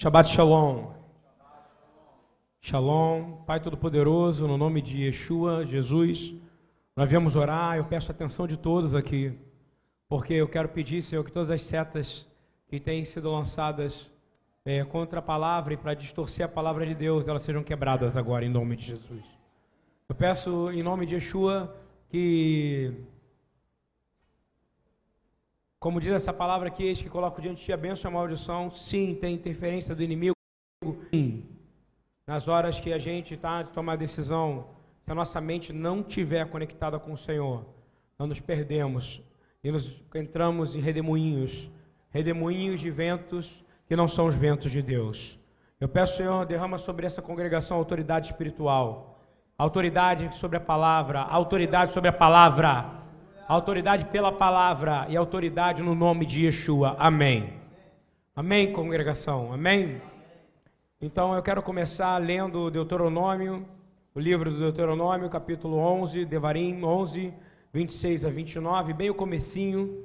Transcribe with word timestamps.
Shabbat 0.00 0.28
Shalom. 0.28 0.92
Shalom, 2.60 3.42
Pai 3.44 3.58
Todo-Poderoso, 3.58 4.46
no 4.46 4.56
nome 4.56 4.80
de 4.80 5.02
Yeshua, 5.02 5.64
Jesus, 5.64 6.36
nós 6.94 7.10
viemos 7.10 7.34
orar. 7.34 7.76
Eu 7.76 7.84
peço 7.84 8.12
a 8.12 8.14
atenção 8.14 8.46
de 8.46 8.56
todos 8.56 8.94
aqui, 8.94 9.36
porque 10.08 10.34
eu 10.34 10.46
quero 10.46 10.68
pedir, 10.68 11.02
Senhor, 11.02 11.24
que 11.24 11.32
todas 11.32 11.50
as 11.50 11.62
setas 11.62 12.24
que 12.68 12.78
têm 12.78 13.04
sido 13.04 13.28
lançadas 13.28 14.08
é, 14.64 14.84
contra 14.84 15.18
a 15.18 15.22
palavra 15.22 15.74
e 15.74 15.76
para 15.76 15.94
distorcer 15.94 16.46
a 16.46 16.48
palavra 16.48 16.86
de 16.86 16.94
Deus, 16.94 17.26
elas 17.26 17.42
sejam 17.42 17.64
quebradas 17.64 18.16
agora, 18.16 18.44
em 18.44 18.48
nome 18.48 18.76
de 18.76 18.86
Jesus. 18.86 19.24
Eu 20.08 20.14
peço, 20.14 20.70
em 20.70 20.80
nome 20.80 21.06
de 21.06 21.14
Yeshua, 21.14 21.76
que, 22.08 22.94
como 25.80 26.00
diz 26.00 26.12
essa 26.12 26.32
palavra 26.32 26.68
aqui, 26.68 26.84
eis 26.84 27.00
que 27.00 27.08
coloco 27.08 27.40
diante 27.40 27.58
de 27.58 27.64
ti 27.66 27.72
a 27.72 27.76
bênção 27.76 28.10
e 28.10 28.12
a 28.12 28.14
maldição, 28.16 28.70
sim, 28.70 29.14
tem 29.14 29.34
interferência 29.34 29.94
do 29.94 30.02
inimigo, 30.02 30.34
sim. 31.12 31.44
Nas 32.26 32.48
horas 32.48 32.80
que 32.80 32.92
a 32.92 32.98
gente 32.98 33.34
está 33.34 33.62
de 33.62 33.70
tomar 33.70 33.96
decisão, 33.96 34.66
se 35.04 35.12
a 35.12 35.14
nossa 35.14 35.40
mente 35.40 35.72
não 35.72 36.00
estiver 36.00 36.48
conectada 36.50 36.98
com 36.98 37.12
o 37.12 37.16
Senhor, 37.16 37.64
nós 38.18 38.28
nos 38.28 38.40
perdemos 38.40 39.22
e 39.62 39.70
nos 39.70 40.02
entramos 40.14 40.74
em 40.74 40.80
redemoinhos, 40.80 41.70
redemoinhos 42.10 42.80
de 42.80 42.90
ventos 42.90 43.64
que 43.86 43.94
não 43.94 44.08
são 44.08 44.26
os 44.26 44.34
ventos 44.34 44.72
de 44.72 44.82
Deus. 44.82 45.38
Eu 45.80 45.88
peço, 45.88 46.16
Senhor, 46.16 46.44
derrama 46.44 46.76
sobre 46.76 47.06
essa 47.06 47.22
congregação 47.22 47.76
autoridade 47.76 48.26
espiritual, 48.26 49.20
autoridade 49.56 50.34
sobre 50.34 50.56
a 50.56 50.60
palavra, 50.60 51.20
autoridade 51.20 51.92
sobre 51.92 52.10
a 52.10 52.12
palavra, 52.12 52.98
autoridade 53.48 54.04
pela 54.04 54.30
palavra 54.30 55.06
e 55.08 55.16
autoridade 55.16 55.82
no 55.82 55.94
nome 55.94 56.26
de 56.26 56.44
Yeshua. 56.44 56.94
Amém. 56.98 57.54
Amém, 58.36 58.70
congregação. 58.70 59.54
Amém. 59.54 60.02
Então 61.00 61.34
eu 61.34 61.42
quero 61.42 61.62
começar 61.62 62.18
lendo 62.18 62.70
Deuteronômio, 62.70 63.66
o 64.14 64.20
livro 64.20 64.50
do 64.50 64.58
Deuteronômio, 64.58 65.30
capítulo 65.30 65.78
11, 65.78 66.26
Devarim 66.26 66.84
11, 66.84 67.32
26 67.72 68.26
a 68.26 68.28
29, 68.28 68.92
bem 68.92 69.08
o 69.08 69.14
comecinho. 69.14 70.04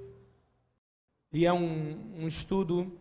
E 1.34 1.46
é 1.46 1.52
um, 1.52 2.14
um 2.22 2.28
estudo 2.28 2.98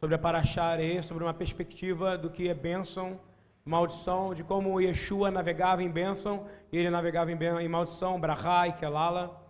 sobre 0.00 0.14
a 0.14 0.18
Parashare, 0.18 1.02
sobre 1.02 1.24
uma 1.24 1.34
perspectiva 1.34 2.16
do 2.16 2.30
que 2.30 2.48
é 2.48 2.54
bênção, 2.54 3.20
maldição, 3.66 4.32
de 4.32 4.42
como 4.42 4.80
Yeshua 4.80 5.30
navegava 5.30 5.82
em 5.82 5.90
bênção, 5.90 6.46
e 6.72 6.78
ele 6.78 6.88
navegava 6.88 7.30
em, 7.30 7.36
em 7.36 7.68
maldição, 7.68 8.18
Brahá 8.18 8.66
e 8.66 8.72
Kelala. 8.72 9.41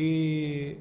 E 0.00 0.78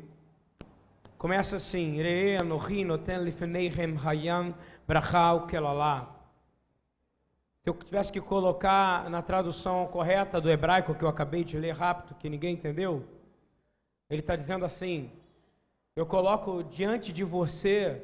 começa 1.18 1.56
assim, 1.56 2.00
Re'e 2.00 2.38
anochi 2.38 2.86
noten 2.86 3.24
lifneihem 3.24 3.98
hayam 3.98 4.54
Brachal 4.88 5.48
Kelalá. 5.48 6.16
Se 7.64 7.68
eu 7.72 7.74
tivesse 7.74 8.12
que 8.12 8.22
colocar 8.22 9.10
na 9.10 9.24
tradução 9.24 9.88
correta 9.88 10.40
do 10.40 10.52
hebraico 10.52 10.94
que 10.94 11.04
eu 11.04 11.10
acabei 11.10 11.44
de 11.44 11.58
ler 11.58 11.72
rápido, 11.72 12.14
que 12.20 12.30
ninguém 12.30 12.54
entendeu, 12.54 13.08
ele 14.08 14.20
está 14.20 14.36
dizendo 14.36 14.64
assim: 14.64 15.12
Eu 15.96 16.06
coloco 16.06 16.64
diante 16.64 17.12
de 17.12 17.24
você 17.24 18.04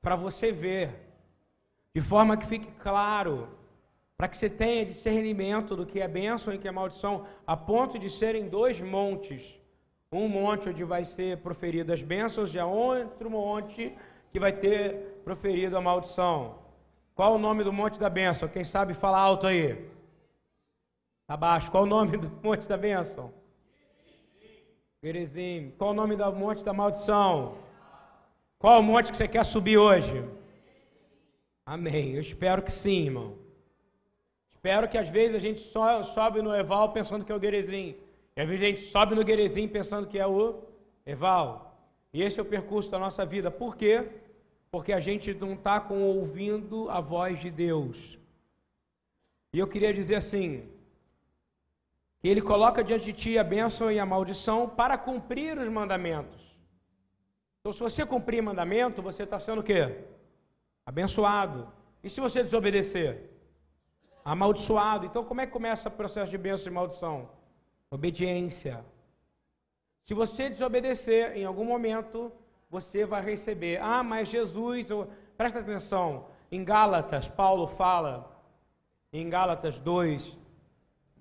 para 0.00 0.16
você 0.16 0.52
ver, 0.52 0.88
de 1.94 2.00
forma 2.00 2.34
que 2.34 2.46
fique 2.46 2.72
claro, 2.78 3.46
para 4.16 4.26
que 4.26 4.38
você 4.38 4.48
tenha 4.48 4.86
discernimento 4.86 5.76
do 5.76 5.84
que 5.84 6.00
é 6.00 6.08
bênção 6.08 6.54
e 6.54 6.58
que 6.58 6.66
é 6.66 6.72
maldição, 6.72 7.26
a 7.46 7.54
ponto 7.54 7.98
de 7.98 8.08
serem 8.08 8.48
dois 8.48 8.80
montes. 8.80 9.65
Um 10.16 10.28
monte 10.28 10.70
onde 10.70 10.82
vai 10.82 11.04
ser 11.04 11.36
proferido 11.38 11.92
as 11.92 12.02
bênçãos 12.02 12.54
e 12.54 12.58
outro 12.58 13.28
monte 13.28 13.94
que 14.30 14.40
vai 14.40 14.50
ter 14.50 15.20
proferido 15.22 15.76
a 15.76 15.80
maldição. 15.80 16.58
Qual 17.14 17.34
o 17.34 17.38
nome 17.38 17.62
do 17.62 17.72
monte 17.72 17.98
da 17.98 18.08
bênção? 18.08 18.48
Quem 18.48 18.64
sabe 18.64 18.94
fala 18.94 19.18
alto 19.18 19.46
aí. 19.46 19.90
Abaixo. 21.28 21.70
Qual 21.70 21.82
o 21.82 21.86
nome 21.86 22.16
do 22.16 22.30
monte 22.42 22.66
da 22.66 22.78
bênção? 22.78 23.30
Gerizim. 25.02 25.74
Qual 25.76 25.90
o 25.90 25.94
nome 25.94 26.16
do 26.16 26.32
monte 26.32 26.64
da 26.64 26.72
maldição? 26.72 27.58
Qual 28.58 28.80
o 28.80 28.82
monte 28.82 29.10
que 29.10 29.18
você 29.18 29.28
quer 29.28 29.44
subir 29.44 29.76
hoje? 29.76 30.24
Amém. 31.66 32.14
Eu 32.14 32.22
espero 32.22 32.62
que 32.62 32.72
sim, 32.72 33.04
irmão. 33.04 33.36
Espero 34.50 34.88
que 34.88 34.96
às 34.96 35.10
vezes 35.10 35.36
a 35.36 35.40
gente 35.40 35.60
só 35.60 36.02
sobe 36.02 36.40
no 36.40 36.56
Eval 36.56 36.90
pensando 36.92 37.22
que 37.22 37.30
é 37.30 37.34
o 37.34 37.40
Gerizim. 37.40 37.96
Vezes 38.44 38.62
a 38.62 38.66
gente 38.66 38.80
sobe 38.82 39.14
no 39.14 39.26
Gerizim 39.26 39.66
pensando 39.66 40.06
que 40.06 40.18
é 40.18 40.26
o 40.26 40.62
Eval. 41.06 41.78
E 42.12 42.22
esse 42.22 42.38
é 42.38 42.42
o 42.42 42.46
percurso 42.46 42.90
da 42.90 42.98
nossa 42.98 43.24
vida. 43.24 43.50
Por 43.50 43.76
quê? 43.76 44.10
porque 44.76 44.92
a 44.92 45.00
gente 45.00 45.32
não 45.32 45.54
está 45.54 45.80
com 45.80 46.02
ouvindo 46.02 46.90
a 46.90 47.00
voz 47.00 47.40
de 47.40 47.50
Deus. 47.50 48.18
E 49.52 49.58
eu 49.58 49.66
queria 49.66 49.92
dizer 49.92 50.16
assim, 50.16 50.68
Ele 52.22 52.42
coloca 52.42 52.84
diante 52.84 53.06
de 53.06 53.12
ti 53.14 53.38
a 53.38 53.44
bênção 53.44 53.90
e 53.90 53.98
a 53.98 54.04
maldição 54.04 54.68
para 54.68 54.98
cumprir 54.98 55.56
os 55.58 55.68
mandamentos. 55.68 56.42
Então, 57.60 57.72
se 57.72 57.80
você 57.80 58.04
cumprir 58.04 58.42
mandamento, 58.42 59.00
você 59.00 59.22
está 59.22 59.38
sendo 59.40 59.60
o 59.60 59.64
quê? 59.64 60.04
Abençoado. 60.84 61.72
E 62.04 62.10
se 62.10 62.20
você 62.20 62.42
desobedecer? 62.42 63.30
Amaldiçoado. 64.22 65.06
Então, 65.06 65.24
como 65.24 65.40
é 65.40 65.46
que 65.46 65.52
começa 65.52 65.88
o 65.88 65.92
processo 65.92 66.30
de 66.30 66.36
bênção 66.36 66.70
e 66.70 66.74
maldição? 66.74 67.30
Obediência. 67.90 68.84
Se 70.04 70.14
você 70.14 70.48
desobedecer 70.48 71.36
em 71.36 71.44
algum 71.44 71.64
momento, 71.64 72.32
você 72.70 73.04
vai 73.04 73.22
receber. 73.22 73.80
Ah, 73.80 74.02
mas 74.02 74.28
Jesus, 74.28 74.88
presta 75.36 75.60
atenção, 75.60 76.26
em 76.50 76.64
Gálatas, 76.64 77.28
Paulo 77.28 77.66
fala, 77.66 78.30
em 79.12 79.28
Gálatas 79.28 79.78
2, 79.78 80.36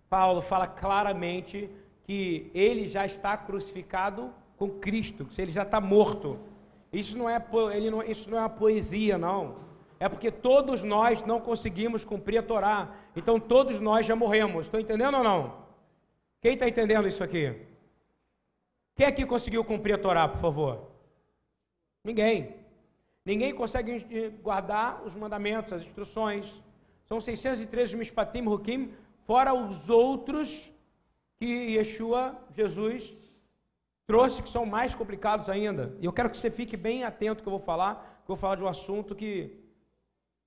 Paulo 0.09 0.41
fala 0.41 0.67
claramente 0.67 1.69
que 2.03 2.49
ele 2.53 2.87
já 2.87 3.05
está 3.05 3.35
crucificado 3.35 4.31
com 4.57 4.69
Cristo, 4.69 5.25
que 5.25 5.41
ele 5.41 5.51
já 5.51 5.63
está 5.63 5.81
morto. 5.81 6.39
Isso 6.93 7.17
não, 7.17 7.29
é, 7.29 7.43
ele 7.73 7.89
não, 7.89 8.03
isso 8.03 8.29
não 8.29 8.37
é 8.37 8.41
uma 8.41 8.49
poesia, 8.49 9.17
não. 9.17 9.55
É 9.99 10.07
porque 10.07 10.29
todos 10.29 10.83
nós 10.83 11.25
não 11.25 11.39
conseguimos 11.39 12.05
cumprir 12.05 12.37
a 12.37 12.43
Torá. 12.43 12.89
Então 13.15 13.39
todos 13.39 13.79
nós 13.79 14.05
já 14.05 14.15
morremos. 14.15 14.65
Estão 14.65 14.79
entendendo 14.79 15.17
ou 15.17 15.23
não? 15.23 15.64
Quem 16.45 16.53
está 16.53 16.69
entendendo 16.69 17.07
isso 17.07 17.23
aqui? 17.23 17.59
Quem 18.95 19.07
aqui 19.07 19.25
conseguiu 19.25 19.65
cumprir 19.65 19.93
a 19.93 19.97
Torá, 19.97 20.27
por 20.27 20.39
favor? 20.39 20.91
Ninguém. 22.03 22.53
Ninguém 23.25 23.51
consegue 23.51 24.29
guardar 24.43 25.03
os 25.03 25.15
mandamentos, 25.15 25.73
as 25.73 25.81
instruções. 25.81 26.45
São 27.03 27.19
613 27.19 27.95
mishpatim 27.97 28.45
hukim, 28.45 28.93
fora 29.25 29.55
os 29.55 29.89
outros 29.89 30.71
que 31.39 31.47
Yeshua, 31.77 32.39
Jesus, 32.53 33.11
trouxe, 34.05 34.43
que 34.43 34.49
são 34.49 34.67
mais 34.67 34.93
complicados 34.93 35.49
ainda. 35.49 35.97
E 35.99 36.05
eu 36.05 36.13
quero 36.13 36.29
que 36.29 36.37
você 36.37 36.51
fique 36.51 36.77
bem 36.77 37.03
atento 37.03 37.41
que 37.41 37.49
eu 37.49 37.57
vou 37.57 37.59
falar, 37.59 38.21
que 38.23 38.31
eu 38.31 38.35
vou 38.35 38.37
falar 38.37 38.53
de 38.53 38.61
um 38.61 38.67
assunto 38.67 39.15
que 39.15 39.57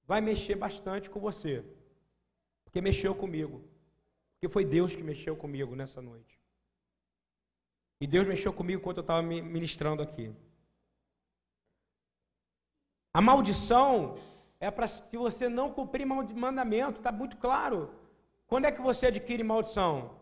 vai 0.06 0.20
mexer 0.20 0.54
bastante 0.54 1.10
com 1.10 1.18
você. 1.18 1.64
Porque 2.64 2.80
mexeu 2.80 3.16
comigo. 3.16 3.64
Porque 4.38 4.52
foi 4.52 4.64
Deus 4.64 4.94
que 4.94 5.02
mexeu 5.02 5.36
comigo 5.36 5.74
nessa 5.74 6.00
noite. 6.00 6.38
E 8.00 8.06
Deus 8.06 8.24
mexeu 8.26 8.52
comigo 8.52 8.80
enquanto 8.80 8.98
eu 8.98 9.00
estava 9.00 9.20
ministrando 9.20 10.00
aqui. 10.00 10.32
A 13.12 13.20
maldição 13.20 14.16
é 14.60 14.70
para 14.70 14.86
se 14.86 15.16
você 15.16 15.48
não 15.48 15.72
cumprir 15.72 16.06
mandamento, 16.06 16.98
está 16.98 17.10
muito 17.10 17.36
claro. 17.36 17.90
Quando 18.46 18.66
é 18.66 18.70
que 18.70 18.80
você 18.80 19.06
adquire 19.06 19.42
maldição? 19.42 20.12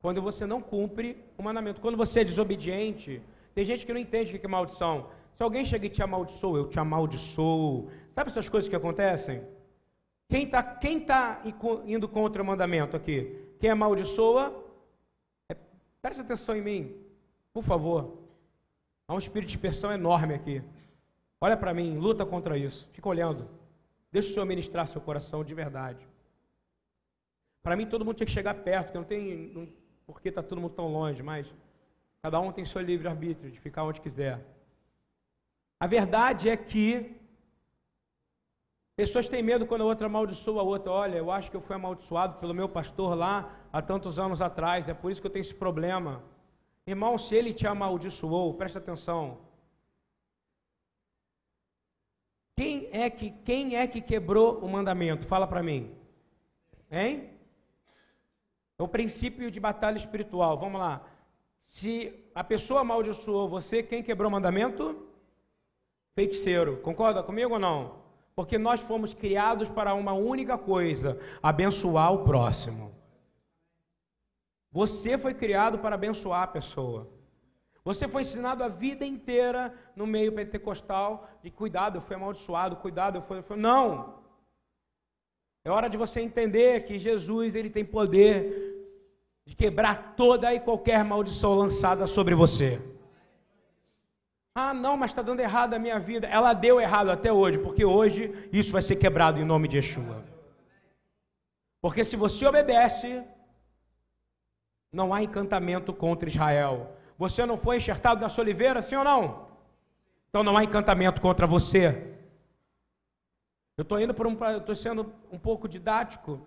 Quando 0.00 0.22
você 0.22 0.46
não 0.46 0.62
cumpre 0.62 1.18
o 1.36 1.42
mandamento. 1.42 1.80
Quando 1.80 1.96
você 1.96 2.20
é 2.20 2.24
desobediente. 2.24 3.20
Tem 3.54 3.64
gente 3.64 3.84
que 3.84 3.92
não 3.92 4.00
entende 4.00 4.36
o 4.36 4.38
que 4.38 4.46
é 4.46 4.48
maldição. 4.48 5.10
Se 5.34 5.42
alguém 5.42 5.64
chega 5.64 5.86
e 5.86 5.90
te 5.90 6.02
amaldiçoa, 6.02 6.58
eu 6.58 6.68
te 6.68 6.78
amaldiçoo. 6.78 7.90
Sabe 8.12 8.30
essas 8.30 8.48
coisas 8.48 8.68
que 8.68 8.76
acontecem? 8.76 9.42
Quem 10.28 10.44
está 10.44 10.62
quem 10.62 11.00
tá 11.00 11.42
indo 11.86 12.08
contra 12.08 12.42
o 12.42 12.46
mandamento 12.46 12.96
aqui? 12.96 13.54
Quem 13.60 13.70
amaldiçoa, 13.70 14.64
é, 15.48 15.56
preste 16.00 16.20
atenção 16.20 16.56
em 16.56 16.62
mim, 16.62 16.96
por 17.52 17.62
favor. 17.62 18.18
Há 19.06 19.14
um 19.14 19.18
espírito 19.18 19.48
de 19.48 19.54
dispersão 19.54 19.92
enorme 19.92 20.34
aqui. 20.34 20.62
Olha 21.40 21.56
para 21.56 21.74
mim, 21.74 21.98
luta 21.98 22.24
contra 22.24 22.56
isso. 22.56 22.88
Fica 22.92 23.08
olhando. 23.08 23.48
Deixa 24.10 24.30
o 24.30 24.32
Senhor 24.32 24.46
ministrar 24.46 24.88
seu 24.88 25.00
coração 25.00 25.44
de 25.44 25.52
verdade. 25.52 26.06
Para 27.62 27.76
mim, 27.76 27.86
todo 27.86 28.04
mundo 28.04 28.16
tinha 28.16 28.26
que 28.26 28.32
chegar 28.32 28.54
perto, 28.54 28.86
porque 28.86 28.98
não 28.98 29.04
tem. 29.04 29.52
Não, 29.52 29.68
porque 30.06 30.28
está 30.28 30.42
todo 30.42 30.60
mundo 30.60 30.74
tão 30.74 30.88
longe, 30.88 31.22
mas 31.22 31.52
cada 32.22 32.38
um 32.40 32.52
tem 32.52 32.64
seu 32.64 32.80
livre-arbítrio 32.80 33.50
de 33.50 33.58
ficar 33.58 33.84
onde 33.84 34.00
quiser. 34.00 34.40
A 35.80 35.86
verdade 35.86 36.48
é 36.48 36.56
que 36.56 37.14
pessoas 38.96 39.28
têm 39.28 39.42
medo 39.42 39.66
quando 39.66 39.82
a 39.82 39.86
outra 39.86 40.06
amaldiçoa 40.06 40.60
a 40.60 40.64
outra. 40.64 40.92
Olha, 40.92 41.16
eu 41.16 41.30
acho 41.30 41.50
que 41.50 41.56
eu 41.56 41.60
fui 41.60 41.74
amaldiçoado 41.74 42.38
pelo 42.38 42.54
meu 42.54 42.68
pastor 42.68 43.16
lá 43.16 43.56
há 43.72 43.82
tantos 43.82 44.18
anos 44.18 44.40
atrás, 44.40 44.88
é 44.88 44.94
por 44.94 45.10
isso 45.10 45.20
que 45.20 45.26
eu 45.26 45.30
tenho 45.30 45.42
esse 45.42 45.54
problema. 45.54 46.22
Irmão, 46.86 47.16
se 47.16 47.34
ele 47.34 47.52
te 47.52 47.66
amaldiçoou, 47.66 48.54
presta 48.54 48.78
atenção. 48.78 49.38
Quem 52.56 52.88
é 52.92 53.10
que 53.10 53.30
quem 53.44 53.76
é 53.76 53.86
que 53.86 54.00
quebrou 54.00 54.58
o 54.58 54.68
mandamento? 54.68 55.26
Fala 55.26 55.46
para 55.46 55.62
mim. 55.62 55.92
Hein? 56.90 57.30
É 58.78 58.82
o 58.82 58.86
princípio 58.86 59.50
de 59.50 59.58
batalha 59.58 59.96
espiritual. 59.96 60.56
Vamos 60.58 60.80
lá. 60.80 61.04
Se 61.66 62.14
a 62.34 62.44
pessoa 62.44 62.82
amaldiçoou 62.82 63.48
você, 63.48 63.82
quem 63.82 64.02
quebrou 64.02 64.28
o 64.28 64.32
mandamento? 64.32 65.08
Feiticeiro. 66.14 66.76
Concorda 66.76 67.22
comigo 67.22 67.54
ou 67.54 67.58
não? 67.58 68.03
Porque 68.36 68.58
nós 68.58 68.80
fomos 68.80 69.14
criados 69.14 69.68
para 69.68 69.94
uma 69.94 70.12
única 70.12 70.58
coisa: 70.58 71.18
abençoar 71.42 72.12
o 72.12 72.24
próximo. 72.24 72.94
Você 74.72 75.16
foi 75.16 75.34
criado 75.34 75.78
para 75.78 75.94
abençoar 75.94 76.42
a 76.42 76.48
pessoa. 76.48 77.08
Você 77.84 78.08
foi 78.08 78.22
ensinado 78.22 78.64
a 78.64 78.68
vida 78.68 79.04
inteira 79.04 79.72
no 79.94 80.06
meio 80.06 80.32
pentecostal 80.32 81.28
de 81.42 81.50
cuidado, 81.50 81.98
eu 81.98 82.02
fui 82.02 82.16
amaldiçoado, 82.16 82.76
cuidado, 82.76 83.18
eu 83.18 83.22
fui, 83.22 83.38
eu 83.38 83.42
fui. 83.42 83.56
Não! 83.56 84.24
É 85.64 85.70
hora 85.70 85.88
de 85.88 85.96
você 85.96 86.20
entender 86.20 86.84
que 86.86 86.98
Jesus 86.98 87.54
ele 87.54 87.70
tem 87.70 87.84
poder 87.84 88.74
de 89.46 89.54
quebrar 89.54 90.14
toda 90.16 90.52
e 90.52 90.60
qualquer 90.60 91.04
maldição 91.04 91.54
lançada 91.54 92.06
sobre 92.06 92.34
você. 92.34 92.80
Ah, 94.54 94.72
não, 94.72 94.96
mas 94.96 95.10
está 95.10 95.20
dando 95.20 95.40
errado 95.40 95.74
a 95.74 95.78
minha 95.80 95.98
vida. 95.98 96.28
Ela 96.28 96.52
deu 96.52 96.80
errado 96.80 97.10
até 97.10 97.32
hoje, 97.32 97.58
porque 97.58 97.84
hoje 97.84 98.48
isso 98.52 98.70
vai 98.70 98.82
ser 98.82 98.96
quebrado 98.96 99.40
em 99.40 99.44
nome 99.44 99.66
de 99.66 99.76
Yeshua. 99.78 100.24
Porque 101.80 102.04
se 102.04 102.14
você 102.14 102.46
obedece, 102.46 103.24
não 104.92 105.12
há 105.12 105.22
encantamento 105.22 105.92
contra 105.92 106.28
Israel. 106.28 106.96
Você 107.18 107.44
não 107.44 107.58
foi 107.58 107.78
enxertado 107.78 108.20
na 108.20 108.28
sua 108.28 108.44
oliveira, 108.44 108.80
sim 108.80 108.94
ou 108.94 109.02
não? 109.02 109.48
Então 110.28 110.44
não 110.44 110.56
há 110.56 110.62
encantamento 110.62 111.20
contra 111.20 111.48
você. 111.48 112.16
Eu 113.76 113.82
estou 113.82 114.00
indo 114.00 114.14
por 114.14 114.26
um, 114.26 114.38
estou 114.56 114.76
sendo 114.76 115.12
um 115.32 115.38
pouco 115.38 115.68
didático. 115.68 116.46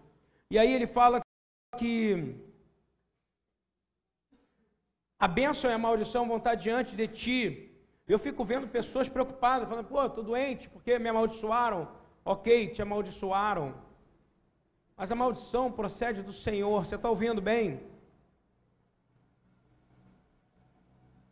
E 0.50 0.58
aí 0.58 0.74
ele 0.74 0.88
fala 0.88 1.20
que 1.78 2.36
a 5.20 5.28
bênção 5.28 5.70
e 5.70 5.74
a 5.74 5.78
maldição 5.78 6.26
vão 6.26 6.38
estar 6.38 6.56
diante 6.56 6.96
de 6.96 7.08
ti. 7.08 7.67
Eu 8.08 8.18
fico 8.18 8.46
vendo 8.46 8.68
pessoas 8.68 9.10
preocupadas, 9.10 9.68
falando, 9.68 9.88
pô, 9.88 10.04
estou 10.06 10.24
doente, 10.24 10.70
porque 10.70 10.98
me 10.98 11.10
amaldiçoaram. 11.10 11.90
Ok, 12.24 12.70
te 12.70 12.82
amaldiçoaram. 12.82 13.74
Mas 14.96 15.12
a 15.12 15.16
maldição 15.16 15.72
procede 15.72 16.24
do 16.24 16.32
Senhor, 16.32 16.86
você 16.86 16.96
está 16.96 17.10
ouvindo 17.10 17.42
bem? 17.42 17.82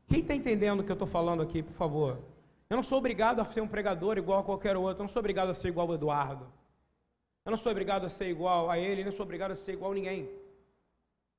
Quem 0.07 0.19
está 0.19 0.35
entendendo 0.35 0.81
o 0.81 0.83
que 0.83 0.91
eu 0.91 0.93
estou 0.93 1.07
falando 1.07 1.41
aqui, 1.41 1.63
por 1.63 1.73
favor? 1.73 2.19
Eu 2.69 2.75
não 2.75 2.83
sou 2.83 2.97
obrigado 2.97 3.39
a 3.39 3.45
ser 3.45 3.61
um 3.61 3.67
pregador 3.67 4.17
igual 4.17 4.39
a 4.39 4.43
qualquer 4.43 4.75
outro, 4.75 5.01
eu 5.01 5.05
não 5.07 5.11
sou 5.11 5.19
obrigado 5.19 5.49
a 5.49 5.53
ser 5.53 5.69
igual 5.69 5.87
ao 5.87 5.95
Eduardo. 5.95 6.45
Eu 7.45 7.51
não 7.51 7.57
sou 7.57 7.71
obrigado 7.71 8.05
a 8.05 8.09
ser 8.09 8.27
igual 8.27 8.69
a 8.69 8.77
ele, 8.77 9.01
eu 9.01 9.05
não 9.05 9.11
sou 9.11 9.23
obrigado 9.23 9.51
a 9.51 9.55
ser 9.55 9.73
igual 9.73 9.91
a 9.91 9.95
ninguém. 9.95 10.29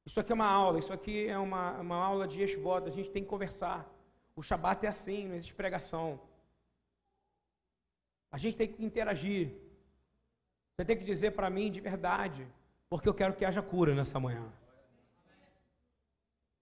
Isso 0.04 0.18
aqui 0.18 0.32
é 0.32 0.34
uma 0.34 0.48
aula, 0.48 0.78
isso 0.78 0.92
aqui 0.92 1.26
é 1.26 1.38
uma, 1.38 1.72
uma 1.80 1.96
aula 1.96 2.26
de 2.26 2.40
Yeshbot, 2.40 2.88
a 2.88 2.92
gente 2.92 3.10
tem 3.10 3.22
que 3.22 3.28
conversar. 3.28 3.88
O 4.36 4.42
Shabat 4.42 4.84
é 4.84 4.88
assim, 4.90 5.26
não 5.28 5.34
existe 5.34 5.54
pregação. 5.54 6.20
A 8.30 8.36
gente 8.36 8.58
tem 8.58 8.68
que 8.68 8.84
interagir. 8.84 9.44
Você 10.72 10.84
tem 10.84 10.98
que 10.98 11.04
dizer 11.04 11.30
para 11.30 11.48
mim 11.48 11.72
de 11.72 11.80
verdade, 11.80 12.46
porque 12.90 13.08
eu 13.08 13.14
quero 13.14 13.32
que 13.32 13.46
haja 13.46 13.62
cura 13.62 13.94
nessa 13.94 14.20
manhã. 14.20 14.46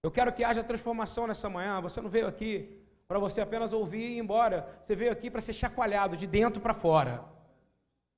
Eu 0.01 0.09
quero 0.09 0.31
que 0.31 0.43
haja 0.43 0.63
transformação 0.63 1.27
nessa 1.27 1.49
manhã. 1.49 1.81
Você 1.81 1.99
não 1.99 2.09
veio 2.09 2.27
aqui 2.27 2.79
para 3.09 3.19
você 3.19 3.41
apenas 3.41 3.73
ouvir 3.73 4.07
e 4.09 4.15
ir 4.15 4.19
embora. 4.19 4.57
Você 4.85 4.95
veio 4.95 5.11
aqui 5.11 5.29
para 5.29 5.41
ser 5.41 5.53
chacoalhado 5.53 6.15
de 6.15 6.25
dentro 6.25 6.61
para 6.61 6.73
fora. 6.73 7.25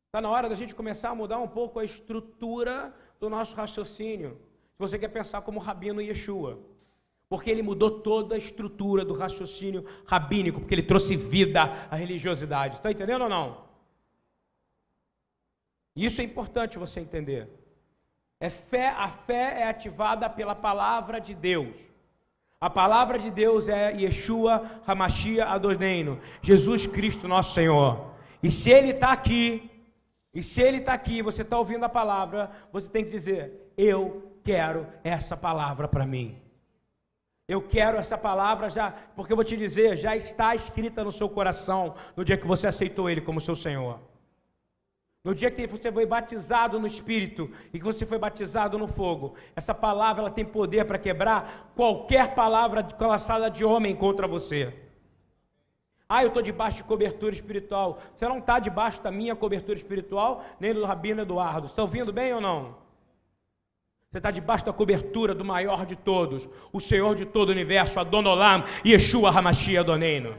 Está 0.05 0.21
na 0.21 0.29
hora 0.29 0.47
da 0.47 0.55
gente 0.55 0.75
começar 0.75 1.09
a 1.09 1.15
mudar 1.15 1.39
um 1.39 1.47
pouco 1.47 1.79
a 1.79 1.83
estrutura 1.83 2.93
do 3.19 3.29
nosso 3.29 3.55
raciocínio. 3.55 4.39
Se 4.73 4.79
você 4.79 4.99
quer 4.99 5.07
pensar 5.07 5.41
como 5.41 5.59
Rabino 5.59 6.01
Yeshua, 6.01 6.59
porque 7.29 7.49
ele 7.49 7.61
mudou 7.61 7.99
toda 8.01 8.35
a 8.35 8.37
estrutura 8.37 9.03
do 9.03 9.13
raciocínio 9.13 9.85
rabínico, 10.05 10.59
porque 10.59 10.73
ele 10.73 10.83
trouxe 10.83 11.15
vida 11.15 11.87
à 11.91 11.95
religiosidade. 11.95 12.77
Está 12.77 12.91
entendendo 12.91 13.23
ou 13.23 13.29
não? 13.29 13.65
Isso 15.95 16.21
é 16.21 16.23
importante 16.23 16.77
você 16.77 16.99
entender. 16.99 17.49
É 18.39 18.49
fé, 18.49 18.89
a 18.89 19.09
fé 19.09 19.61
é 19.61 19.67
ativada 19.67 20.29
pela 20.29 20.55
palavra 20.55 21.19
de 21.19 21.33
Deus. 21.33 21.75
A 22.61 22.69
palavra 22.69 23.19
de 23.19 23.29
Deus 23.29 23.67
é 23.67 23.95
Yeshua 23.95 24.81
Hamashia 24.85 25.45
Adorneino, 25.45 26.19
Jesus 26.41 26.87
Cristo 26.87 27.27
nosso 27.27 27.53
Senhor. 27.53 28.13
E 28.41 28.49
se 28.49 28.69
Ele 28.69 28.91
está 28.91 29.11
aqui, 29.11 29.69
e 30.33 30.41
se 30.41 30.61
Ele 30.61 30.77
está 30.77 30.93
aqui, 30.93 31.21
você 31.21 31.41
está 31.41 31.57
ouvindo 31.57 31.83
a 31.83 31.89
palavra, 31.89 32.51
você 32.71 32.87
tem 32.87 33.03
que 33.03 33.11
dizer: 33.11 33.73
Eu 33.75 34.39
quero 34.43 34.87
essa 35.03 35.35
palavra 35.35 35.87
para 35.87 36.05
mim. 36.05 36.46
Eu 37.47 37.61
quero 37.61 37.97
essa 37.97 38.17
palavra 38.17 38.69
já, 38.69 38.91
porque 39.15 39.31
eu 39.31 39.37
vou 39.37 39.45
te 39.45 39.55
dizer, 39.55 39.95
já 39.95 40.17
está 40.17 40.53
escrita 40.53 41.01
no 41.01 41.13
seu 41.13 41.29
coração 41.29 41.95
no 42.15 42.25
dia 42.25 42.35
que 42.35 42.45
você 42.45 42.67
aceitou 42.67 43.09
Ele 43.09 43.21
como 43.21 43.39
seu 43.39 43.55
Senhor. 43.55 43.99
No 45.23 45.33
dia 45.33 45.49
que 45.49 45.65
você 45.65 45.89
foi 45.89 46.05
batizado 46.05 46.77
no 46.79 46.85
Espírito 46.87 47.49
e 47.73 47.79
que 47.79 47.85
você 47.85 48.05
foi 48.05 48.17
batizado 48.17 48.77
no 48.77 48.87
fogo, 48.87 49.35
essa 49.55 49.73
palavra 49.73 50.23
ela 50.23 50.31
tem 50.31 50.43
poder 50.43 50.85
para 50.85 50.97
quebrar 50.97 51.71
qualquer 51.75 52.35
palavra 52.35 52.85
lançada 52.99 53.49
de 53.49 53.63
homem 53.63 53.95
contra 53.95 54.27
você. 54.27 54.73
Ah, 56.09 56.23
eu 56.23 56.29
estou 56.29 56.41
debaixo 56.41 56.77
de 56.77 56.83
cobertura 56.83 57.33
espiritual. 57.33 57.99
Você 58.15 58.27
não 58.27 58.39
está 58.39 58.59
debaixo 58.59 59.01
da 59.01 59.11
minha 59.11 59.35
cobertura 59.35 59.77
espiritual, 59.77 60.43
nem 60.59 60.73
do 60.73 60.85
Rabino 60.85 61.21
Eduardo. 61.21 61.67
Está 61.67 61.81
ouvindo 61.81 62.13
bem 62.13 62.33
ou 62.33 62.41
não? 62.41 62.86
Você 64.17 64.19
está 64.19 64.31
debaixo 64.31 64.65
da 64.65 64.73
cobertura 64.73 65.35
do 65.35 65.45
maior 65.45 65.85
de 65.85 65.95
todos, 65.95 66.49
o 66.73 66.79
Senhor 66.79 67.13
de 67.15 67.23
todo 67.23 67.49
o 67.49 67.51
universo, 67.51 67.99
Adonolam, 67.99 68.63
Yeshua 68.83 69.29
Hamashia 69.29 69.81
Adoneino. 69.81 70.35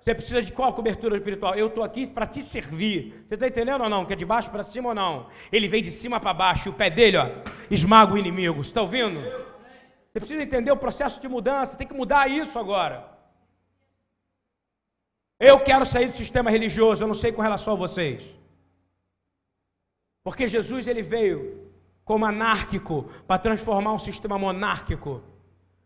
Você 0.00 0.14
precisa 0.14 0.40
de 0.40 0.52
qual 0.52 0.72
cobertura 0.72 1.16
espiritual? 1.16 1.56
Eu 1.56 1.66
estou 1.66 1.82
aqui 1.82 2.06
para 2.06 2.26
te 2.26 2.40
servir. 2.40 3.24
Você 3.26 3.34
está 3.34 3.48
entendendo 3.48 3.80
ou 3.82 3.90
não? 3.90 4.04
Que 4.04 4.12
é 4.12 4.16
de 4.16 4.24
baixo 4.24 4.52
para 4.52 4.62
cima 4.62 4.90
ou 4.90 4.94
não? 4.94 5.26
Ele 5.50 5.66
vem 5.66 5.82
de 5.82 5.90
cima 5.90 6.20
para 6.20 6.32
baixo 6.32 6.68
e 6.68 6.70
o 6.70 6.74
pé 6.74 6.88
dele, 6.88 7.16
ó, 7.16 7.28
esmaga 7.68 8.14
o 8.14 8.18
inimigo. 8.18 8.62
Você 8.62 8.70
está 8.70 8.82
ouvindo? 8.82 9.20
Você 9.20 10.20
precisa 10.20 10.44
entender 10.44 10.70
o 10.70 10.76
processo 10.76 11.20
de 11.20 11.26
mudança. 11.26 11.76
Tem 11.76 11.88
que 11.88 11.92
mudar 11.92 12.30
isso 12.30 12.56
agora. 12.56 13.04
Eu 15.40 15.58
quero 15.58 15.84
sair 15.84 16.06
do 16.06 16.16
sistema 16.16 16.52
religioso. 16.52 17.02
Eu 17.02 17.08
não 17.08 17.16
sei 17.16 17.32
com 17.32 17.42
relação 17.42 17.72
a 17.72 17.76
vocês. 17.76 18.22
Porque 20.22 20.46
Jesus 20.46 20.86
ele 20.86 21.02
veio 21.02 21.65
como 22.06 22.24
anárquico 22.24 23.10
para 23.26 23.36
transformar 23.36 23.92
um 23.92 23.98
sistema 23.98 24.38
monárquico, 24.38 25.20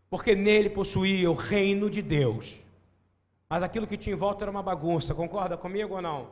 porque 0.07 0.35
nele 0.35 0.69
possuía 0.69 1.29
o 1.31 1.33
reino 1.33 1.89
de 1.89 1.99
Deus. 1.99 2.59
Mas 3.49 3.63
aquilo 3.63 3.87
que 3.87 3.97
tinha 3.97 4.15
em 4.15 4.17
volta 4.17 4.43
era 4.43 4.51
uma 4.51 4.61
bagunça, 4.61 5.15
concorda 5.15 5.57
comigo 5.57 5.95
ou 5.95 6.01
não? 6.01 6.27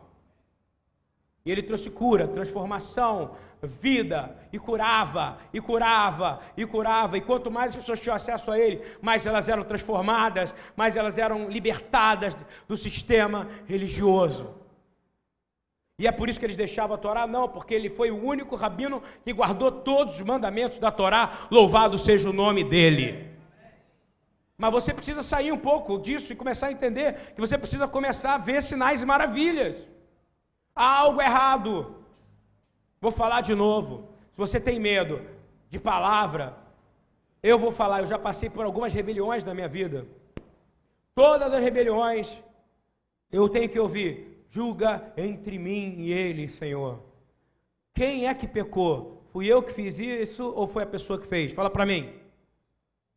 E 1.44 1.52
ele 1.52 1.64
trouxe 1.64 1.90
cura, 1.90 2.28
transformação, 2.28 3.32
vida, 3.64 4.38
e 4.54 4.60
curava, 4.60 5.40
e 5.52 5.60
curava, 5.60 6.40
e 6.56 6.68
curava. 6.68 7.18
E 7.18 7.22
quanto 7.22 7.50
mais 7.50 7.70
as 7.70 7.78
pessoas 7.78 8.00
tinham 8.00 8.16
acesso 8.16 8.52
a 8.52 8.60
ele, 8.60 8.84
mais 9.02 9.26
elas 9.26 9.50
eram 9.50 9.64
transformadas, 9.64 10.54
mais 10.76 10.96
elas 10.96 11.18
eram 11.18 11.50
libertadas 11.50 12.36
do 12.68 12.78
sistema 12.78 13.48
religioso. 13.66 14.59
E 16.00 16.08
é 16.08 16.12
por 16.14 16.30
isso 16.30 16.40
que 16.40 16.46
eles 16.46 16.56
deixavam 16.56 16.96
a 16.96 16.98
Torá? 16.98 17.28
Não, 17.28 17.50
porque 17.50 17.74
ele 17.74 17.90
foi 17.90 18.10
o 18.10 18.24
único 18.24 18.56
rabino 18.56 19.04
que 19.22 19.34
guardou 19.34 19.70
todos 19.70 20.16
os 20.16 20.22
mandamentos 20.22 20.80
da 20.80 20.90
Torá, 20.90 21.48
louvado 21.52 21.98
seja 21.98 22.30
o 22.30 22.34
nome 22.34 22.64
dele. 22.64 23.30
Mas 24.58 24.72
você 24.72 24.94
precisa 24.94 25.22
sair 25.22 25.52
um 25.52 25.58
pouco 25.58 26.00
disso 26.00 26.32
e 26.32 26.38
começar 26.38 26.68
a 26.68 26.72
entender 26.72 27.34
que 27.36 27.42
você 27.42 27.58
precisa 27.58 27.86
começar 27.86 28.36
a 28.36 28.38
ver 28.38 28.64
sinais 28.64 29.02
e 29.02 29.06
maravilhas. 29.06 29.76
Há 30.74 31.00
algo 31.00 31.22
errado. 31.22 31.98
Vou 33.02 33.12
falar 33.12 33.42
de 33.42 33.54
novo. 33.54 34.08
Se 34.32 34.38
você 34.38 34.58
tem 34.58 34.80
medo 34.80 35.22
de 35.70 35.78
palavra, 35.78 36.56
eu 37.44 37.60
vou 37.60 37.74
falar, 37.74 38.00
eu 38.00 38.08
já 38.08 38.18
passei 38.18 38.50
por 38.50 38.64
algumas 38.64 38.94
rebeliões 38.94 39.44
na 39.44 39.54
minha 39.54 39.68
vida. 39.68 40.08
Todas 41.14 41.54
as 41.54 41.62
rebeliões 41.62 42.32
eu 43.30 43.50
tenho 43.50 43.68
que 43.68 43.80
ouvir 43.80 44.39
julga 44.50 45.14
entre 45.16 45.58
mim 45.58 45.96
e 46.00 46.12
ele, 46.12 46.48
Senhor. 46.48 47.02
Quem 47.94 48.28
é 48.28 48.34
que 48.34 48.48
pecou? 48.48 49.24
Fui 49.32 49.48
eu 49.48 49.62
que 49.62 49.74
fiz 49.74 50.00
isso 50.00 50.52
ou 50.56 50.68
foi 50.68 50.84
a 50.84 50.88
pessoa 50.88 51.20
que 51.20 51.28
fez? 51.28 51.52
Fala 51.52 51.70
para 51.70 51.86
mim. 51.86 52.14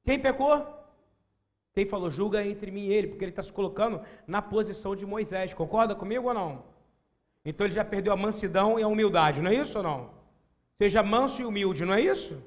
Quem 0.05 0.19
pecou? 0.19 0.67
Quem 1.73 1.87
falou 1.87 2.11
julga 2.11 2.45
entre 2.45 2.71
mim 2.71 2.87
e 2.87 2.93
ele, 2.93 3.09
porque 3.09 3.25
ele 3.25 3.33
está 3.33 3.43
se 3.43 3.53
colocando 3.53 4.03
na 4.27 4.43
posição 4.43 4.95
de 4.95 5.07
Moisés. 5.07 5.55
Concorda 5.55 5.95
comigo 5.95 6.29
ou 6.29 6.35
não? 6.35 6.65
Então 7.45 7.67
ele 7.67 7.75
já 7.75 7.85
perdeu 7.85 8.13
a 8.13 8.17
mansidão 8.17 8.79
e 8.79 8.83
a 8.83 8.89
humildade, 8.89 9.41
não 9.41 9.51
é 9.51 9.55
isso 9.55 9.79
ou 9.79 9.83
não? 9.83 10.11
Seja 10.77 11.03
manso 11.03 11.41
e 11.41 11.45
humilde, 11.45 11.85
não 11.85 11.95
é 11.95 12.01
isso? 12.01 12.43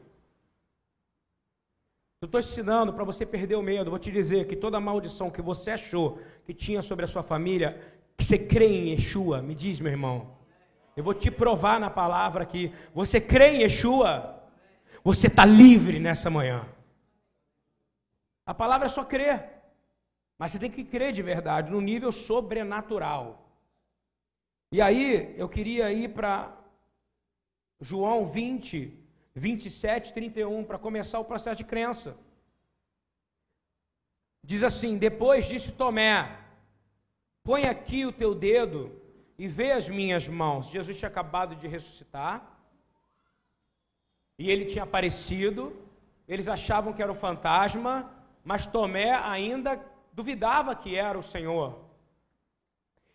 Eu 2.22 2.27
estou 2.27 2.39
ensinando 2.39 2.94
para 2.94 3.04
você 3.04 3.25
perder 3.25 3.56
o 3.56 3.62
medo. 3.62 3.89
Vou 3.89 4.00
te 4.00 4.12
dizer 4.12 4.48
que 4.48 4.56
toda 4.56 4.80
maldição 4.80 5.30
que 5.30 5.42
você 5.42 5.72
achou 5.72 6.20
que 6.46 6.54
tinha 6.54 6.82
sobre 6.82 7.06
a 7.06 7.08
sua 7.08 7.24
família 7.24 7.80
você 8.17 8.38
crê 8.38 8.67
em 8.67 8.89
Yeshua? 8.91 9.41
Me 9.41 9.53
diz, 9.53 9.79
meu 9.79 9.91
irmão. 9.91 10.36
Eu 10.95 11.03
vou 11.03 11.13
te 11.13 11.29
provar 11.29 11.79
na 11.79 11.89
palavra 11.89 12.43
aqui. 12.43 12.74
Você 12.93 13.19
crê 13.19 13.55
em 13.55 13.62
Yeshua? 13.62 14.43
Você 15.03 15.27
está 15.27 15.45
livre 15.45 16.00
nessa 16.00 16.29
manhã. 16.29 16.67
A 18.45 18.53
palavra 18.53 18.88
é 18.88 18.89
só 18.89 19.03
crer. 19.03 19.51
Mas 20.38 20.51
você 20.51 20.60
tem 20.60 20.72
que 20.72 20.84
crer 20.84 21.13
de 21.13 21.22
verdade, 21.22 21.72
no 21.72 21.81
nível 21.81 22.12
sobrenatural. 22.12 23.50
E 24.72 24.81
aí, 24.81 25.34
eu 25.38 25.48
queria 25.48 25.91
ir 25.91 26.10
para 26.10 26.57
João 27.79 28.25
20, 28.27 28.91
27, 29.34 30.13
31, 30.13 30.63
para 30.63 30.77
começar 30.77 31.19
o 31.19 31.25
processo 31.25 31.57
de 31.57 31.63
crença. 31.63 32.17
Diz 34.43 34.63
assim: 34.63 34.98
Depois 34.98 35.45
disse 35.45 35.72
Tomé: 35.72 36.45
Põe 37.46 37.68
aqui 37.68 38.08
o 38.08 38.12
teu 38.12 38.34
dedo 38.34 38.92
e 39.38 39.48
vê 39.48 39.72
as 39.72 39.88
minhas 39.88 40.28
mãos. 40.28 40.66
Jesus 40.66 40.98
tinha 40.98 41.08
acabado 41.08 41.56
de 41.56 41.68
ressuscitar. 41.68 42.60
E 44.40 44.50
ele 44.50 44.66
tinha 44.66 44.84
aparecido. 44.84 45.64
Eles 46.28 46.48
achavam 46.48 46.92
que 46.92 47.04
era 47.04 47.12
um 47.12 47.22
fantasma, 47.28 48.12
mas 48.44 48.66
Tomé 48.66 49.12
ainda 49.12 49.80
duvidava 50.12 50.75
que 50.75 50.96
era 50.96 51.20
o 51.20 51.24
Senhor. 51.24 51.86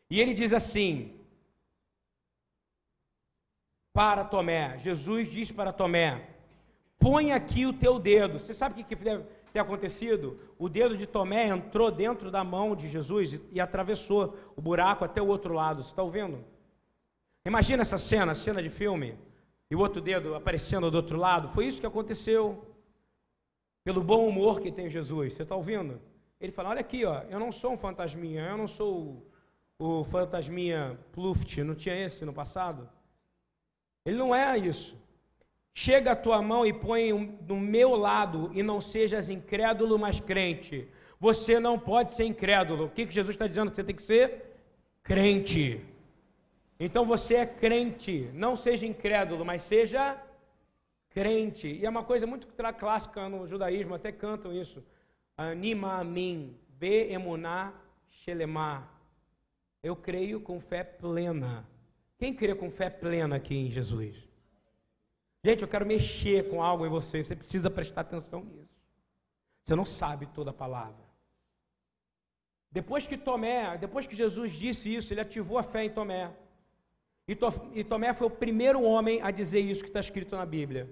E 0.08 0.20
ele 0.20 0.32
diz 0.32 0.52
assim: 0.52 1.20
para 3.92 4.24
Tomé, 4.24 4.78
Jesus 4.78 5.28
disse 5.28 5.52
para 5.52 5.72
Tomé: 5.72 6.28
põe 7.00 7.32
aqui 7.32 7.66
o 7.66 7.72
teu 7.72 7.98
dedo. 7.98 8.38
Você 8.38 8.54
sabe 8.54 8.80
o 8.80 8.84
que 8.84 8.94
deve 8.94 9.24
ter 9.52 9.58
acontecido? 9.58 10.38
O 10.58 10.68
dedo 10.68 10.96
de 10.96 11.06
Tomé 11.06 11.48
entrou 11.48 11.90
dentro 11.90 12.30
da 12.30 12.42
mão 12.42 12.74
de 12.74 12.88
Jesus 12.88 13.34
e, 13.34 13.40
e 13.52 13.60
atravessou 13.60 14.36
o 14.56 14.60
buraco 14.60 15.04
até 15.04 15.20
o 15.20 15.26
outro 15.26 15.54
lado. 15.54 15.82
Você 15.82 15.90
está 15.90 16.02
ouvindo? 16.02 16.44
Imagina 17.44 17.82
essa 17.82 17.98
cena, 17.98 18.34
cena 18.34 18.62
de 18.62 18.68
filme, 18.68 19.16
e 19.70 19.74
o 19.74 19.78
outro 19.78 20.00
dedo 20.00 20.34
aparecendo 20.34 20.90
do 20.90 20.96
outro 20.96 21.18
lado. 21.18 21.48
Foi 21.48 21.66
isso 21.66 21.80
que 21.80 21.86
aconteceu. 21.86 22.66
Pelo 23.84 24.02
bom 24.02 24.28
humor 24.28 24.60
que 24.60 24.70
tem 24.70 24.90
Jesus. 24.90 25.32
Você 25.32 25.42
está 25.42 25.54
ouvindo? 25.54 26.00
Ele 26.40 26.52
fala: 26.52 26.70
Olha 26.70 26.80
aqui, 26.80 27.04
ó, 27.04 27.22
eu 27.22 27.38
não 27.38 27.50
sou 27.50 27.72
um 27.72 27.78
fantasminha, 27.78 28.42
eu 28.42 28.56
não 28.56 28.68
sou 28.68 29.24
o, 29.78 30.00
o 30.00 30.04
fantasminha 30.04 30.98
Pluft, 31.12 31.62
não 31.62 31.74
tinha 31.74 31.96
esse 31.96 32.24
no 32.24 32.32
passado? 32.32 32.88
Ele 34.04 34.16
não 34.16 34.34
é 34.34 34.58
isso. 34.58 34.96
Chega 35.72 36.12
a 36.12 36.16
tua 36.16 36.42
mão 36.42 36.66
e 36.66 36.72
põe 36.72 37.38
no 37.46 37.56
meu 37.56 37.94
lado 37.94 38.50
e 38.54 38.62
não 38.62 38.80
sejas 38.80 39.28
incrédulo, 39.28 39.98
mas 39.98 40.20
crente. 40.20 40.88
Você 41.18 41.60
não 41.60 41.78
pode 41.78 42.12
ser 42.14 42.24
incrédulo. 42.24 42.86
O 42.86 42.90
que, 42.90 43.10
Jesus 43.10 43.34
está 43.34 43.46
dizendo 43.46 43.70
que 43.70 43.76
você 43.76 43.84
tem 43.84 43.94
que 43.94 44.02
ser? 44.02 44.56
Crente. 45.02 45.80
Então 46.78 47.04
você 47.04 47.36
é 47.36 47.46
crente. 47.46 48.30
Não 48.32 48.56
seja 48.56 48.86
incrédulo, 48.86 49.44
mas 49.44 49.62
seja 49.62 50.20
crente. 51.10 51.68
E 51.68 51.84
é 51.84 51.90
uma 51.90 52.04
coisa 52.04 52.26
muito 52.26 52.46
clássica 52.78 53.28
no 53.28 53.46
judaísmo, 53.46 53.94
até 53.94 54.10
cantam 54.10 54.52
isso. 54.52 54.82
Anima 55.36 55.98
a 55.98 56.04
mim, 56.04 56.56
be 56.78 57.12
emuná 57.12 57.72
shelemá. 58.08 58.88
Eu 59.82 59.96
creio 59.96 60.40
com 60.40 60.60
fé 60.60 60.84
plena. 60.84 61.66
Quem 62.18 62.34
crê 62.34 62.54
com 62.54 62.70
fé 62.70 62.90
plena 62.90 63.36
aqui 63.36 63.54
em 63.54 63.70
Jesus? 63.70 64.29
Gente, 65.44 65.62
eu 65.62 65.68
quero 65.68 65.86
mexer 65.86 66.48
com 66.50 66.62
algo 66.62 66.84
em 66.84 66.90
você. 66.90 67.24
Você 67.24 67.34
precisa 67.34 67.70
prestar 67.70 68.02
atenção 68.02 68.44
nisso. 68.44 68.68
Você 69.64 69.74
não 69.74 69.86
sabe 69.86 70.26
toda 70.26 70.50
a 70.50 70.54
palavra. 70.54 71.10
Depois 72.70 73.06
que 73.06 73.16
Tomé, 73.16 73.76
depois 73.78 74.06
que 74.06 74.14
Jesus 74.14 74.52
disse 74.52 74.94
isso, 74.94 75.12
ele 75.12 75.20
ativou 75.20 75.58
a 75.58 75.62
fé 75.62 75.84
em 75.84 75.90
Tomé. 75.90 76.30
E, 77.26 77.34
to, 77.34 77.50
Tomé 77.88 78.12
foi 78.14 78.26
o 78.26 78.30
primeiro 78.30 78.82
homem 78.82 79.20
a 79.22 79.30
dizer 79.30 79.60
isso 79.60 79.82
que 79.82 79.88
está 79.88 80.00
escrito 80.00 80.36
na 80.36 80.46
Bíblia. 80.46 80.88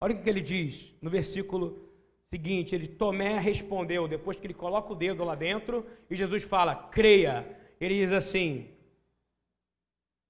Olha 0.00 0.14
o 0.14 0.22
que 0.22 0.28
ele 0.28 0.40
diz 0.40 0.94
no 1.00 1.10
versículo 1.10 1.88
seguinte, 2.30 2.74
ele 2.74 2.88
Tomé 2.88 3.38
respondeu, 3.38 4.06
depois 4.06 4.38
que 4.38 4.46
ele 4.46 4.54
coloca 4.54 4.92
o 4.92 4.96
dedo 4.96 5.24
lá 5.24 5.34
dentro, 5.34 5.86
e 6.10 6.16
Jesus 6.16 6.42
fala: 6.42 6.74
"Creia". 6.74 7.58
Ele 7.80 7.94
diz 7.94 8.12
assim: 8.12 8.70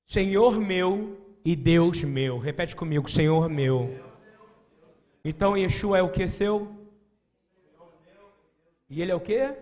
Senhor 0.06 0.60
meu 0.60 1.27
e 1.44 1.54
Deus 1.56 2.02
meu. 2.04 2.38
Repete 2.38 2.74
comigo, 2.74 3.08
Senhor 3.08 3.48
meu. 3.48 3.98
Então 5.24 5.56
Yeshua 5.56 5.98
é 5.98 6.02
o 6.02 6.10
que 6.10 6.28
seu? 6.28 6.74
E 8.88 9.02
ele 9.02 9.12
é 9.12 9.14
o 9.14 9.20
que? 9.20 9.54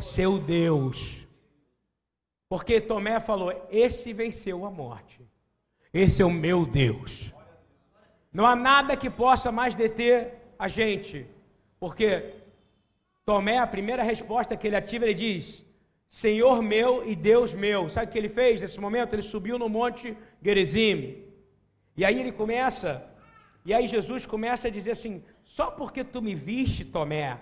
Seu 0.00 0.38
Deus. 0.38 1.26
Porque 2.48 2.80
Tomé 2.80 3.20
falou: 3.20 3.52
Esse 3.70 4.12
venceu 4.12 4.64
a 4.64 4.70
morte. 4.70 5.20
Esse 5.92 6.22
é 6.22 6.24
o 6.24 6.30
meu 6.30 6.64
Deus. 6.64 7.32
Não 8.32 8.46
há 8.46 8.54
nada 8.54 8.96
que 8.96 9.08
possa 9.08 9.50
mais 9.50 9.74
deter 9.74 10.34
a 10.58 10.68
gente. 10.68 11.26
Porque 11.80 12.34
Tomé, 13.24 13.58
a 13.58 13.66
primeira 13.66 14.02
resposta 14.02 14.56
que 14.56 14.66
ele 14.66 14.76
ativa, 14.76 15.04
ele 15.04 15.14
diz: 15.14 15.64
Senhor 16.08 16.62
meu 16.62 17.04
e 17.04 17.16
Deus 17.16 17.54
meu. 17.54 17.90
Sabe 17.90 18.06
o 18.06 18.10
que 18.10 18.18
ele 18.18 18.28
fez 18.28 18.60
nesse 18.60 18.78
momento? 18.78 19.12
Ele 19.12 19.22
subiu 19.22 19.58
no 19.58 19.68
monte 19.68 20.16
Gerizim. 20.42 21.24
E 21.96 22.04
aí 22.04 22.20
ele 22.20 22.32
começa, 22.32 23.04
e 23.64 23.72
aí 23.72 23.86
Jesus 23.86 24.26
começa 24.26 24.68
a 24.68 24.70
dizer 24.70 24.92
assim: 24.92 25.22
só 25.44 25.70
porque 25.70 26.04
tu 26.04 26.20
me 26.20 26.34
viste, 26.34 26.84
Tomé, 26.84 27.38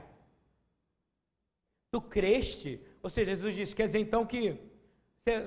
tu 1.90 2.00
creste. 2.00 2.80
Ou 3.02 3.10
seja, 3.10 3.30
Jesus 3.30 3.54
disse: 3.54 3.74
quer 3.74 3.86
dizer 3.86 3.98
então 3.98 4.24
que 4.24 4.56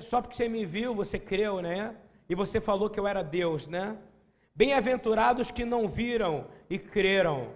só 0.02 0.20
porque 0.20 0.36
você 0.36 0.48
me 0.48 0.66
viu, 0.66 0.94
você 0.94 1.18
creu, 1.18 1.62
né? 1.62 1.94
E 2.28 2.34
você 2.34 2.60
falou 2.60 2.90
que 2.90 3.00
eu 3.00 3.06
era 3.06 3.22
Deus, 3.22 3.66
né? 3.66 3.96
Bem-aventurados 4.54 5.50
que 5.50 5.64
não 5.64 5.88
viram 5.88 6.46
e 6.68 6.78
creram. 6.78 7.52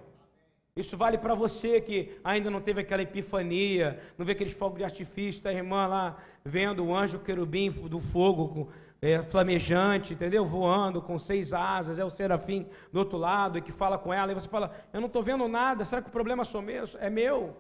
Isso 0.74 0.96
vale 0.96 1.18
para 1.18 1.34
você 1.34 1.80
que 1.80 2.16
ainda 2.24 2.48
não 2.48 2.60
teve 2.60 2.80
aquela 2.80 3.02
epifania, 3.02 4.00
não 4.16 4.24
vê 4.24 4.32
aqueles 4.32 4.54
fogos 4.54 4.78
de 4.78 4.84
artifício, 4.84 5.46
a 5.46 5.52
irmã 5.52 5.86
lá 5.86 6.16
vendo 6.44 6.84
o 6.84 6.94
anjo 6.94 7.18
querubim 7.18 7.70
do 7.70 8.00
fogo 8.00 8.72
é, 9.02 9.20
flamejante, 9.24 10.14
entendeu? 10.14 10.46
Voando 10.46 11.02
com 11.02 11.18
seis 11.18 11.52
asas, 11.52 11.98
é 11.98 12.04
o 12.04 12.10
serafim 12.10 12.68
do 12.92 13.00
outro 13.00 13.18
lado 13.18 13.58
e 13.58 13.62
que 13.62 13.72
fala 13.72 13.98
com 13.98 14.14
ela, 14.14 14.30
e 14.30 14.34
você 14.34 14.48
fala: 14.48 14.72
Eu 14.92 15.00
não 15.00 15.08
estou 15.08 15.24
vendo 15.24 15.46
nada, 15.48 15.84
será 15.84 16.00
que 16.00 16.08
o 16.08 16.12
problema 16.12 16.44
é 16.44 16.60
meu? 16.60 16.84
É 17.00 17.10
meu. 17.10 17.56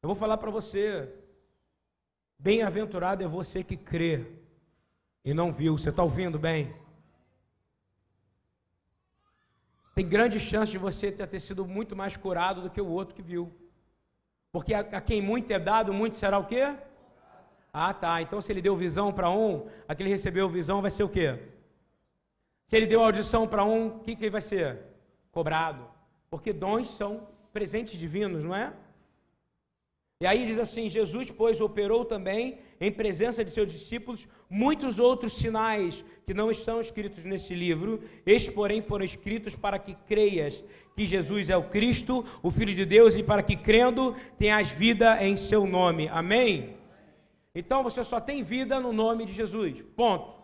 Eu 0.00 0.06
vou 0.06 0.14
falar 0.14 0.36
para 0.36 0.52
você: 0.52 1.12
Bem-aventurado 2.38 3.24
é 3.24 3.26
você 3.26 3.64
que 3.64 3.76
crê 3.76 4.24
e 5.24 5.34
não 5.34 5.52
viu. 5.52 5.76
Você 5.76 5.90
está 5.90 6.04
ouvindo 6.04 6.38
bem? 6.38 6.72
tem 9.98 10.08
grande 10.08 10.38
chance 10.38 10.70
de 10.70 10.78
você 10.78 11.10
ter 11.10 11.40
sido 11.40 11.66
muito 11.66 11.96
mais 11.96 12.16
curado 12.16 12.62
do 12.62 12.70
que 12.70 12.80
o 12.80 12.86
outro 12.86 13.16
que 13.16 13.20
viu. 13.20 13.52
Porque 14.52 14.72
a 14.72 15.00
quem 15.00 15.20
muito 15.20 15.52
é 15.52 15.58
dado, 15.58 15.92
muito 15.92 16.16
será 16.16 16.38
o 16.38 16.46
quê? 16.46 16.72
Ah, 17.80 17.94
tá. 17.94 18.20
Então 18.20 18.42
se 18.42 18.50
ele 18.50 18.60
deu 18.60 18.76
visão 18.76 19.12
para 19.12 19.30
um, 19.30 19.68
aquele 19.86 20.10
recebeu 20.10 20.48
visão 20.48 20.82
vai 20.82 20.90
ser 20.90 21.04
o 21.04 21.08
quê? 21.08 21.38
Se 22.66 22.76
ele 22.76 22.86
deu 22.86 23.02
audição 23.02 23.46
para 23.46 23.64
um, 23.64 23.86
o 23.86 24.00
que, 24.00 24.16
que 24.16 24.28
vai 24.28 24.40
ser? 24.40 24.80
Cobrado. 25.30 25.86
Porque 26.28 26.52
dons 26.52 26.90
são 26.90 27.28
presentes 27.52 27.96
divinos, 27.96 28.42
não 28.42 28.54
é? 28.54 28.72
E 30.20 30.26
aí 30.26 30.44
diz 30.44 30.58
assim: 30.58 30.88
Jesus, 30.88 31.30
pois, 31.30 31.60
operou 31.60 32.04
também, 32.04 32.58
em 32.80 32.90
presença 32.90 33.44
de 33.44 33.52
seus 33.52 33.70
discípulos, 33.70 34.26
muitos 34.50 34.98
outros 34.98 35.34
sinais 35.34 36.04
que 36.26 36.34
não 36.34 36.50
estão 36.50 36.80
escritos 36.80 37.22
nesse 37.24 37.54
livro. 37.54 38.02
Estes, 38.26 38.52
porém, 38.52 38.82
foram 38.82 39.04
escritos 39.04 39.54
para 39.54 39.78
que 39.78 39.94
creias 40.08 40.64
que 40.96 41.06
Jesus 41.06 41.48
é 41.48 41.56
o 41.56 41.68
Cristo, 41.68 42.26
o 42.42 42.50
Filho 42.50 42.74
de 42.74 42.84
Deus, 42.84 43.14
e 43.14 43.22
para 43.22 43.44
que 43.44 43.54
crendo 43.54 44.16
tenhas 44.36 44.68
vida 44.68 45.24
em 45.24 45.36
seu 45.36 45.64
nome. 45.64 46.08
Amém? 46.08 46.77
Então 47.54 47.82
você 47.82 48.04
só 48.04 48.20
tem 48.20 48.42
vida 48.42 48.78
no 48.78 48.92
nome 48.92 49.26
de 49.26 49.32
Jesus. 49.32 49.82
Ponto. 49.96 50.38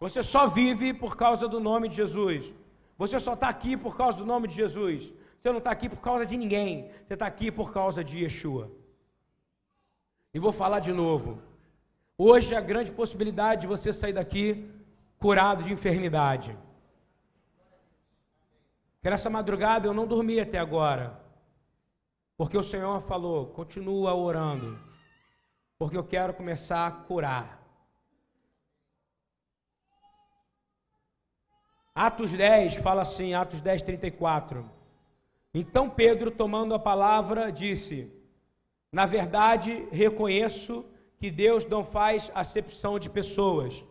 Você 0.00 0.22
só 0.22 0.46
vive 0.46 0.92
por 0.92 1.16
causa 1.16 1.48
do 1.48 1.58
nome 1.58 1.88
de 1.88 1.96
Jesus. 1.96 2.52
Você 2.96 3.18
só 3.18 3.34
está 3.34 3.48
aqui 3.48 3.76
por 3.76 3.96
causa 3.96 4.18
do 4.18 4.26
nome 4.26 4.48
de 4.48 4.54
Jesus. 4.54 5.12
Você 5.40 5.50
não 5.50 5.58
está 5.58 5.70
aqui 5.70 5.88
por 5.88 6.00
causa 6.00 6.26
de 6.26 6.36
ninguém. 6.36 6.90
Você 7.06 7.14
está 7.14 7.26
aqui 7.26 7.50
por 7.50 7.72
causa 7.72 8.02
de 8.02 8.18
Yeshua. 8.18 8.70
E 10.32 10.38
vou 10.38 10.52
falar 10.52 10.80
de 10.80 10.92
novo. 10.92 11.40
Hoje 12.16 12.54
a 12.54 12.60
grande 12.60 12.90
possibilidade 12.90 13.62
de 13.62 13.66
você 13.66 13.92
sair 13.92 14.12
daqui 14.12 14.68
curado 15.18 15.62
de 15.62 15.72
enfermidade. 15.72 16.56
Que 19.00 19.10
nessa 19.10 19.30
madrugada 19.30 19.86
eu 19.86 19.94
não 19.94 20.06
dormi 20.06 20.40
até 20.40 20.58
agora. 20.58 21.20
Porque 22.36 22.58
o 22.58 22.62
Senhor 22.62 23.00
falou: 23.02 23.46
continua 23.46 24.14
orando. 24.14 24.87
Porque 25.78 25.96
eu 25.96 26.04
quero 26.04 26.34
começar 26.34 26.86
a 26.86 26.90
curar. 26.90 27.62
Atos 31.94 32.32
10 32.32 32.74
fala 32.76 33.02
assim, 33.02 33.34
Atos 33.34 33.60
10, 33.60 33.82
34. 33.82 34.68
Então 35.54 35.88
Pedro, 35.88 36.30
tomando 36.30 36.74
a 36.74 36.78
palavra, 36.78 37.50
disse: 37.50 38.10
na 38.92 39.04
verdade, 39.04 39.86
reconheço 39.90 40.84
que 41.18 41.30
Deus 41.30 41.64
não 41.66 41.84
faz 41.84 42.30
acepção 42.34 42.98
de 42.98 43.10
pessoas. 43.10 43.84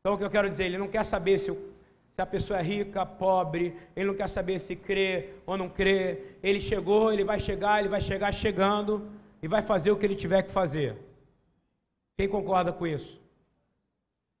Então, 0.00 0.14
o 0.14 0.18
que 0.18 0.24
eu 0.24 0.30
quero 0.30 0.48
dizer, 0.48 0.64
ele 0.64 0.78
não 0.78 0.88
quer 0.88 1.04
saber 1.04 1.38
se, 1.38 1.52
se 1.52 2.22
a 2.22 2.24
pessoa 2.24 2.58
é 2.58 2.62
rica, 2.62 3.04
pobre, 3.04 3.76
ele 3.94 4.06
não 4.06 4.14
quer 4.14 4.28
saber 4.28 4.58
se 4.58 4.74
crê 4.74 5.34
ou 5.44 5.58
não 5.58 5.68
crê. 5.68 6.36
Ele 6.42 6.60
chegou, 6.60 7.12
ele 7.12 7.24
vai 7.24 7.38
chegar, 7.38 7.80
ele 7.80 7.88
vai 7.88 8.00
chegar 8.00 8.32
chegando 8.32 9.10
e 9.42 9.48
vai 9.48 9.60
fazer 9.60 9.90
o 9.90 9.96
que 9.96 10.06
ele 10.06 10.16
tiver 10.16 10.42
que 10.42 10.50
fazer. 10.50 10.96
Quem 12.20 12.28
concorda 12.28 12.70
com 12.70 12.86
isso? 12.86 13.18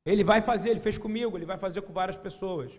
Ele 0.04 0.22
vai 0.22 0.42
fazer, 0.42 0.68
ele 0.68 0.80
fez 0.80 0.98
comigo, 0.98 1.34
ele 1.34 1.46
vai 1.46 1.56
fazer 1.56 1.80
com 1.80 1.94
várias 1.94 2.14
pessoas. 2.14 2.70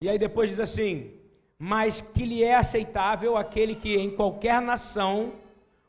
E 0.00 0.08
aí 0.08 0.18
depois 0.18 0.48
diz 0.48 0.58
assim: 0.58 1.12
Mas 1.58 2.00
que 2.00 2.24
lhe 2.24 2.42
é 2.42 2.54
aceitável 2.54 3.36
aquele 3.36 3.74
que 3.74 3.94
em 3.94 4.16
qualquer 4.16 4.62
nação 4.62 5.34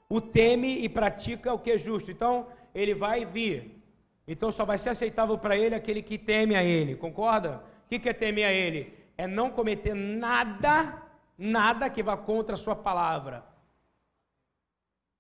o 0.10 0.20
teme 0.20 0.84
e 0.84 0.90
pratica 0.90 1.54
o 1.54 1.60
que 1.60 1.72
é 1.72 1.78
justo. 1.78 2.12
Então, 2.12 2.48
ele 2.74 2.94
vai 2.94 3.24
vir. 3.24 3.82
Então, 4.28 4.52
só 4.52 4.66
vai 4.66 4.78
ser 4.78 4.90
aceitável 4.90 5.38
para 5.38 5.56
ele 5.56 5.74
aquele 5.74 6.02
que 6.02 6.18
teme 6.18 6.54
a 6.54 6.62
ele. 6.62 6.98
Concorda? 6.98 7.64
O 7.86 7.88
que 7.88 8.10
é 8.10 8.12
temer 8.12 8.46
a 8.46 8.52
ele? 8.52 8.94
É 9.18 9.26
não 9.26 9.50
cometer 9.50 9.94
nada, 9.94 11.02
nada 11.38 11.90
que 11.90 12.04
vá 12.04 12.18
contra 12.18 12.56
a 12.56 12.58
sua 12.58 12.76
palavra. 12.76 13.55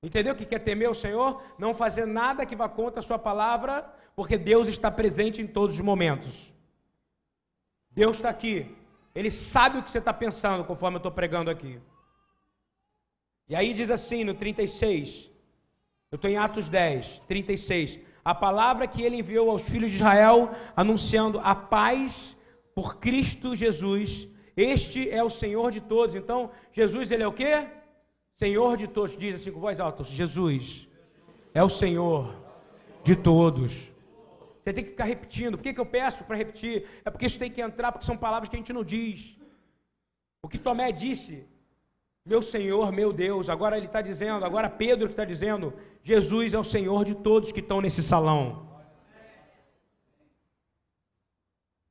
Entendeu 0.05 0.33
o 0.33 0.38
que 0.38 0.53
é 0.53 0.59
temer 0.59 0.88
o 0.88 0.93
Senhor? 0.93 1.41
Não 1.57 1.74
fazer 1.74 2.05
nada 2.05 2.45
que 2.45 2.55
vá 2.55 2.69
contra 2.69 3.00
a 3.00 3.03
sua 3.03 3.17
palavra, 3.17 3.91
porque 4.15 4.38
Deus 4.38 4.67
está 4.67 4.91
presente 4.91 5.41
em 5.41 5.47
todos 5.47 5.77
os 5.77 5.81
momentos. 5.81 6.53
Deus 7.89 8.17
está 8.17 8.29
aqui. 8.29 8.71
Ele 9.15 9.31
sabe 9.31 9.79
o 9.79 9.83
que 9.83 9.89
você 9.89 9.97
está 9.97 10.13
pensando, 10.13 10.63
conforme 10.63 10.97
eu 10.97 11.00
estou 11.00 11.12
pregando 11.12 11.50
aqui. 11.50 11.79
E 13.50 13.55
aí 13.55 13.74
diz 13.74 13.89
assim 13.89 14.24
no 14.24 14.35
36, 14.35 15.27
eu 16.12 16.17
estou 16.17 16.29
em 16.29 16.38
Atos 16.38 16.69
10, 16.69 17.24
36. 17.27 18.00
A 18.24 18.35
palavra 18.35 18.85
que 18.85 19.01
ele 19.01 19.17
enviou 19.17 19.50
aos 19.50 19.67
filhos 19.67 19.89
de 19.89 19.95
Israel, 19.95 20.53
anunciando 20.75 21.39
a 21.39 21.55
paz 21.55 22.38
por 22.75 22.97
Cristo 22.97 23.55
Jesus. 23.55 24.27
Este 24.55 25.09
é 25.09 25.24
o 25.24 25.31
Senhor 25.31 25.71
de 25.71 25.81
todos. 25.81 26.15
Então, 26.15 26.51
Jesus, 26.71 27.09
ele 27.09 27.24
é 27.24 27.27
o 27.27 27.33
quê? 27.33 27.67
Senhor 28.37 28.77
de 28.77 28.87
todos. 28.87 29.17
Diz 29.17 29.35
assim 29.35 29.51
com 29.51 29.59
voz 29.59 29.79
alta: 29.79 30.03
Jesus 30.03 30.87
é 31.53 31.63
o 31.63 31.69
Senhor 31.69 32.35
de 33.03 33.15
todos. 33.15 33.73
Você 34.61 34.73
tem 34.73 34.83
que 34.83 34.91
ficar 34.91 35.05
repetindo. 35.05 35.57
Por 35.57 35.63
que, 35.63 35.73
que 35.73 35.79
eu 35.79 35.85
peço 35.85 36.23
para 36.23 36.35
repetir? 36.35 36.87
É 37.05 37.09
porque 37.09 37.27
isso 37.27 37.37
tem 37.37 37.51
que 37.51 37.61
entrar, 37.61 37.91
porque 37.91 38.05
são 38.05 38.17
palavras 38.17 38.49
que 38.49 38.55
a 38.55 38.59
gente 38.59 38.73
não 38.73 38.83
diz. 38.83 39.37
O 40.41 40.47
que 40.47 40.57
Tomé 40.57 40.91
disse, 40.91 41.47
meu 42.25 42.41
Senhor, 42.41 42.91
meu 42.91 43.13
Deus, 43.13 43.49
agora 43.49 43.77
ele 43.77 43.85
está 43.85 44.01
dizendo, 44.01 44.43
agora 44.43 44.69
Pedro 44.69 45.07
que 45.07 45.13
está 45.13 45.23
dizendo, 45.23 45.73
Jesus 46.03 46.53
é 46.53 46.59
o 46.59 46.63
Senhor 46.63 47.05
de 47.05 47.13
todos 47.13 47.51
que 47.51 47.59
estão 47.59 47.79
nesse 47.79 48.01
salão. 48.01 48.67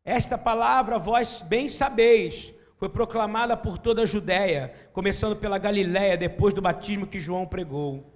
Esta 0.04 0.36
palavra, 0.36 0.98
vós 0.98 1.40
bem 1.42 1.68
sabeis, 1.68 2.52
foi 2.85 2.88
proclamada 2.91 3.57
por 3.57 3.79
toda 3.79 4.03
a 4.03 4.07
Judéia, 4.07 4.75
começando 4.93 5.35
pela 5.35 5.57
Galiléia, 5.57 6.19
depois 6.19 6.53
do 6.53 6.61
batismo 6.61 7.07
que 7.07 7.19
João 7.19 7.47
pregou. 7.47 8.12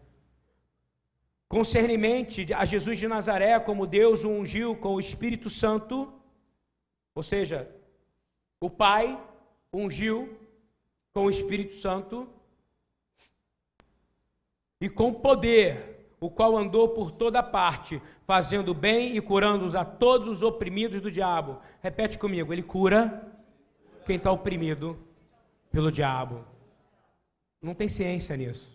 Concernimente 1.49 2.53
a 2.53 2.67
Jesus 2.67 2.99
de 2.99 3.09
Nazaré, 3.09 3.59
como 3.61 3.87
Deus 3.87 4.25
o 4.25 4.29
ungiu 4.29 4.77
com 4.77 4.95
o 4.95 5.01
Espírito 5.01 5.49
Santo, 5.49 6.13
ou 7.15 7.23
seja, 7.23 7.67
o 8.61 8.69
Pai 8.69 9.19
ungiu 9.73 10.39
com 11.15 11.25
o 11.25 11.31
Espírito 11.31 11.75
Santo 11.75 12.29
e 14.83 14.91
com 14.91 15.15
poder, 15.15 16.13
o 16.21 16.29
qual 16.29 16.59
andou 16.59 16.91
por 16.91 17.11
toda 17.11 17.43
parte, 17.43 18.03
fazendo 18.27 18.75
bem 18.75 19.17
e 19.17 19.21
curando-os 19.23 19.75
a 19.75 19.83
todos 19.83 20.29
os 20.29 20.43
oprimidos 20.43 21.01
do 21.01 21.11
diabo. 21.11 21.59
Repete 21.81 22.19
comigo: 22.19 22.53
Ele 22.53 22.63
cura 22.63 23.38
quem 24.09 24.17
está 24.17 24.33
oprimido 24.33 24.99
pelo 25.71 25.93
diabo. 25.93 26.43
Não 27.61 27.75
tem 27.75 27.89
ciência 27.89 28.35
nisso. 28.35 28.67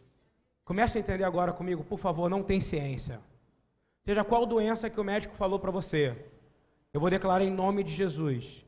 Comece 0.63 0.95
a 0.95 1.01
entender 1.01 1.23
agora 1.23 1.51
comigo, 1.51 1.83
por 1.83 1.97
favor, 1.97 2.29
não 2.29 2.43
tem 2.43 2.61
ciência. 2.61 3.19
Seja 4.05 4.23
qual 4.23 4.45
doença 4.45 4.91
que 4.91 4.99
o 4.99 5.03
médico 5.03 5.35
falou 5.35 5.57
para 5.57 5.71
você, 5.71 6.15
eu 6.93 7.01
vou 7.01 7.09
declarar 7.09 7.43
em 7.43 7.49
nome 7.49 7.83
de 7.83 7.91
Jesus 7.91 8.63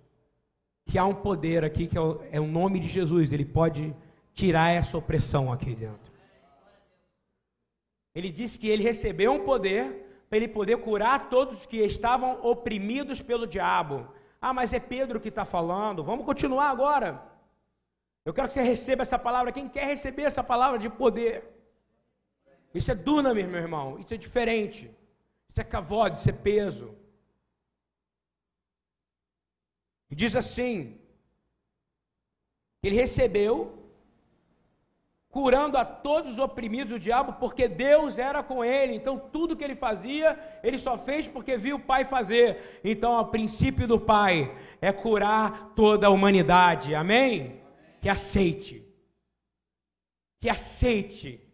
que 0.88 0.98
há 0.98 1.06
um 1.06 1.14
poder 1.14 1.64
aqui 1.64 1.86
que 1.86 1.98
é 1.98 2.02
o, 2.02 2.20
é 2.32 2.40
o 2.40 2.48
nome 2.48 2.80
de 2.80 2.88
Jesus, 2.88 3.32
ele 3.32 3.46
pode 3.46 3.96
tirar 4.34 4.72
essa 4.72 4.98
opressão 4.98 5.54
aqui 5.54 5.76
dentro. 5.76 6.12
Ele 8.16 8.32
disse 8.32 8.58
que 8.58 8.68
ele 8.68 8.82
recebeu 8.82 9.34
um 9.34 9.46
poder 9.46 10.26
para 10.28 10.38
ele 10.38 10.48
poder 10.48 10.78
curar 10.78 11.30
todos 11.30 11.60
os 11.60 11.66
que 11.68 11.78
estavam 11.78 12.44
oprimidos 12.44 13.22
pelo 13.22 13.46
diabo. 13.46 14.08
Ah, 14.46 14.54
mas 14.54 14.72
é 14.72 14.80
Pedro 14.80 15.20
que 15.20 15.30
está 15.30 15.44
falando. 15.44 16.04
Vamos 16.10 16.24
continuar 16.24 16.70
agora. 16.70 17.10
Eu 18.24 18.32
quero 18.32 18.48
que 18.48 18.54
você 18.54 18.62
receba 18.62 19.02
essa 19.02 19.18
palavra. 19.18 19.52
Quem 19.52 19.68
quer 19.68 19.86
receber 19.94 20.22
essa 20.24 20.44
palavra 20.44 20.78
de 20.78 20.88
poder? 20.88 21.36
Isso 22.72 22.92
é 22.92 22.96
dunamis, 23.08 23.48
meu 23.48 23.62
irmão. 23.66 23.98
Isso 23.98 24.14
é 24.14 24.18
diferente. 24.18 24.84
Isso 25.50 25.62
é 25.62 25.64
cavode, 25.64 26.20
isso 26.20 26.30
é 26.30 26.34
peso. 26.50 26.88
E 30.12 30.16
diz 30.22 30.36
assim: 30.36 30.76
ele 32.84 32.98
recebeu, 33.04 33.56
curando 35.36 35.78
a 35.78 35.84
todos 35.84 36.32
os 36.32 36.40
oprimidos 36.40 36.94
do 36.94 36.98
diabo, 36.98 37.34
porque 37.34 37.68
Deus 37.68 38.18
era 38.18 38.42
com 38.42 38.64
ele. 38.64 38.96
Então, 38.96 39.20
tudo 39.20 39.54
que 39.58 39.66
ele 39.66 39.76
fazia, 39.76 40.40
ele 40.64 40.80
só 40.80 40.98
fez 40.98 41.28
porque 41.28 41.58
viu 41.58 41.76
o 41.76 41.86
Pai 41.92 42.06
fazer. 42.06 42.80
Então, 42.86 43.20
o 43.20 43.26
princípio 43.26 43.86
do 43.86 44.00
Pai 44.00 44.56
é 44.80 44.94
curar 44.94 45.74
toda 45.76 46.08
a 46.08 46.10
humanidade. 46.10 46.96
Amém? 46.96 47.62
Que 48.00 48.08
aceite. 48.08 48.82
Que 50.40 50.50
aceite. 50.50 51.46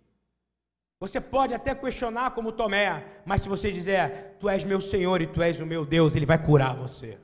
Você 1.00 1.20
pode 1.20 1.56
até 1.56 1.74
questionar 1.74 2.36
como 2.36 2.52
Tomé, 2.52 3.04
mas 3.26 3.42
se 3.42 3.50
você 3.50 3.72
dizer, 3.72 4.36
Tu 4.40 4.48
és 4.48 4.64
meu 4.64 4.80
Senhor 4.80 5.24
e 5.24 5.26
Tu 5.26 5.42
és 5.42 5.60
o 5.60 5.66
meu 5.66 5.84
Deus, 5.88 6.16
Ele 6.16 6.28
vai 6.28 6.38
curar 6.38 6.76
você. 6.76 7.18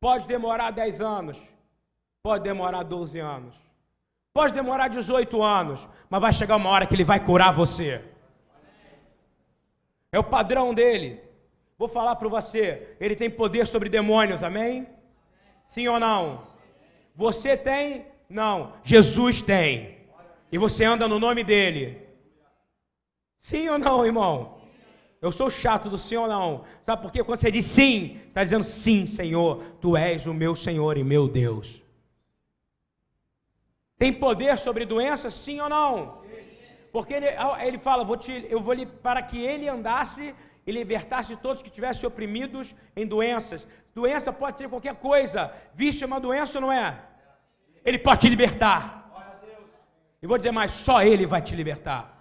Pode 0.00 0.26
demorar 0.26 0.70
10 0.70 1.02
anos, 1.02 1.36
pode 2.22 2.44
demorar 2.44 2.82
12 2.82 3.18
anos, 3.18 3.67
pode 4.38 4.54
demorar 4.54 4.86
18 4.86 5.42
anos, 5.42 5.80
mas 6.08 6.20
vai 6.20 6.32
chegar 6.32 6.54
uma 6.54 6.70
hora 6.70 6.86
que 6.86 6.94
ele 6.94 7.02
vai 7.02 7.18
curar 7.18 7.52
você. 7.52 8.04
É 10.12 10.18
o 10.18 10.22
padrão 10.22 10.72
dele. 10.72 11.20
Vou 11.76 11.88
falar 11.88 12.14
para 12.14 12.28
você, 12.28 12.96
ele 13.00 13.16
tem 13.16 13.28
poder 13.28 13.66
sobre 13.66 13.88
demônios, 13.88 14.44
amém? 14.44 14.86
Sim 15.66 15.88
ou 15.88 15.98
não? 15.98 16.42
Você 17.16 17.56
tem? 17.56 18.06
Não. 18.30 18.74
Jesus 18.84 19.42
tem. 19.42 20.06
E 20.52 20.56
você 20.56 20.84
anda 20.84 21.08
no 21.08 21.18
nome 21.18 21.42
dele. 21.42 22.00
Sim 23.40 23.68
ou 23.68 23.76
não, 23.76 24.06
irmão? 24.06 24.60
Eu 25.20 25.32
sou 25.32 25.50
chato 25.50 25.90
do 25.90 25.98
sim 25.98 26.14
ou 26.14 26.28
não. 26.28 26.64
Sabe 26.84 27.02
por 27.02 27.10
quê? 27.10 27.24
Quando 27.24 27.40
você 27.40 27.50
diz 27.50 27.66
sim, 27.66 28.20
está 28.28 28.44
dizendo 28.44 28.62
sim, 28.62 29.04
Senhor, 29.04 29.64
tu 29.80 29.96
és 29.96 30.26
o 30.26 30.32
meu 30.32 30.54
Senhor 30.54 30.96
e 30.96 31.02
meu 31.02 31.26
Deus. 31.26 31.87
Tem 33.98 34.12
poder 34.12 34.58
sobre 34.58 34.84
doenças, 34.86 35.34
sim 35.34 35.60
ou 35.60 35.68
não? 35.68 36.22
Porque 36.92 37.12
ele, 37.12 37.26
ele 37.60 37.78
fala, 37.78 38.04
vou 38.04 38.16
te, 38.16 38.46
eu 38.48 38.60
vou 38.60 38.72
lhe, 38.72 38.86
para 38.86 39.22
que 39.22 39.38
ele 39.42 39.68
andasse 39.68 40.34
e 40.66 40.70
libertasse 40.70 41.34
todos 41.36 41.62
que 41.62 41.68
estivessem 41.68 42.06
oprimidos 42.06 42.74
em 42.94 43.06
doenças. 43.06 43.66
Doença 43.94 44.32
pode 44.32 44.58
ser 44.58 44.68
qualquer 44.68 44.94
coisa. 44.96 45.52
Vício 45.74 46.04
é 46.04 46.06
uma 46.06 46.20
doença 46.20 46.60
não 46.60 46.72
é? 46.72 47.02
Ele 47.84 47.98
pode 47.98 48.20
te 48.20 48.28
libertar. 48.28 48.80
E 50.22 50.26
vou 50.26 50.38
dizer 50.38 50.50
mais, 50.52 50.72
só 50.72 51.02
ele 51.02 51.26
vai 51.26 51.40
te 51.42 51.54
libertar. 51.54 52.14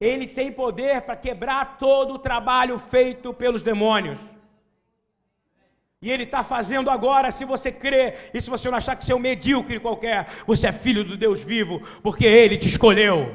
Ele 0.00 0.26
tem 0.26 0.52
poder 0.52 1.02
para 1.02 1.16
quebrar 1.16 1.78
todo 1.78 2.14
o 2.14 2.18
trabalho 2.18 2.78
feito 2.78 3.32
pelos 3.32 3.62
demônios. 3.62 4.20
E 6.06 6.10
Ele 6.12 6.22
está 6.22 6.44
fazendo 6.44 6.88
agora, 6.88 7.32
se 7.32 7.44
você 7.44 7.72
crê, 7.72 8.14
e 8.32 8.40
se 8.40 8.48
você 8.48 8.70
não 8.70 8.78
achar 8.78 8.94
que 8.94 9.04
você 9.04 9.10
é 9.10 9.16
um 9.16 9.18
medíocre 9.18 9.80
qualquer, 9.80 10.28
você 10.46 10.68
é 10.68 10.72
filho 10.72 11.02
do 11.02 11.16
Deus 11.16 11.40
vivo, 11.42 11.82
porque 12.00 12.24
Ele 12.24 12.56
te 12.56 12.68
escolheu. 12.68 13.34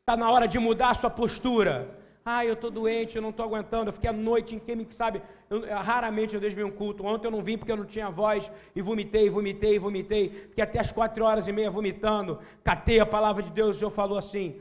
Está 0.00 0.18
na 0.18 0.30
hora 0.30 0.46
de 0.46 0.58
mudar 0.58 0.90
a 0.90 0.94
sua 0.94 1.08
postura. 1.08 1.98
Ah, 2.22 2.44
eu 2.44 2.52
estou 2.52 2.70
doente, 2.70 3.16
eu 3.16 3.22
não 3.22 3.30
estou 3.30 3.46
aguentando. 3.46 3.88
Eu 3.88 3.94
fiquei 3.94 4.10
a 4.10 4.12
noite 4.12 4.54
em 4.54 4.58
quem 4.58 4.86
sabe. 4.90 5.22
Eu, 5.48 5.62
raramente 5.76 6.34
eu 6.34 6.40
deixo 6.42 6.54
vir 6.54 6.66
um 6.66 6.70
culto. 6.70 7.06
Ontem 7.06 7.26
eu 7.26 7.30
não 7.30 7.42
vim 7.42 7.56
porque 7.56 7.72
eu 7.72 7.76
não 7.78 7.86
tinha 7.86 8.10
voz 8.10 8.50
e 8.74 8.82
vomitei, 8.82 9.30
vomitei, 9.30 9.78
vomitei. 9.78 10.28
Fiquei 10.50 10.62
até 10.62 10.78
as 10.78 10.92
quatro 10.92 11.24
horas 11.24 11.48
e 11.48 11.52
meia 11.52 11.70
vomitando. 11.70 12.38
Catei 12.62 13.00
a 13.00 13.06
palavra 13.06 13.42
de 13.42 13.50
Deus 13.50 13.76
e 13.76 13.76
o 13.76 13.78
Senhor 13.78 13.90
falou 13.92 14.18
assim: 14.18 14.60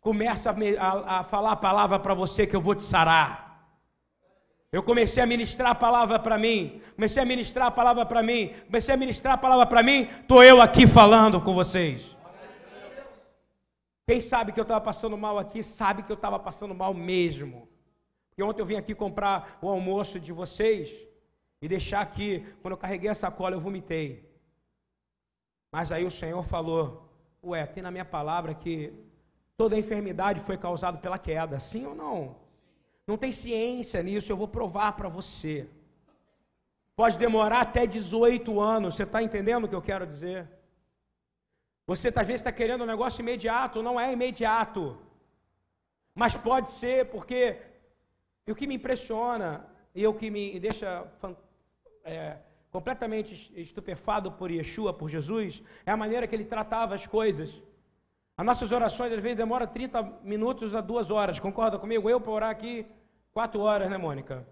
começa 0.00 0.50
a, 0.50 0.54
a, 0.54 1.20
a 1.20 1.24
falar 1.24 1.52
a 1.52 1.56
palavra 1.56 1.98
para 1.98 2.14
você 2.14 2.46
que 2.46 2.54
eu 2.54 2.60
vou 2.60 2.76
te 2.76 2.84
sarar. 2.84 3.45
Eu 4.72 4.82
comecei 4.82 5.22
a 5.22 5.26
ministrar 5.26 5.70
a 5.70 5.74
palavra 5.74 6.18
para 6.18 6.36
mim, 6.36 6.82
comecei 6.94 7.22
a 7.22 7.26
ministrar 7.26 7.68
a 7.68 7.70
palavra 7.70 8.04
para 8.04 8.22
mim, 8.22 8.52
comecei 8.66 8.94
a 8.94 8.96
ministrar 8.96 9.34
a 9.34 9.38
palavra 9.38 9.66
para 9.66 9.82
mim, 9.82 10.08
estou 10.20 10.42
eu 10.42 10.60
aqui 10.60 10.86
falando 10.86 11.40
com 11.40 11.54
vocês. 11.54 12.16
Quem 14.06 14.20
sabe 14.20 14.52
que 14.52 14.60
eu 14.60 14.62
estava 14.62 14.80
passando 14.80 15.16
mal 15.16 15.38
aqui, 15.38 15.62
sabe 15.62 16.02
que 16.02 16.12
eu 16.12 16.16
estava 16.16 16.38
passando 16.38 16.74
mal 16.74 16.92
mesmo. 16.94 17.68
Porque 18.28 18.42
ontem 18.42 18.60
eu 18.60 18.66
vim 18.66 18.76
aqui 18.76 18.94
comprar 18.94 19.58
o 19.62 19.68
almoço 19.68 20.20
de 20.20 20.32
vocês 20.32 20.92
e 21.60 21.66
deixar 21.66 22.02
aqui, 22.02 22.46
quando 22.60 22.72
eu 22.72 22.78
carreguei 22.78 23.10
a 23.10 23.14
sacola, 23.14 23.56
eu 23.56 23.60
vomitei. 23.60 24.30
Mas 25.72 25.90
aí 25.90 26.04
o 26.04 26.10
Senhor 26.10 26.42
falou: 26.44 27.10
Ué, 27.42 27.66
tem 27.66 27.82
na 27.82 27.90
minha 27.90 28.04
palavra 28.04 28.54
que 28.54 28.92
toda 29.56 29.78
enfermidade 29.78 30.40
foi 30.40 30.56
causada 30.56 30.98
pela 30.98 31.18
queda, 31.18 31.58
sim 31.58 31.86
ou 31.86 31.94
não? 31.94 32.45
Não 33.06 33.16
tem 33.16 33.32
ciência 33.32 34.02
nisso, 34.02 34.32
eu 34.32 34.36
vou 34.36 34.48
provar 34.48 34.92
para 34.92 35.08
você. 35.08 35.68
Pode 36.96 37.16
demorar 37.18 37.60
até 37.60 37.86
18 37.86 38.60
anos, 38.60 38.94
você 38.94 39.04
está 39.04 39.22
entendendo 39.22 39.64
o 39.64 39.68
que 39.68 39.74
eu 39.74 39.82
quero 39.82 40.06
dizer? 40.06 40.48
Você 41.86 42.08
às 42.08 42.26
vezes 42.26 42.40
está 42.40 42.50
querendo 42.50 42.82
um 42.82 42.86
negócio 42.86 43.20
imediato, 43.20 43.82
não 43.82 44.00
é 44.00 44.12
imediato. 44.12 44.98
Mas 46.14 46.34
pode 46.34 46.70
ser, 46.70 47.10
porque 47.10 47.60
o 48.48 48.54
que 48.54 48.66
me 48.66 48.74
impressiona 48.74 49.64
e 49.94 50.04
o 50.06 50.14
que 50.14 50.28
me 50.30 50.58
deixa 50.58 51.06
é, 52.02 52.38
completamente 52.70 53.52
estupefado 53.54 54.32
por 54.32 54.50
Yeshua, 54.50 54.92
por 54.92 55.08
Jesus, 55.08 55.62
é 55.84 55.92
a 55.92 55.96
maneira 55.96 56.26
que 56.26 56.34
ele 56.34 56.44
tratava 56.44 56.94
as 56.94 57.06
coisas. 57.06 57.50
As 58.36 58.44
nossas 58.44 58.70
orações 58.70 59.12
às 59.12 59.20
vezes 59.20 59.38
demoram 59.38 59.66
30 59.66 60.02
minutos 60.22 60.74
a 60.74 60.80
duas 60.80 61.10
horas, 61.10 61.38
concorda 61.38 61.78
comigo? 61.78 62.10
Eu 62.10 62.20
para 62.20 62.30
orar 62.32 62.50
aqui 62.50 62.86
quatro 63.32 63.60
horas, 63.60 63.88
né, 63.88 63.96
Mônica? 63.96 64.46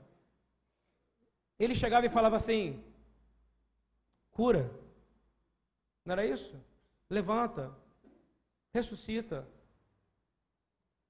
Ele 1.58 1.74
chegava 1.74 2.06
e 2.06 2.10
falava 2.10 2.36
assim: 2.36 2.82
cura. 4.30 4.70
Não 6.04 6.12
era 6.12 6.24
isso? 6.24 6.54
Levanta, 7.10 7.72
ressuscita. 8.72 9.46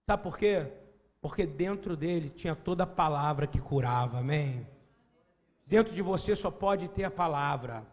Sabe 0.07 0.23
por 0.23 0.37
quê? 0.37 0.71
Porque 1.21 1.47
dentro 1.47 1.97
dele 1.97 2.29
tinha 2.29 2.55
toda 2.55 2.83
a 2.85 2.87
palavra 2.87 3.47
que 3.47 3.61
curava, 3.61 4.19
amém? 4.19 4.67
Dentro 5.67 5.95
de 5.95 6.03
você 6.03 6.37
só 6.37 6.51
pode 6.51 6.89
ter 6.89 7.05
a 7.05 7.11
palavra. 7.11 7.87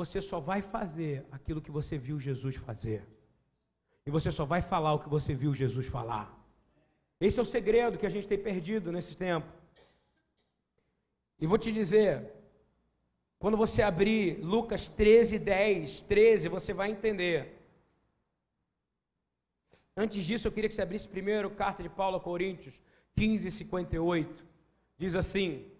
Você 0.00 0.20
só 0.20 0.40
vai 0.40 0.60
fazer 0.60 1.24
aquilo 1.30 1.62
que 1.62 1.70
você 1.70 1.96
viu 1.96 2.18
Jesus 2.18 2.56
fazer. 2.56 3.06
E 4.04 4.10
você 4.10 4.30
só 4.38 4.44
vai 4.44 4.60
falar 4.60 4.92
o 4.92 4.98
que 4.98 5.08
você 5.08 5.32
viu 5.32 5.54
Jesus 5.54 5.86
falar. 5.86 6.26
Esse 7.20 7.38
é 7.38 7.42
o 7.42 7.46
segredo 7.46 7.96
que 7.96 8.04
a 8.06 8.10
gente 8.10 8.26
tem 8.26 8.36
perdido 8.36 8.90
nesse 8.90 9.16
tempo. 9.16 9.46
E 11.40 11.46
vou 11.46 11.56
te 11.56 11.70
dizer, 11.72 12.28
quando 13.38 13.56
você 13.56 13.82
abrir 13.82 14.40
Lucas 14.42 14.88
13, 14.88 15.38
10, 15.38 16.02
13, 16.02 16.48
você 16.48 16.72
vai 16.72 16.90
entender. 16.90 17.64
Antes 19.96 20.26
disso, 20.26 20.48
eu 20.48 20.52
queria 20.52 20.68
que 20.68 20.74
você 20.74 20.82
abrisse 20.82 21.06
primeiro 21.06 21.50
carta 21.50 21.84
de 21.84 21.88
Paulo 21.88 22.16
a 22.16 22.20
Coríntios 22.20 22.74
15, 23.14 23.48
58. 23.48 24.44
Diz 24.98 25.14
assim: 25.14 25.70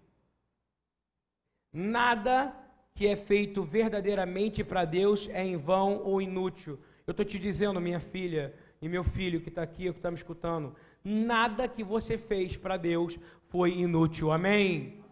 Nada 1.72 2.63
que 2.94 3.09
é 3.09 3.16
feito 3.16 3.64
verdadeiramente 3.64 4.62
para 4.62 4.85
Deus 4.85 5.28
é 5.33 5.44
em 5.44 5.57
vão 5.57 6.00
ou 6.04 6.22
inútil. 6.22 6.78
Eu 7.04 7.11
estou 7.11 7.26
te 7.26 7.40
dizendo, 7.40 7.80
minha 7.80 7.98
filha 7.98 8.54
e 8.80 8.88
meu 8.88 9.02
filho 9.02 9.40
que 9.40 9.48
está 9.48 9.62
aqui, 9.62 9.90
que 9.90 9.98
está 9.98 10.12
me 10.12 10.16
escutando, 10.16 10.76
nada 11.02 11.66
que 11.66 11.83
você 11.83 12.16
fez 12.16 12.57
para 12.57 12.76
Deus 12.76 13.18
foi 13.48 13.72
inútil. 13.72 14.30
Amém? 14.30 15.02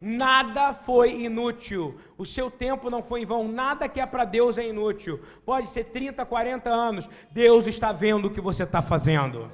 Nada 0.00 0.72
foi 0.72 1.24
inútil. 1.24 1.98
O 2.16 2.24
seu 2.24 2.48
tempo 2.48 2.88
não 2.88 3.02
foi 3.02 3.22
em 3.22 3.26
vão. 3.26 3.48
Nada 3.48 3.88
que 3.88 4.00
é 4.00 4.06
para 4.06 4.24
Deus 4.24 4.56
é 4.56 4.68
inútil. 4.68 5.20
Pode 5.44 5.68
ser 5.70 5.84
30, 5.84 6.24
40 6.24 6.70
anos. 6.70 7.08
Deus 7.32 7.66
está 7.66 7.92
vendo 7.92 8.26
o 8.26 8.30
que 8.30 8.40
você 8.40 8.62
está 8.62 8.80
fazendo. 8.80 9.50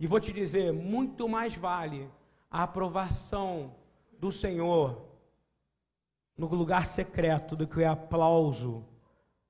E 0.00 0.08
vou 0.08 0.18
te 0.18 0.32
dizer: 0.32 0.72
muito 0.72 1.28
mais 1.28 1.54
vale 1.54 2.10
a 2.50 2.64
aprovação 2.64 3.74
do 4.18 4.32
Senhor 4.32 5.07
no 6.38 6.46
lugar 6.46 6.86
secreto 6.86 7.56
do 7.56 7.66
que 7.66 7.80
o 7.80 7.90
aplauso 7.90 8.86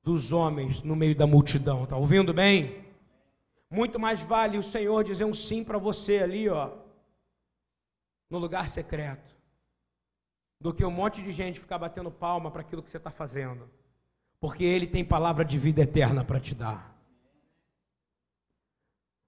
dos 0.02 0.32
homens 0.32 0.82
no 0.82 0.96
meio 0.96 1.14
da 1.14 1.26
multidão. 1.26 1.84
Está 1.84 1.96
ouvindo 1.96 2.32
bem? 2.32 2.86
Muito 3.70 4.00
mais 4.00 4.20
vale 4.22 4.56
o 4.56 4.62
Senhor 4.62 5.04
dizer 5.04 5.26
um 5.26 5.34
sim 5.34 5.62
para 5.62 5.76
você 5.76 6.18
ali, 6.18 6.48
ó, 6.48 6.72
no 8.30 8.38
lugar 8.38 8.66
secreto, 8.68 9.36
do 10.58 10.72
que 10.72 10.84
um 10.84 10.90
monte 10.90 11.22
de 11.22 11.30
gente 11.30 11.60
ficar 11.60 11.78
batendo 11.78 12.10
palma 12.10 12.50
para 12.50 12.62
aquilo 12.62 12.82
que 12.82 12.90
você 12.90 12.96
está 12.96 13.10
fazendo, 13.10 13.68
porque 14.40 14.64
Ele 14.64 14.86
tem 14.86 15.04
palavra 15.04 15.44
de 15.44 15.58
vida 15.58 15.82
eterna 15.82 16.24
para 16.24 16.40
te 16.40 16.54
dar. 16.54 16.98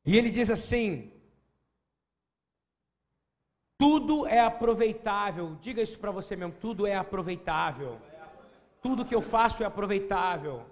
E 0.05 0.17
ele 0.17 0.31
diz 0.31 0.51
assim: 0.51 1.13
tudo 3.81 4.27
é 4.27 4.39
aproveitável. 4.39 5.57
Diga 5.63 5.81
isso 5.81 5.99
para 5.99 6.11
você 6.11 6.37
mesmo: 6.37 6.55
tudo 6.61 6.87
é 6.87 6.95
aproveitável. 6.95 7.99
Tudo 8.83 9.07
que 9.07 9.15
eu 9.15 9.23
faço 9.23 9.63
é 9.63 9.67
aproveitável. 9.67 10.67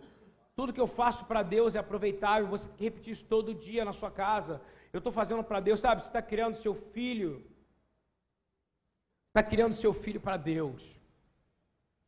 Tudo 0.55 0.75
que 0.75 0.81
eu 0.81 0.87
faço 0.87 1.25
para 1.25 1.43
Deus 1.43 1.75
é 1.75 1.79
aproveitável. 1.79 2.47
Você 2.49 2.69
tem 2.69 2.77
que 2.77 2.85
repetir 2.85 3.15
isso 3.15 3.25
todo 3.25 3.55
dia 3.55 3.83
na 3.83 3.95
sua 3.95 4.11
casa. 4.11 4.61
Eu 4.93 4.99
estou 4.99 5.11
fazendo 5.11 5.43
para 5.43 5.59
Deus, 5.59 5.81
sabe? 5.81 6.03
Você 6.03 6.09
está 6.09 6.21
criando 6.21 6.57
seu 6.57 6.75
filho. 6.75 7.43
Está 9.29 9.43
criando 9.43 9.75
seu 9.75 9.95
filho 9.95 10.21
para 10.21 10.37
Deus. 10.37 10.83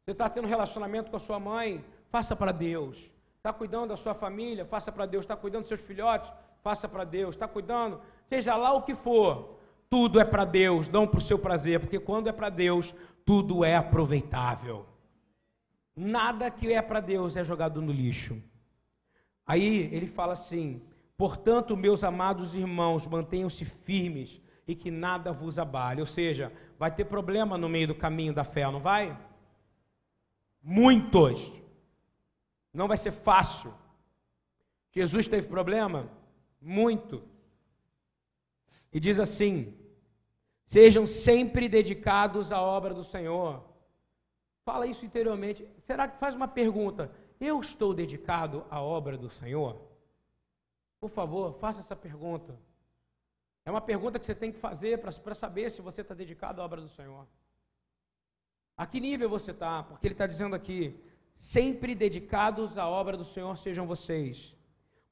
Você 0.05 0.13
está 0.13 0.29
tendo 0.29 0.49
relacionamento 0.49 1.11
com 1.11 1.17
a 1.17 1.21
sua 1.21 1.41
mãe, 1.41 1.83
faça 2.11 2.37
para 2.37 2.53
Deus. 2.53 2.99
Está 3.39 3.55
cuidando 3.55 3.89
da 3.89 3.97
sua 3.97 4.13
família, 4.15 4.67
faça 4.67 4.93
para 4.93 5.07
Deus. 5.07 5.25
Está 5.25 5.37
cuidando 5.37 5.63
dos 5.63 5.69
seus 5.69 5.81
filhotes, 5.81 6.31
faça 6.63 6.87
para 6.87 7.05
Deus. 7.05 7.35
Está 7.35 7.49
cuidando, 7.49 8.03
seja 8.29 8.55
lá 8.55 8.75
o 8.75 8.83
que 8.83 8.95
for, 8.95 9.60
tudo 9.91 10.21
é 10.21 10.25
para 10.25 10.45
Deus, 10.45 10.89
não 10.89 11.07
para 11.07 11.19
o 11.19 11.23
seu 11.23 11.39
prazer, 11.39 11.81
porque 11.81 11.99
quando 11.99 12.29
é 12.29 12.33
para 12.33 12.49
Deus, 12.49 12.95
tudo 13.25 13.65
é 13.65 13.75
aproveitável. 13.75 14.87
Nada 15.97 16.49
que 16.49 16.73
é 16.73 16.81
para 16.81 17.01
Deus 17.01 17.37
é 17.37 17.45
jogado 17.45 17.83
no 17.83 17.93
lixo. 17.93 18.41
Aí 19.45 19.93
ele 19.93 20.07
fala 20.07 20.35
assim: 20.35 20.81
portanto, 21.17 21.77
meus 21.77 22.05
amados 22.05 22.55
irmãos, 22.55 23.05
mantenham-se 23.07 23.65
firmes 23.65 24.41
e 24.67 24.77
que 24.77 24.93
nada 24.93 25.33
vos 25.33 25.59
abale. 25.59 26.01
Ou 26.01 26.07
seja, 26.07 26.53
vai 26.79 26.95
ter 26.95 27.05
problema 27.07 27.59
no 27.59 27.69
meio 27.69 27.89
do 27.89 27.95
caminho 27.95 28.33
da 28.33 28.45
fé, 28.45 28.71
não 28.71 28.81
vai? 28.81 29.19
Muitos. 30.63 31.53
Não 32.73 32.87
vai 32.87 32.97
ser 32.97 33.11
fácil. 33.11 33.75
Jesus 34.93 35.27
teve 35.27 35.49
problema? 35.49 36.09
Muito. 36.61 37.23
E 38.93 38.99
diz 38.99 39.19
assim: 39.19 39.75
sejam 40.67 41.07
sempre 41.07 41.69
dedicados 41.69 42.53
à 42.53 42.61
obra 42.61 42.93
do 42.93 43.05
Senhor. 43.05 43.65
Fala 44.65 44.87
isso 44.87 45.05
interiormente. 45.05 45.67
Será 45.87 46.09
que 46.09 46.19
faz 46.19 46.35
uma 46.35 46.49
pergunta? 46.49 47.11
Eu 47.41 47.61
estou 47.61 47.95
dedicado 47.95 48.65
à 48.71 48.81
obra 48.81 49.17
do 49.17 49.31
Senhor? 49.31 49.81
Por 51.01 51.11
favor, 51.11 51.55
faça 51.55 51.81
essa 51.81 51.97
pergunta. 51.97 52.59
É 53.65 53.71
uma 53.71 53.81
pergunta 53.81 54.19
que 54.19 54.27
você 54.27 54.35
tem 54.35 54.53
que 54.53 54.59
fazer 54.59 54.99
para 54.99 55.35
saber 55.35 55.71
se 55.71 55.81
você 55.81 56.03
está 56.03 56.15
dedicado 56.15 56.61
à 56.61 56.65
obra 56.65 56.81
do 56.81 56.89
Senhor. 56.89 57.27
A 58.77 58.87
que 58.87 59.01
nível 59.01 59.29
você 59.29 59.51
está? 59.51 59.83
Porque 59.83 60.07
ele 60.07 60.15
está 60.15 60.27
dizendo 60.27 60.55
aqui: 60.55 60.99
sempre 61.39 61.95
dedicados 61.95 62.77
à 62.77 62.89
obra 62.89 63.17
do 63.17 63.25
Senhor 63.25 63.57
sejam 63.59 63.87
vocês 63.87 64.55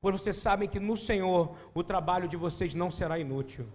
pois 0.01 0.21
vocês 0.21 0.37
sabem 0.37 0.69
que 0.69 0.79
no 0.79 0.97
Senhor 0.97 1.57
o 1.75 1.83
trabalho 1.83 2.29
de 2.29 2.37
vocês 2.37 2.75
não 2.75 2.91
será 2.91 3.19
inútil. 3.19 3.69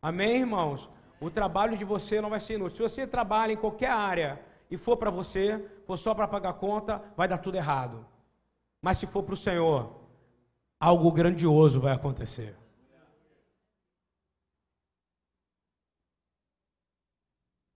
Amém, 0.00 0.40
irmãos? 0.40 0.88
O 1.20 1.30
trabalho 1.30 1.76
de 1.76 1.84
você 1.84 2.20
não 2.20 2.30
vai 2.30 2.40
ser 2.40 2.54
inútil. 2.54 2.76
Se 2.76 2.94
você 2.94 3.06
trabalha 3.06 3.52
em 3.52 3.56
qualquer 3.56 3.90
área 3.90 4.44
e 4.70 4.76
for 4.76 4.96
para 4.96 5.10
você, 5.10 5.66
for 5.86 5.96
só 5.96 6.14
para 6.14 6.28
pagar 6.28 6.54
conta, 6.54 7.02
vai 7.16 7.28
dar 7.28 7.38
tudo 7.38 7.56
errado. 7.56 8.06
Mas 8.82 8.98
se 8.98 9.06
for 9.06 9.22
para 9.22 9.34
o 9.34 9.36
Senhor, 9.36 9.98
algo 10.78 11.10
grandioso 11.10 11.80
vai 11.80 11.94
acontecer. 11.94 12.56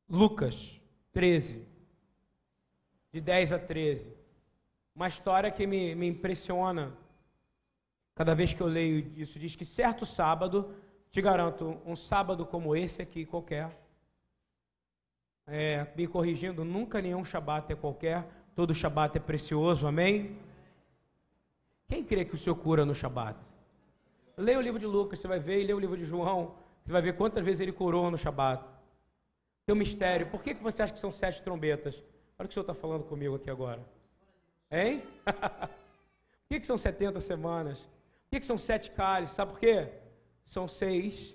Lucas 0.08 0.80
13, 1.12 1.66
de 3.12 3.20
10 3.20 3.52
a 3.52 3.58
13. 3.58 4.16
Uma 4.94 5.08
história 5.08 5.50
que 5.50 5.66
me, 5.66 5.94
me 5.94 6.06
impressiona 6.06 6.96
Cada 8.18 8.34
vez 8.34 8.52
que 8.52 8.60
eu 8.60 8.66
leio 8.66 9.12
isso, 9.16 9.38
diz 9.38 9.54
que 9.54 9.64
certo 9.64 10.04
sábado, 10.04 10.74
te 11.08 11.22
garanto, 11.22 11.80
um 11.86 11.94
sábado 11.94 12.44
como 12.44 12.74
esse 12.74 13.00
aqui, 13.00 13.24
qualquer, 13.24 13.70
é, 15.46 15.86
me 15.94 16.04
corrigindo, 16.08 16.64
nunca 16.64 17.00
nenhum 17.00 17.24
Shabat 17.24 17.72
é 17.72 17.76
qualquer, 17.76 18.26
todo 18.56 18.74
Shabat 18.74 19.16
é 19.16 19.20
precioso, 19.20 19.86
amém? 19.86 20.36
Quem 21.88 22.02
crê 22.02 22.24
que 22.24 22.34
o 22.34 22.36
Senhor 22.36 22.56
cura 22.56 22.84
no 22.84 22.92
Shabat? 22.92 23.38
Leia 24.36 24.58
o 24.58 24.62
livro 24.62 24.80
de 24.80 24.86
Lucas, 24.86 25.20
você 25.20 25.28
vai 25.28 25.38
ver, 25.38 25.60
e 25.60 25.62
leia 25.62 25.76
o 25.76 25.80
livro 25.80 25.96
de 25.96 26.04
João, 26.04 26.56
você 26.84 26.90
vai 26.90 27.00
ver 27.00 27.16
quantas 27.16 27.44
vezes 27.44 27.60
ele 27.60 27.72
curou 27.72 28.10
no 28.10 28.18
Shabat. 28.18 28.64
Tem 29.64 29.72
um 29.72 29.78
mistério, 29.78 30.26
por 30.28 30.42
que, 30.42 30.54
você 30.54 30.82
acha 30.82 30.92
que 30.92 30.98
são 30.98 31.12
sete 31.12 31.40
trombetas? 31.40 31.94
Olha 32.36 32.46
o 32.46 32.48
que 32.48 32.50
o 32.50 32.52
Senhor 32.52 32.62
está 32.62 32.74
falando 32.74 33.04
comigo 33.04 33.36
aqui 33.36 33.48
agora. 33.48 33.80
Hein? 34.72 35.04
que, 36.50 36.58
que 36.58 36.66
são 36.66 36.76
70 36.76 37.20
semanas? 37.20 37.88
Por 38.30 38.38
que, 38.38 38.46
são 38.46 38.58
sete 38.58 38.90
cálices? 38.90 39.34
Sabe 39.34 39.52
por 39.52 39.60
quê? 39.60 39.88
São 40.44 40.68
seis. 40.68 41.34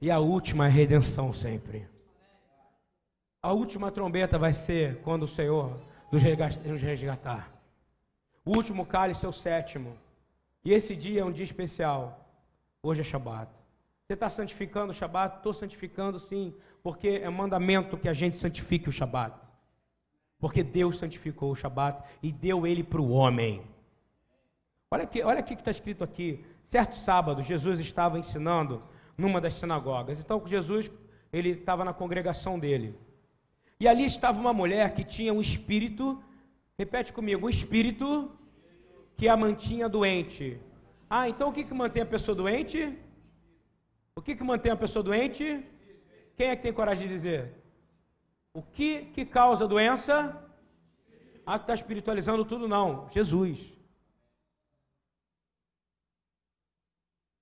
E 0.00 0.10
a 0.10 0.18
última 0.20 0.66
é 0.66 0.70
redenção 0.70 1.32
sempre. 1.32 1.88
A 3.42 3.52
última 3.52 3.90
trombeta 3.90 4.38
vai 4.38 4.52
ser 4.52 5.00
quando 5.02 5.24
o 5.24 5.28
Senhor 5.28 5.80
nos 6.12 6.22
resgatar. 6.82 7.50
O 8.44 8.56
último 8.56 8.86
cálice 8.86 9.26
é 9.26 9.28
o 9.28 9.32
sétimo. 9.32 9.96
E 10.64 10.72
esse 10.72 10.94
dia 10.94 11.22
é 11.22 11.24
um 11.24 11.32
dia 11.32 11.44
especial. 11.44 12.28
Hoje 12.82 13.00
é 13.00 13.04
Shabat. 13.04 13.50
Você 14.06 14.14
está 14.14 14.28
santificando 14.28 14.92
o 14.92 14.94
Shabat? 14.94 15.36
Estou 15.36 15.52
santificando 15.52 16.18
sim, 16.18 16.54
porque 16.82 17.20
é 17.22 17.28
mandamento 17.28 17.96
que 17.96 18.08
a 18.08 18.14
gente 18.14 18.36
santifique 18.36 18.88
o 18.88 18.92
Shabat. 18.92 19.36
Porque 20.38 20.62
Deus 20.62 20.98
santificou 20.98 21.50
o 21.50 21.56
Shabat 21.56 22.02
e 22.22 22.32
deu 22.32 22.66
ele 22.66 22.82
para 22.82 23.00
o 23.00 23.10
homem. 23.10 23.62
Olha 24.92 25.04
aqui, 25.04 25.22
olha 25.22 25.38
aqui 25.38 25.54
que 25.54 25.60
está 25.60 25.70
escrito 25.70 26.02
aqui. 26.02 26.44
Certo 26.66 26.96
sábado, 26.96 27.42
Jesus 27.42 27.78
estava 27.78 28.18
ensinando 28.18 28.82
numa 29.16 29.40
das 29.40 29.54
sinagogas. 29.54 30.18
Então, 30.18 30.42
Jesus, 30.44 30.90
ele 31.32 31.50
estava 31.50 31.84
na 31.84 31.92
congregação 31.92 32.58
dele. 32.58 32.98
E 33.78 33.86
ali 33.86 34.04
estava 34.04 34.40
uma 34.40 34.52
mulher 34.52 34.92
que 34.92 35.04
tinha 35.04 35.32
um 35.32 35.40
espírito, 35.40 36.20
repete 36.76 37.12
comigo, 37.12 37.46
um 37.46 37.48
espírito 37.48 38.32
que 39.16 39.28
a 39.28 39.36
mantinha 39.36 39.88
doente. 39.88 40.60
Ah, 41.08 41.28
então 41.28 41.50
o 41.50 41.52
que, 41.52 41.62
que 41.62 41.72
mantém 41.72 42.02
a 42.02 42.06
pessoa 42.06 42.34
doente? 42.34 42.98
O 44.16 44.20
que, 44.20 44.34
que 44.34 44.42
mantém 44.42 44.72
a 44.72 44.76
pessoa 44.76 45.04
doente? 45.04 45.64
Quem 46.36 46.48
é 46.48 46.56
que 46.56 46.62
tem 46.64 46.72
coragem 46.72 47.06
de 47.06 47.14
dizer? 47.14 47.54
O 48.52 48.60
que, 48.60 49.04
que 49.14 49.24
causa 49.24 49.68
doença? 49.68 50.36
Ah, 51.46 51.56
está 51.56 51.74
espiritualizando 51.74 52.44
tudo? 52.44 52.66
Não. 52.66 53.08
Jesus. 53.12 53.79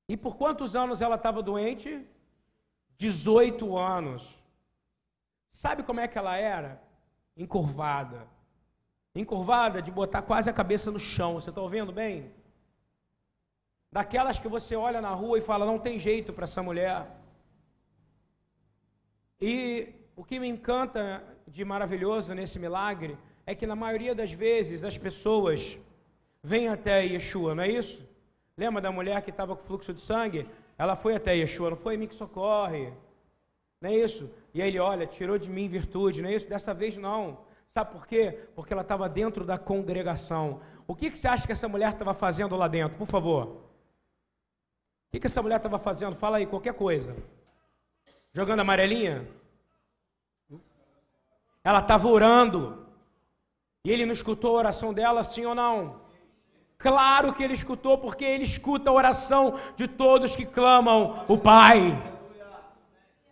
E 0.08 0.16
por 0.16 0.36
quantos 0.36 0.74
anos 0.74 1.02
ela 1.02 1.16
estava 1.16 1.42
doente? 1.42 2.04
18 2.96 3.76
anos. 3.76 4.22
Sabe 5.50 5.82
como 5.82 6.00
é 6.00 6.08
que 6.08 6.16
ela 6.16 6.36
era? 6.36 6.80
Encurvada. 7.36 8.26
Encurvada 9.14 9.82
de 9.82 9.90
botar 9.90 10.22
quase 10.22 10.48
a 10.48 10.52
cabeça 10.52 10.90
no 10.90 10.98
chão. 10.98 11.34
Você 11.34 11.50
está 11.50 11.60
ouvindo 11.60 11.92
bem? 11.92 12.32
Daquelas 13.92 14.38
que 14.38 14.48
você 14.48 14.74
olha 14.76 15.00
na 15.00 15.10
rua 15.10 15.38
e 15.38 15.42
fala, 15.42 15.66
não 15.66 15.78
tem 15.78 15.98
jeito 15.98 16.32
para 16.32 16.44
essa 16.44 16.62
mulher. 16.62 17.06
E 19.40 19.92
o 20.16 20.24
que 20.24 20.40
me 20.40 20.48
encanta 20.48 21.22
de 21.46 21.64
maravilhoso 21.64 22.34
nesse 22.34 22.58
milagre 22.58 23.16
é 23.46 23.54
que 23.54 23.66
na 23.66 23.76
maioria 23.76 24.14
das 24.14 24.32
vezes 24.32 24.82
as 24.84 24.96
pessoas 24.96 25.78
vêm 26.42 26.68
até 26.68 27.04
Yeshua, 27.04 27.54
não 27.54 27.62
é 27.62 27.68
isso? 27.68 28.07
Lembra 28.58 28.82
da 28.82 28.90
mulher 28.90 29.22
que 29.22 29.30
estava 29.30 29.54
com 29.54 29.62
fluxo 29.62 29.94
de 29.94 30.00
sangue? 30.00 30.44
Ela 30.76 30.96
foi 30.96 31.14
até 31.14 31.36
Yeshua, 31.36 31.70
não 31.70 31.76
foi 31.76 31.94
em 31.94 31.98
mim 31.98 32.08
que 32.08 32.16
socorre. 32.16 32.92
Não 33.80 33.88
é 33.88 33.94
isso? 33.94 34.28
E 34.52 34.60
ele, 34.60 34.80
olha, 34.80 35.06
tirou 35.06 35.38
de 35.38 35.48
mim 35.48 35.68
virtude, 35.68 36.20
não 36.20 36.28
é 36.28 36.34
isso? 36.34 36.48
Dessa 36.48 36.74
vez 36.74 36.96
não. 36.96 37.38
Sabe 37.72 37.92
por 37.92 38.04
quê? 38.04 38.48
Porque 38.56 38.72
ela 38.72 38.82
estava 38.82 39.08
dentro 39.08 39.44
da 39.44 39.56
congregação. 39.56 40.60
O 40.88 40.96
que, 40.96 41.08
que 41.08 41.16
você 41.16 41.28
acha 41.28 41.46
que 41.46 41.52
essa 41.52 41.68
mulher 41.68 41.92
estava 41.92 42.12
fazendo 42.14 42.56
lá 42.56 42.66
dentro? 42.66 42.98
Por 42.98 43.06
favor. 43.06 43.46
O 43.46 45.10
que, 45.12 45.20
que 45.20 45.28
essa 45.28 45.40
mulher 45.40 45.58
estava 45.58 45.78
fazendo? 45.78 46.16
Fala 46.16 46.38
aí, 46.38 46.46
qualquer 46.46 46.74
coisa. 46.74 47.14
Jogando 48.32 48.60
amarelinha? 48.60 49.28
Ela 51.62 51.78
estava 51.78 52.08
orando. 52.08 52.88
E 53.84 53.92
ele 53.92 54.04
não 54.04 54.12
escutou 54.12 54.56
a 54.56 54.58
oração 54.58 54.92
dela, 54.92 55.22
sim 55.22 55.44
ou 55.44 55.54
não? 55.54 56.07
Claro 56.78 57.34
que 57.34 57.42
ele 57.42 57.54
escutou, 57.54 57.98
porque 57.98 58.24
ele 58.24 58.44
escuta 58.44 58.88
a 58.88 58.92
oração 58.92 59.58
de 59.76 59.88
todos 59.88 60.36
que 60.36 60.46
clamam 60.46 61.24
o 61.26 61.36
Pai. 61.36 61.80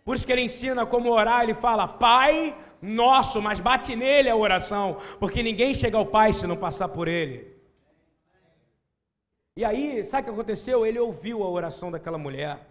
Por 0.03 0.15
isso 0.15 0.25
que 0.25 0.31
ele 0.31 0.41
ensina 0.41 0.85
como 0.85 1.09
orar, 1.09 1.43
ele 1.43 1.53
fala, 1.53 1.87
Pai 1.87 2.55
nosso, 2.81 3.41
mas 3.41 3.59
bate 3.59 3.95
nele 3.95 4.29
a 4.29 4.35
oração, 4.35 4.97
porque 5.19 5.41
ninguém 5.41 5.73
chega 5.73 5.97
ao 5.97 6.05
Pai 6.05 6.33
se 6.33 6.45
não 6.45 6.57
passar 6.57 6.89
por 6.89 7.07
ele. 7.07 7.55
E 9.55 9.65
aí, 9.65 10.03
sabe 10.03 10.21
o 10.21 10.25
que 10.25 10.29
aconteceu? 10.31 10.85
Ele 10.85 10.99
ouviu 10.99 11.43
a 11.43 11.49
oração 11.49 11.89
daquela 11.89 12.17
mulher. 12.17 12.67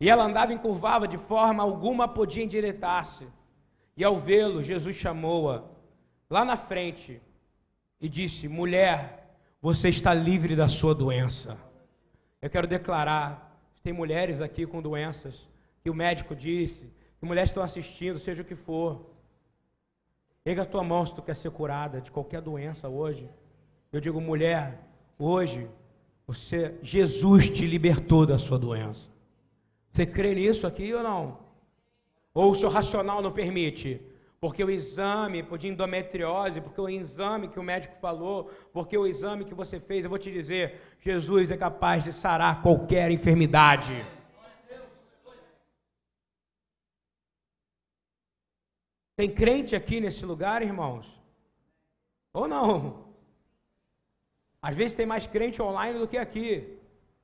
E 0.00 0.08
ela 0.08 0.24
andava 0.24 0.52
encurvada, 0.52 1.06
de 1.06 1.18
forma 1.18 1.62
alguma 1.62 2.08
podia 2.08 2.42
endireitar-se. 2.42 3.26
E 3.96 4.02
ao 4.02 4.18
vê-lo, 4.18 4.62
Jesus 4.62 4.96
chamou-a 4.96 5.64
lá 6.28 6.44
na 6.44 6.56
frente 6.56 7.20
e 8.00 8.08
disse: 8.08 8.48
Mulher, 8.48 9.17
você 9.60 9.88
está 9.88 10.14
livre 10.14 10.54
da 10.54 10.68
sua 10.68 10.94
doença. 10.94 11.58
Eu 12.40 12.48
quero 12.48 12.66
declarar: 12.66 13.60
tem 13.82 13.92
mulheres 13.92 14.40
aqui 14.40 14.66
com 14.66 14.80
doenças 14.80 15.34
que 15.82 15.90
o 15.90 15.94
médico 15.94 16.34
disse, 16.34 16.90
que 17.18 17.26
mulheres 17.26 17.50
estão 17.50 17.62
assistindo, 17.62 18.18
seja 18.18 18.42
o 18.42 18.44
que 18.44 18.54
for. 18.54 19.06
Pega 20.44 20.62
a 20.62 20.66
tua 20.66 20.82
mão 20.82 21.04
se 21.04 21.14
tu 21.14 21.22
quer 21.22 21.34
ser 21.34 21.50
curada 21.50 22.00
de 22.00 22.10
qualquer 22.10 22.40
doença 22.40 22.88
hoje. 22.88 23.28
Eu 23.92 24.00
digo, 24.00 24.20
mulher, 24.20 24.80
hoje 25.18 25.68
você, 26.26 26.74
Jesus 26.82 27.50
te 27.50 27.66
libertou 27.66 28.24
da 28.26 28.38
sua 28.38 28.58
doença. 28.58 29.10
Você 29.90 30.06
crê 30.06 30.34
nisso 30.34 30.66
aqui 30.66 30.92
ou 30.92 31.02
não? 31.02 31.38
Ou 32.34 32.52
o 32.52 32.54
seu 32.54 32.68
racional 32.68 33.20
não 33.20 33.32
permite? 33.32 34.00
Porque 34.40 34.62
o 34.62 34.70
exame 34.70 35.42
de 35.42 35.68
endometriose, 35.68 36.60
porque 36.60 36.80
o 36.80 36.88
exame 36.88 37.48
que 37.48 37.58
o 37.58 37.62
médico 37.62 37.96
falou, 38.00 38.50
porque 38.72 38.96
o 38.96 39.06
exame 39.06 39.44
que 39.44 39.54
você 39.54 39.80
fez, 39.80 40.04
eu 40.04 40.10
vou 40.10 40.18
te 40.18 40.30
dizer, 40.30 40.80
Jesus 41.00 41.50
é 41.50 41.56
capaz 41.56 42.04
de 42.04 42.12
sarar 42.12 42.62
qualquer 42.62 43.10
enfermidade. 43.10 44.06
Tem 49.16 49.28
crente 49.28 49.74
aqui 49.74 50.00
nesse 50.00 50.24
lugar, 50.24 50.62
irmãos? 50.62 51.06
Ou 52.32 52.46
não? 52.46 53.08
Às 54.62 54.76
vezes 54.76 54.94
tem 54.94 55.06
mais 55.06 55.26
crente 55.26 55.60
online 55.60 55.98
do 55.98 56.06
que 56.06 56.16
aqui. 56.16 56.78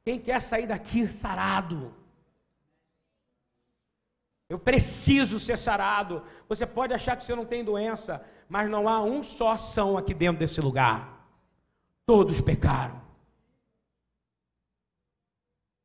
Quem 0.05 0.19
quer 0.19 0.41
sair 0.41 0.67
daqui 0.67 1.07
sarado? 1.07 1.95
Eu 4.55 4.59
preciso 4.59 5.37
ser 5.41 5.59
sarado. 5.59 6.23
Você 6.49 6.65
pode 6.65 6.95
achar 6.95 7.17
que 7.17 7.25
você 7.25 7.35
não 7.35 7.45
tem 7.45 7.65
doença, 7.65 8.25
mas 8.49 8.71
não 8.71 8.89
há 8.89 9.03
um 9.03 9.21
só 9.21 9.57
são 9.57 9.99
aqui 9.99 10.15
dentro 10.15 10.39
desse 10.39 10.61
lugar. 10.61 11.27
Todos 12.07 12.41
pecaram. 12.41 13.03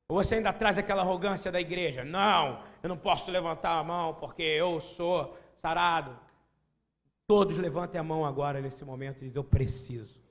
Ou 0.07 0.23
você 0.23 0.35
ainda 0.35 0.53
traz 0.53 0.77
aquela 0.77 1.01
arrogância 1.01 1.51
da 1.51 1.59
igreja? 1.59 2.03
Não, 2.03 2.61
eu 2.83 2.89
não 2.89 2.97
posso 2.97 3.31
levantar 3.31 3.79
a 3.79 3.83
mão 3.83 4.13
porque 4.13 4.43
eu 4.43 4.79
sou 4.79 5.35
sarado. 5.63 6.15
Todos 7.25 7.57
levantem 7.57 7.99
a 7.99 8.03
mão 8.03 8.23
agora 8.23 8.61
nesse 8.61 8.85
momento 8.85 9.17
e 9.17 9.25
dizem: 9.29 9.39
Eu 9.39 9.43
preciso. 9.43 10.21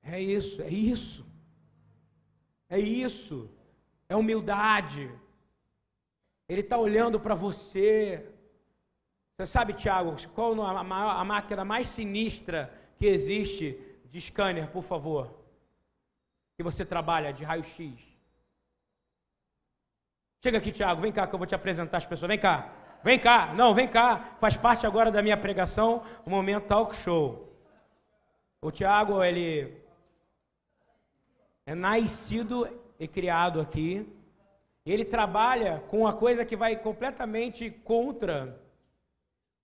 É 0.00 0.20
isso, 0.20 0.62
é 0.62 0.68
isso. 0.68 1.26
É 2.68 2.78
isso. 2.78 3.50
É 4.08 4.14
humildade. 4.14 5.10
Ele 6.48 6.60
está 6.60 6.78
olhando 6.78 7.18
para 7.20 7.34
você. 7.34 8.28
Você 9.36 9.46
sabe, 9.46 9.72
Tiago, 9.72 10.16
qual 10.34 10.60
a, 10.62 10.80
a 11.20 11.24
máquina 11.24 11.64
mais 11.64 11.86
sinistra 11.88 12.72
que 12.98 13.06
existe 13.06 13.78
de 14.10 14.20
scanner, 14.20 14.70
por 14.70 14.82
favor? 14.82 15.34
Que 16.56 16.62
você 16.62 16.84
trabalha 16.84 17.32
de 17.32 17.44
raio-x. 17.44 18.12
Chega 20.42 20.58
aqui, 20.58 20.72
Tiago, 20.72 21.00
vem 21.00 21.12
cá 21.12 21.26
que 21.26 21.34
eu 21.34 21.38
vou 21.38 21.46
te 21.46 21.54
apresentar 21.54 21.98
as 21.98 22.06
pessoas. 22.06 22.28
Vem 22.28 22.38
cá, 22.38 22.72
vem 23.02 23.18
cá, 23.18 23.54
não, 23.54 23.74
vem 23.74 23.88
cá. 23.88 24.36
Faz 24.40 24.56
parte 24.56 24.86
agora 24.86 25.10
da 25.10 25.22
minha 25.22 25.36
pregação, 25.36 26.04
o 26.26 26.30
momento 26.30 26.66
talk 26.66 26.94
show. 26.96 27.56
O 28.60 28.70
Tiago, 28.70 29.22
ele 29.22 29.80
é 31.64 31.74
nascido 31.74 32.68
e 32.98 33.08
criado 33.08 33.60
aqui 33.60 34.06
ele 34.90 35.04
trabalha 35.04 35.80
com 35.88 36.00
uma 36.00 36.12
coisa 36.12 36.44
que 36.44 36.56
vai 36.56 36.76
completamente 36.76 37.70
contra 37.70 38.60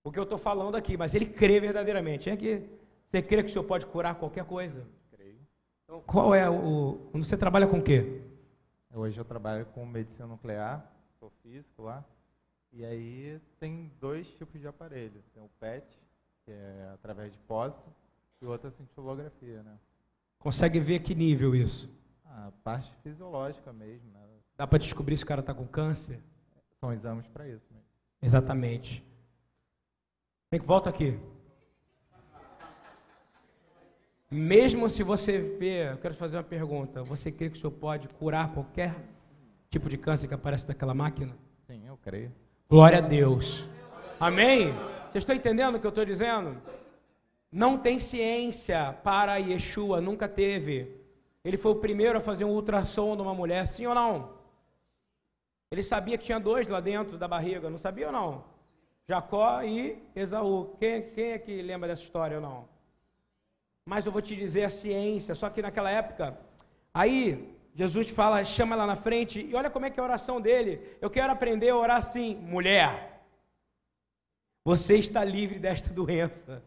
o 0.03 0.11
que 0.11 0.17
eu 0.17 0.23
estou 0.23 0.37
falando 0.37 0.75
aqui, 0.75 0.95
mas 0.95 1.13
ele 1.13 1.25
crê 1.25 1.59
verdadeiramente. 1.59 2.29
É 2.29 2.37
que 2.37 2.63
você 3.09 3.21
crê 3.21 3.43
que 3.43 3.49
o 3.49 3.51
Senhor 3.51 3.65
pode 3.65 3.85
curar 3.85 4.15
qualquer 4.15 4.45
coisa? 4.45 4.87
Creio. 5.11 5.39
Então, 5.83 6.01
qual 6.01 6.33
é 6.33 6.49
o. 6.49 7.09
Você 7.13 7.35
trabalha 7.35 7.67
com 7.67 7.79
o 7.79 7.83
quê? 7.83 8.21
Hoje 8.93 9.19
eu 9.19 9.25
trabalho 9.25 9.65
com 9.67 9.85
medicina 9.85 10.27
nuclear, 10.27 10.89
sou 11.19 11.29
físico 11.43 11.83
lá. 11.83 12.03
E 12.71 12.85
aí 12.85 13.39
tem 13.59 13.91
dois 13.99 14.27
tipos 14.35 14.59
de 14.59 14.67
aparelho. 14.67 15.23
Tem 15.33 15.43
o 15.43 15.49
PET, 15.59 15.85
que 16.45 16.51
é 16.51 16.91
através 16.93 17.31
de 17.31 17.37
depósito, 17.37 17.83
e 18.41 18.45
o 18.45 18.49
outro 18.49 18.67
é 18.69 18.71
cintilografia, 18.71 19.61
né? 19.63 19.77
Consegue 20.39 20.79
ver 20.79 20.99
que 20.99 21.13
nível 21.13 21.53
isso? 21.53 21.89
A 22.25 22.51
parte 22.63 22.93
fisiológica 23.03 23.73
mesmo, 23.73 24.09
né? 24.11 24.18
Dá 24.59 24.67
para 24.67 24.77
descobrir 24.77 25.15
se 25.15 25.23
o 25.23 25.25
cara 25.25 25.39
está 25.39 25.53
com 25.53 25.65
câncer? 25.65 26.19
São 26.81 26.91
exames 26.91 27.25
para 27.27 27.47
isso 27.47 27.65
mesmo. 27.71 27.87
Exatamente. 28.21 29.01
Vem, 30.51 30.59
volta 30.59 30.89
aqui. 30.89 31.17
Mesmo 34.29 34.89
se 34.89 35.01
você 35.01 35.39
vê, 35.39 35.93
eu 35.93 35.97
quero 35.99 36.13
te 36.13 36.19
fazer 36.19 36.35
uma 36.35 36.43
pergunta, 36.43 37.01
você 37.01 37.31
crê 37.31 37.49
que 37.49 37.57
o 37.57 37.61
Senhor 37.61 37.71
pode 37.71 38.09
curar 38.09 38.53
qualquer 38.53 38.97
tipo 39.69 39.87
de 39.87 39.97
câncer 39.97 40.27
que 40.27 40.33
aparece 40.33 40.67
daquela 40.67 40.93
máquina? 40.93 41.37
Sim, 41.65 41.87
eu 41.87 41.95
creio. 41.95 42.29
Glória 42.69 42.97
a 42.97 43.01
Deus. 43.01 43.65
Amém? 44.19 44.73
Vocês 45.03 45.21
estão 45.21 45.37
entendendo 45.37 45.75
o 45.75 45.79
que 45.79 45.87
eu 45.87 45.89
estou 45.89 46.03
dizendo? 46.03 46.57
Não 47.49 47.77
tem 47.77 47.97
ciência 47.97 48.91
para 49.05 49.37
Yeshua, 49.37 50.01
nunca 50.01 50.27
teve. 50.27 50.99
Ele 51.45 51.55
foi 51.55 51.71
o 51.71 51.75
primeiro 51.75 52.17
a 52.17 52.21
fazer 52.21 52.43
um 52.43 52.51
ultrassom 52.51 53.15
numa 53.15 53.33
mulher, 53.33 53.65
sim 53.65 53.85
ou 53.85 53.95
não? 53.95 54.38
Ele 55.71 55.83
sabia 55.83 56.17
que 56.17 56.25
tinha 56.25 56.39
dois 56.39 56.67
lá 56.67 56.79
dentro 56.79 57.17
da 57.17 57.27
barriga, 57.27 57.69
não 57.69 57.77
sabia 57.77 58.07
ou 58.07 58.13
não? 58.13 58.43
Jacó 59.07 59.61
e 59.63 60.01
Esaú. 60.15 60.75
Quem, 60.79 61.11
quem 61.11 61.31
é 61.31 61.39
que 61.39 61.61
lembra 61.61 61.87
dessa 61.87 62.01
história 62.01 62.37
ou 62.37 62.41
não? 62.41 62.67
Mas 63.85 64.05
eu 64.05 64.11
vou 64.11 64.21
te 64.21 64.35
dizer 64.35 64.63
a 64.63 64.69
ciência, 64.69 65.35
só 65.35 65.49
que 65.49 65.61
naquela 65.61 65.89
época, 65.89 66.37
aí 66.93 67.55
Jesus 67.75 68.09
fala, 68.09 68.43
chama 68.43 68.75
lá 68.75 68.85
na 68.85 68.95
frente, 68.95 69.41
e 69.41 69.55
olha 69.55 69.69
como 69.69 69.85
é 69.85 69.89
que 69.89 69.99
é 69.99 70.01
a 70.01 70.05
oração 70.05 70.41
dele. 70.41 70.97
Eu 70.99 71.09
quero 71.09 71.31
aprender 71.31 71.69
a 71.69 71.77
orar 71.77 71.97
assim, 71.97 72.35
mulher. 72.35 73.23
Você 74.65 74.95
está 74.95 75.23
livre 75.23 75.59
desta 75.59 75.89
doença. 75.89 76.63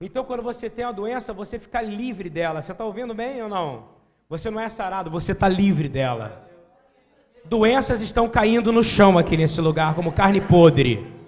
Então, 0.00 0.24
quando 0.24 0.42
você 0.42 0.70
tem 0.70 0.84
uma 0.84 0.92
doença, 0.92 1.32
você 1.32 1.58
fica 1.58 1.82
livre 1.82 2.30
dela. 2.30 2.62
Você 2.62 2.72
está 2.72 2.84
ouvindo 2.84 3.14
bem 3.14 3.42
ou 3.42 3.48
não? 3.48 3.88
Você 4.28 4.50
não 4.50 4.60
é 4.60 4.68
sarado, 4.68 5.10
você 5.10 5.32
está 5.32 5.48
livre 5.48 5.88
dela. 5.88 6.49
Doenças 7.44 8.00
estão 8.00 8.28
caindo 8.28 8.72
no 8.72 8.82
chão 8.82 9.18
aqui 9.18 9.36
nesse 9.36 9.60
lugar, 9.60 9.94
como 9.94 10.12
carne 10.12 10.40
podre. 10.40 11.20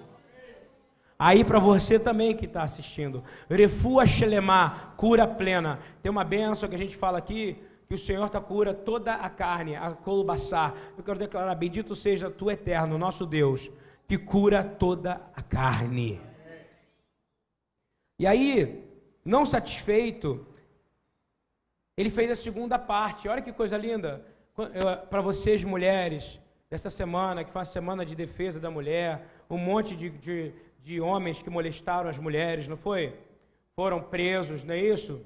Aí 1.19 1.45
para 1.45 1.59
você 1.59 1.99
também 1.99 2.37
que 2.37 2.47
está 2.47 2.63
assistindo, 2.63 3.23
refua 3.49 4.05
Shelemá, 4.05 4.93
cura 4.97 5.27
plena. 5.27 5.79
Tem 6.03 6.11
uma 6.11 6.25
benção 6.25 6.69
que 6.69 6.75
a 6.75 6.79
gente 6.79 6.97
fala 6.97 7.19
aqui, 7.19 7.57
que 7.89 7.95
o 7.95 7.99
Senhor 7.99 8.29
tá 8.29 8.41
cura 8.41 8.75
toda 8.75 9.15
a 9.15 9.31
carne, 9.31 9.77
a 9.77 9.93
colubaçar. 9.93 10.75
Eu 10.97 11.05
quero 11.05 11.19
declarar, 11.19 11.55
bendito 11.55 11.95
seja 11.95 12.31
tu 12.31 12.51
eterno, 12.51 12.99
nosso 12.99 13.25
Deus, 13.25 13.71
que 14.09 14.19
cura 14.19 14.65
toda 14.65 15.21
a 15.35 15.43
carne. 15.43 16.21
E 18.19 18.27
aí, 18.27 18.85
não 19.25 19.47
satisfeito, 19.47 20.47
ele 21.97 22.11
fez 22.11 22.31
a 22.31 22.37
segunda 22.37 22.79
parte. 22.79 23.29
Olha 23.29 23.43
que 23.43 23.53
coisa 23.53 23.77
linda. 23.77 24.25
Para 24.55 25.23
vocês, 25.23 25.65
mulheres, 25.65 26.39
dessa 26.69 26.91
semana, 26.91 27.43
que 27.43 27.51
foi 27.51 27.63
a 27.63 27.65
semana 27.65 28.05
de 28.05 28.15
defesa 28.15 28.61
da 28.61 28.71
mulher, 28.71 29.27
um 29.49 29.57
monte 29.57 29.97
de, 29.97 30.11
de, 30.11 30.53
de 30.83 31.01
homens 31.01 31.41
que 31.41 31.49
molestaram 31.49 32.11
as 32.11 32.19
mulheres, 32.19 32.69
não 32.69 32.77
foi? 32.77 33.17
Foram 33.75 34.03
presos, 34.03 34.63
não 34.63 34.75
é 34.75 34.79
isso? 34.79 35.23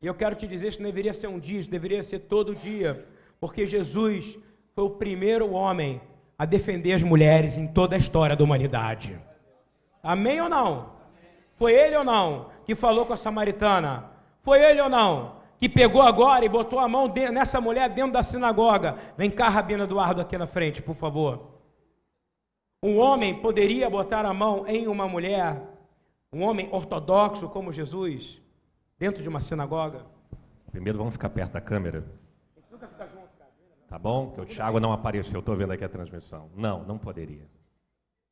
E 0.00 0.06
eu 0.06 0.14
quero 0.14 0.36
te 0.36 0.46
dizer, 0.46 0.68
isso 0.68 0.80
não 0.80 0.88
deveria 0.88 1.12
ser 1.12 1.26
um 1.26 1.38
dia, 1.38 1.58
isso 1.58 1.70
deveria 1.70 2.02
ser 2.02 2.20
todo 2.20 2.54
dia, 2.54 3.04
porque 3.40 3.66
Jesus 3.66 4.38
foi 4.72 4.84
o 4.84 4.90
primeiro 4.90 5.52
homem 5.52 6.00
a 6.38 6.44
defender 6.44 6.92
as 6.92 7.02
mulheres 7.02 7.58
em 7.58 7.66
toda 7.66 7.96
a 7.96 7.98
história 7.98 8.36
da 8.36 8.44
humanidade. 8.44 9.18
Amém 10.00 10.40
ou 10.40 10.48
não? 10.48 10.92
Foi 11.56 11.74
ele 11.74 11.96
ou 11.96 12.04
não 12.04 12.50
que 12.64 12.76
falou 12.76 13.04
com 13.04 13.12
a 13.12 13.16
samaritana? 13.16 14.10
Foi 14.42 14.62
ele 14.62 14.80
ou 14.80 14.88
não 14.88 15.39
que 15.60 15.68
pegou 15.68 16.00
agora 16.00 16.42
e 16.42 16.48
botou 16.48 16.78
a 16.78 16.88
mão 16.88 17.12
nessa 17.30 17.60
mulher 17.60 17.90
dentro 17.90 18.12
da 18.12 18.22
sinagoga? 18.22 18.96
Vem 19.16 19.30
cá, 19.30 19.50
Rabino 19.50 19.84
Eduardo, 19.84 20.22
aqui 20.22 20.38
na 20.38 20.46
frente, 20.46 20.80
por 20.80 20.96
favor. 20.96 21.60
Um 22.82 22.98
homem 22.98 23.42
poderia 23.42 23.90
botar 23.90 24.24
a 24.24 24.32
mão 24.32 24.66
em 24.66 24.88
uma 24.88 25.06
mulher, 25.06 25.60
um 26.32 26.42
homem 26.42 26.66
ortodoxo 26.72 27.46
como 27.50 27.74
Jesus, 27.74 28.40
dentro 28.98 29.22
de 29.22 29.28
uma 29.28 29.38
sinagoga? 29.38 30.06
Primeiro 30.70 30.96
vamos 30.96 31.12
ficar 31.12 31.28
perto 31.28 31.52
da 31.52 31.60
câmera. 31.60 32.06
Tá 33.86 33.98
bom? 33.98 34.30
Que 34.30 34.40
o 34.40 34.46
Thiago 34.46 34.80
não 34.80 34.92
apareceu, 34.94 35.40
estou 35.40 35.56
vendo 35.56 35.72
aqui 35.72 35.84
a 35.84 35.88
transmissão. 35.90 36.48
Não, 36.56 36.84
não 36.84 36.96
poderia. 36.96 37.46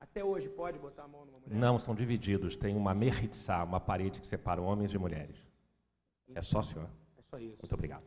Até 0.00 0.24
hoje 0.24 0.48
pode 0.48 0.78
botar 0.78 1.02
a 1.02 1.08
mão 1.08 1.26
numa 1.26 1.40
mulher? 1.40 1.58
Não, 1.58 1.78
são 1.78 1.94
divididos. 1.94 2.56
Tem 2.56 2.74
uma 2.74 2.94
merritzá, 2.94 3.64
uma 3.64 3.80
parede 3.80 4.20
que 4.20 4.26
separa 4.26 4.62
homens 4.62 4.90
de 4.90 4.98
mulheres. 4.98 5.36
É 6.34 6.40
só, 6.40 6.62
senhor? 6.62 6.88
Só 7.30 7.38
isso. 7.38 7.58
Muito 7.60 7.74
obrigado. 7.74 8.02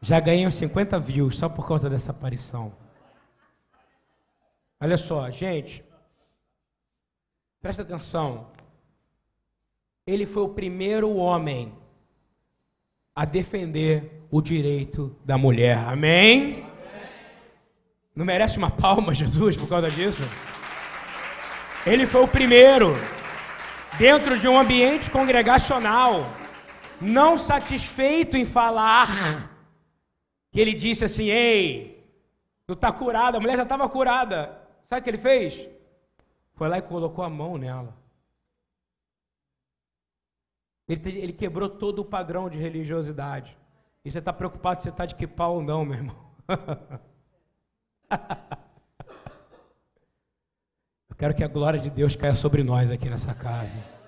Já 0.00 0.18
ganhei 0.18 0.46
uns 0.46 0.54
50 0.54 0.98
views 0.98 1.36
só 1.36 1.48
por 1.48 1.66
causa 1.66 1.88
dessa 1.88 2.10
aparição. 2.10 2.72
Olha 4.80 4.96
só, 4.96 5.30
gente. 5.30 5.84
Presta 7.60 7.82
atenção. 7.82 8.48
Ele 10.06 10.26
foi 10.26 10.42
o 10.42 10.48
primeiro 10.48 11.14
homem 11.14 11.72
a 13.14 13.24
defender 13.24 14.26
o 14.30 14.40
direito 14.40 15.14
da 15.24 15.36
mulher. 15.36 15.76
Amém? 15.78 16.66
Não 18.16 18.24
merece 18.24 18.58
uma 18.58 18.70
palma, 18.70 19.12
Jesus, 19.14 19.56
por 19.56 19.68
causa 19.68 19.90
disso? 19.90 20.22
Ele 21.86 22.06
foi 22.06 22.22
o 22.22 22.28
primeiro, 22.28 22.94
dentro 23.98 24.38
de 24.38 24.48
um 24.48 24.58
ambiente 24.58 25.10
congregacional, 25.10 26.24
não 27.00 27.38
satisfeito 27.38 28.36
em 28.36 28.44
falar, 28.44 29.08
que 30.50 30.60
ele 30.60 30.74
disse 30.74 31.04
assim: 31.04 31.28
Ei, 31.28 32.04
tu 32.66 32.74
está 32.74 32.92
curada, 32.92 33.38
a 33.38 33.40
mulher 33.40 33.56
já 33.56 33.62
estava 33.62 33.88
curada. 33.88 34.58
Sabe 34.88 35.00
o 35.00 35.04
que 35.04 35.10
ele 35.10 35.18
fez? 35.18 35.68
Foi 36.54 36.68
lá 36.68 36.78
e 36.78 36.82
colocou 36.82 37.24
a 37.24 37.30
mão 37.30 37.56
nela. 37.56 37.96
Ele, 40.88 41.18
ele 41.18 41.32
quebrou 41.32 41.68
todo 41.68 42.00
o 42.00 42.04
padrão 42.04 42.50
de 42.50 42.58
religiosidade. 42.58 43.56
E 44.04 44.10
você 44.10 44.18
está 44.18 44.32
preocupado 44.32 44.80
se 44.80 44.84
você 44.84 44.90
está 44.90 45.06
de 45.06 45.14
que 45.14 45.26
pau 45.26 45.56
ou 45.56 45.62
não, 45.62 45.84
meu 45.84 45.98
irmão. 45.98 46.16
Eu 51.08 51.16
quero 51.16 51.34
que 51.34 51.44
a 51.44 51.48
glória 51.48 51.78
de 51.78 51.90
Deus 51.90 52.16
caia 52.16 52.34
sobre 52.34 52.64
nós 52.64 52.90
aqui 52.90 53.08
nessa 53.08 53.34
casa. 53.34 53.99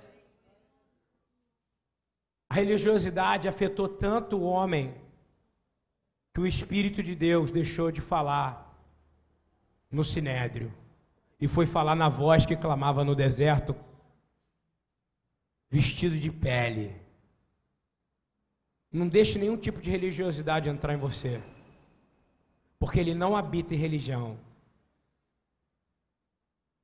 A 2.53 2.55
religiosidade 2.55 3.49
afetou 3.49 3.89
tanto 3.89 4.37
o 4.37 4.43
homem 4.43 4.95
que 6.35 6.41
o 6.43 6.47
Espírito 6.47 7.03
de 7.03 7.15
Deus 7.15 7.51
deixou 7.51 7.91
de 7.91 8.03
falar 8.03 8.79
no 9.91 10.05
sinédrio 10.05 10.71
e 11.41 11.49
foi 11.49 11.65
falar 11.65 11.95
na 11.95 12.11
voz 12.11 12.45
que 12.45 12.55
clamava 12.55 13.03
no 13.05 13.15
deserto, 13.15 13.75
vestido 15.71 16.15
de 16.19 16.31
pele. 16.31 16.95
Não 18.93 19.09
deixe 19.09 19.39
nenhum 19.39 19.57
tipo 19.57 19.81
de 19.81 19.89
religiosidade 19.89 20.69
entrar 20.69 20.93
em 20.93 20.99
você, 20.99 21.43
porque 22.79 23.01
ele 23.01 23.15
não 23.15 23.35
habita 23.35 23.75
em 23.75 23.79
religião. 23.79 24.39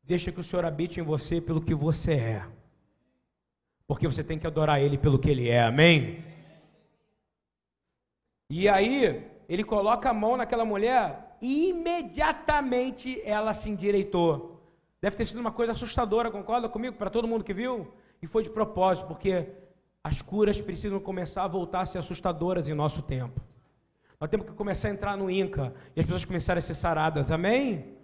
Deixa 0.03 0.33
que 0.33 0.41
o 0.41 0.45
Senhor 0.45 0.65
habite 0.65 0.99
em 0.99 1.03
você 1.03 1.43
pelo 1.43 1.61
que 1.61 1.75
você 1.75 2.15
é. 2.15 2.59
Porque 3.89 4.07
você 4.07 4.23
tem 4.23 4.39
que 4.39 4.47
adorar 4.47 4.81
Ele 4.81 4.97
pelo 4.97 5.19
que 5.19 5.31
Ele 5.31 5.49
é. 5.49 5.65
Amém? 5.65 6.23
E 8.51 8.69
aí, 8.69 9.27
ele 9.49 9.65
coloca 9.65 10.11
a 10.11 10.15
mão 10.15 10.37
naquela 10.37 10.65
mulher 10.65 11.37
e 11.41 11.71
imediatamente 11.71 13.21
ela 13.25 13.55
se 13.55 13.71
endireitou. 13.71 14.63
Deve 15.01 15.17
ter 15.17 15.27
sido 15.27 15.41
uma 15.41 15.53
coisa 15.53 15.73
assustadora, 15.73 16.31
concorda 16.31 16.69
comigo? 16.69 16.97
Para 16.97 17.11
todo 17.11 17.27
mundo 17.27 17.45
que 17.45 17.55
viu? 17.55 17.93
E 18.21 18.27
foi 18.27 18.43
de 18.43 18.51
propósito, 18.51 19.07
porque 19.07 19.49
as 20.05 20.21
curas 20.21 20.61
precisam 20.61 21.01
começar 21.01 21.45
a 21.45 21.49
voltar 21.49 21.81
a 21.81 21.87
ser 21.87 21.99
assustadoras 21.99 22.69
em 22.69 22.75
nosso 22.75 23.01
tempo. 23.01 23.41
Nós 24.21 24.29
temos 24.29 24.47
que 24.47 24.53
começar 24.53 24.89
a 24.89 24.91
entrar 24.91 25.17
no 25.17 25.31
Inca 25.31 25.73
e 25.95 26.01
as 26.01 26.07
pessoas 26.07 26.25
começarem 26.25 26.59
a 26.59 26.63
ser 26.63 26.75
saradas. 26.75 27.31
Amém? 27.31 27.97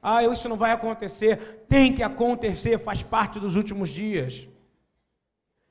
Ah, 0.00 0.22
isso 0.22 0.48
não 0.48 0.56
vai 0.56 0.72
acontecer. 0.72 1.64
Tem 1.68 1.92
que 1.92 2.02
acontecer, 2.02 2.78
faz 2.78 3.02
parte 3.02 3.40
dos 3.40 3.56
últimos 3.56 3.88
dias. 3.88 4.48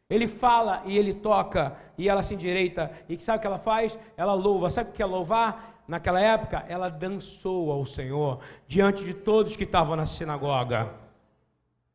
Ele 0.10 0.28
fala 0.28 0.84
e 0.86 0.98
ele 0.98 1.14
toca 1.14 1.76
e 1.98 2.08
ela 2.08 2.22
se 2.22 2.34
endireita. 2.34 2.92
E 3.10 3.18
sabe 3.18 3.40
o 3.40 3.42
que 3.42 3.48
ela 3.48 3.60
faz? 3.60 3.98
Ela 4.16 4.34
louva. 4.34 4.70
Sabe 4.70 4.92
o 4.92 4.94
que 4.94 5.02
é 5.02 5.06
louvar? 5.06 5.84
Naquela 5.88 6.20
época, 6.20 6.66
ela 6.68 6.90
dançou 6.90 7.72
ao 7.72 7.86
Senhor 7.86 8.40
diante 8.68 9.04
de 9.04 9.14
todos 9.14 9.56
que 9.56 9.64
estavam 9.64 9.96
na 9.96 10.06
sinagoga. 10.06 10.94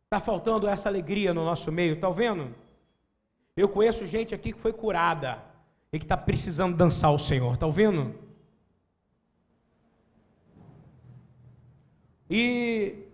Está 0.04 0.20
faltando 0.20 0.68
essa 0.68 0.88
alegria 0.88 1.34
no 1.34 1.44
nosso 1.44 1.70
meio, 1.70 1.94
está 1.94 2.08
vendo? 2.10 2.54
Eu 3.56 3.68
conheço 3.68 4.06
gente 4.06 4.34
aqui 4.34 4.52
que 4.52 4.60
foi 4.60 4.72
curada 4.72 5.38
e 5.92 5.98
que 5.98 6.04
está 6.04 6.16
precisando 6.16 6.76
dançar 6.76 7.10
ao 7.10 7.18
Senhor, 7.18 7.54
está 7.54 7.66
ouvindo? 7.66 8.14
E 12.28 13.06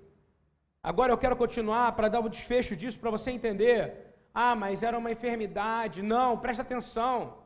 agora 0.83 1.11
eu 1.11 1.19
quero 1.19 1.37
continuar 1.37 1.93
para 1.93 2.09
dar 2.09 2.21
o 2.21 2.29
desfecho 2.29 2.77
disso 2.77 2.99
para 2.99 3.11
você 3.11 3.31
entender. 3.31 4.06
Ah, 4.39 4.55
mas 4.55 4.83
era 4.83 4.99
uma 4.99 5.11
enfermidade. 5.11 6.03
Não, 6.03 6.37
presta 6.37 6.61
atenção. 6.61 7.39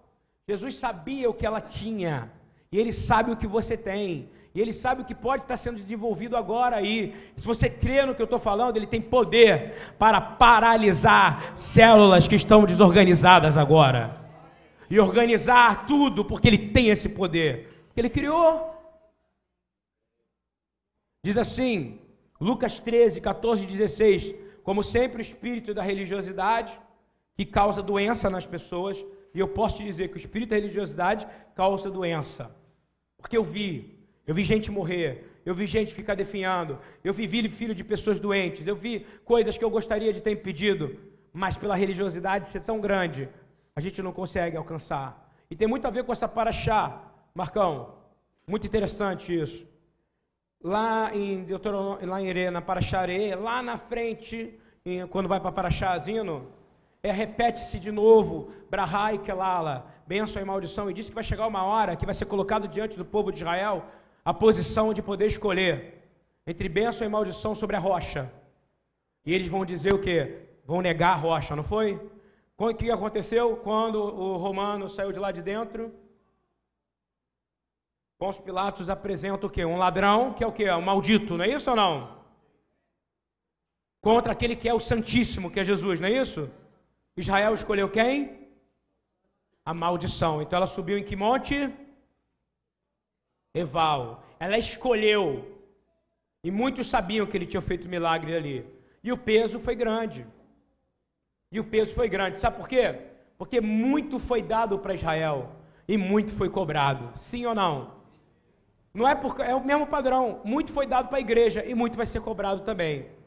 Jesus 0.49 0.75
sabia 0.75 1.31
o 1.31 1.33
que 1.33 1.47
ela 1.47 1.61
tinha. 1.61 2.29
E 2.73 2.77
ele 2.81 2.93
sabe 2.93 3.31
o 3.31 3.37
que 3.37 3.47
você 3.47 3.77
tem. 3.77 4.29
E 4.53 4.61
ele 4.61 4.73
sabe 4.73 5.03
o 5.03 5.05
que 5.05 5.15
pode 5.15 5.45
estar 5.45 5.57
sendo 5.57 5.77
desenvolvido 5.77 6.37
agora 6.37 6.75
aí. 6.75 7.15
Se 7.37 7.47
você 7.47 7.71
crê 7.71 8.05
no 8.05 8.13
que 8.13 8.21
eu 8.21 8.25
estou 8.25 8.41
falando, 8.41 8.77
ele 8.77 8.89
tem 8.89 9.01
poder 9.01 9.95
para 10.01 10.21
paralisar 10.21 11.57
células 11.57 12.27
que 12.27 12.35
estão 12.35 12.65
desorganizadas 12.65 13.57
agora. 13.57 14.21
E 14.91 14.99
organizar 14.99 15.87
tudo, 15.87 16.25
porque 16.25 16.49
ele 16.49 16.73
tem 16.73 16.89
esse 16.89 17.09
poder. 17.09 17.69
Que 17.95 18.01
ele 18.01 18.11
criou. 18.11 18.75
Diz 21.25 21.37
assim, 21.37 22.01
Lucas 22.41 22.81
13, 22.81 23.21
14 23.21 23.63
e 23.63 23.67
16. 23.69 24.50
Como 24.71 24.85
sempre, 24.85 25.19
o 25.19 25.21
espírito 25.21 25.75
da 25.75 25.83
religiosidade 25.83 26.79
que 27.35 27.45
causa 27.45 27.83
doença 27.83 28.31
nas 28.31 28.47
pessoas. 28.47 29.05
E 29.35 29.41
eu 29.41 29.49
posso 29.49 29.79
te 29.79 29.83
dizer 29.83 30.07
que 30.07 30.15
o 30.15 30.23
espírito 30.25 30.51
da 30.51 30.55
religiosidade 30.55 31.27
causa 31.57 31.91
doença. 31.91 32.55
Porque 33.19 33.37
eu 33.37 33.43
vi 33.43 34.01
eu 34.29 34.33
vi 34.33 34.45
gente 34.45 34.71
morrer, 34.71 35.41
eu 35.45 35.53
vi 35.53 35.67
gente 35.67 35.93
ficar 35.93 36.15
definhando, 36.15 36.79
eu 37.03 37.13
vi 37.13 37.27
filho 37.49 37.75
de 37.75 37.83
pessoas 37.83 38.21
doentes, 38.21 38.65
eu 38.65 38.77
vi 38.77 39.05
coisas 39.25 39.59
que 39.59 39.65
eu 39.65 39.71
gostaria 39.71 40.13
de 40.13 40.21
ter 40.21 40.31
impedido, 40.31 40.97
mas 41.33 41.57
pela 41.57 41.75
religiosidade 41.75 42.47
ser 42.47 42.61
tão 42.61 42.81
grande, 42.81 43.29
a 43.75 43.81
gente 43.81 44.01
não 44.01 44.13
consegue 44.13 44.57
alcançar. 44.57 45.35
E 45.51 45.57
tem 45.57 45.67
muito 45.67 45.85
a 45.89 45.91
ver 45.91 46.05
com 46.05 46.13
essa 46.13 46.29
paraxá, 46.29 47.11
Marcão, 47.35 47.97
muito 48.47 48.69
interessante 48.69 49.37
isso. 49.37 49.67
Lá 50.63 51.11
em 51.13 51.43
Deuteronômio, 51.43 52.07
lá 52.07 52.23
em 52.23 52.29
Ere, 52.29 52.51
na 52.51 52.63
Paraxaré, 52.63 53.35
lá 53.35 53.61
na 53.65 53.79
frente, 53.79 54.60
quando 55.11 55.29
vai 55.29 55.41
para 55.41 55.53
Paraxazino, 55.53 56.49
é, 57.03 57.11
repete-se 57.11 57.79
de 57.79 57.91
novo, 57.91 58.51
Brahá 58.71 59.15
e 59.15 59.19
Kelala, 59.19 59.87
bênção 60.07 60.41
e 60.41 60.45
maldição, 60.45 60.91
e 60.91 60.95
diz 60.95 61.09
que 61.09 61.15
vai 61.15 61.25
chegar 61.25 61.47
uma 61.47 61.65
hora 61.65 61.97
que 61.97 62.05
vai 62.05 62.15
ser 62.15 62.27
colocado 62.27 62.69
diante 62.69 62.97
do 62.97 63.05
povo 63.05 63.31
de 63.33 63.39
Israel 63.39 63.87
a 64.25 64.35
posição 64.35 64.93
de 64.93 65.03
poder 65.03 65.27
escolher 65.27 66.03
entre 66.47 66.69
bênção 66.69 67.07
e 67.07 67.11
maldição 67.11 67.55
sobre 67.55 67.77
a 67.77 67.79
rocha. 67.79 68.31
E 69.25 69.35
eles 69.35 69.49
vão 69.49 69.65
dizer 69.65 69.95
o 69.95 70.01
que? 70.01 70.47
Vão 70.65 70.81
negar 70.81 71.13
a 71.13 71.17
rocha, 71.17 71.57
não 71.57 71.65
foi? 71.65 72.01
O 72.57 72.75
que 72.75 72.91
aconteceu 72.91 73.57
quando 73.57 73.97
o 73.97 74.37
romano 74.37 74.89
saiu 74.89 75.13
de 75.13 75.19
lá 75.19 75.33
de 75.33 75.41
dentro? 75.41 75.93
Pôncio 78.19 78.43
Pilatos 78.43 78.91
apresenta 78.91 79.47
o 79.47 79.51
que? 79.51 79.65
Um 79.65 79.79
ladrão, 79.79 80.35
que 80.35 80.45
é 80.45 80.47
o 80.47 80.53
que? 80.53 80.71
Um 80.71 80.83
maldito, 80.83 81.39
não 81.39 81.45
é 81.45 81.49
isso 81.49 81.71
ou 81.71 81.77
não? 81.77 82.20
Contra 84.01 84.33
aquele 84.33 84.57
que 84.57 84.69
é 84.69 84.75
o 84.75 84.81
Santíssimo, 84.81 85.51
que 85.51 85.61
é 85.61 85.65
Jesus, 85.65 86.01
não 86.01 86.09
é 86.09 86.13
isso? 86.13 86.51
Israel 87.17 87.55
escolheu 87.55 87.89
quem? 87.91 88.49
A 89.65 89.75
maldição. 89.75 90.41
Então 90.41 90.57
ela 90.57 90.67
subiu 90.67 90.97
em 90.97 91.05
que 91.05 91.15
monte? 91.15 91.71
Eval. 93.55 94.25
Ela 94.39 94.57
escolheu. 94.57 95.61
E 96.43 96.51
muitos 96.51 96.89
sabiam 96.89 97.27
que 97.27 97.37
ele 97.37 97.47
tinha 97.47 97.61
feito 97.61 97.89
milagre 97.89 98.35
ali. 98.35 98.67
E 99.05 99.13
o 99.13 99.19
peso 99.19 99.61
foi 99.61 99.75
grande. 99.75 100.27
E 101.53 101.61
o 101.61 101.65
peso 101.65 101.93
foi 101.95 102.09
grande. 102.09 102.39
Sabe 102.39 102.57
por 102.57 102.69
quê? 102.69 102.99
Porque 103.37 103.61
muito 103.61 104.19
foi 104.19 104.41
dado 104.41 104.79
para 104.79 104.95
Israel 104.95 105.51
e 105.87 105.99
muito 105.99 106.33
foi 106.33 106.49
cobrado. 106.49 107.11
Sim 107.15 107.45
ou 107.45 107.55
não? 107.55 108.01
Não 108.95 109.07
é 109.07 109.15
porque 109.15 109.43
é 109.43 109.55
o 109.55 109.65
mesmo 109.65 109.87
padrão. 109.87 110.41
Muito 110.45 110.73
foi 110.73 110.87
dado 110.87 111.09
para 111.09 111.19
a 111.19 111.21
igreja 111.21 111.65
e 111.65 111.75
muito 111.75 111.97
vai 111.97 112.07
ser 112.07 112.21
cobrado 112.21 112.63
também. 112.63 113.20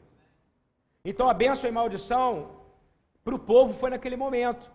Então 1.04 1.28
a 1.28 1.34
bênção 1.34 1.68
e 1.68 1.72
maldição 1.72 2.50
para 3.22 3.34
o 3.34 3.38
povo 3.38 3.74
foi 3.74 3.90
naquele 3.90 4.16
momento. 4.16 4.70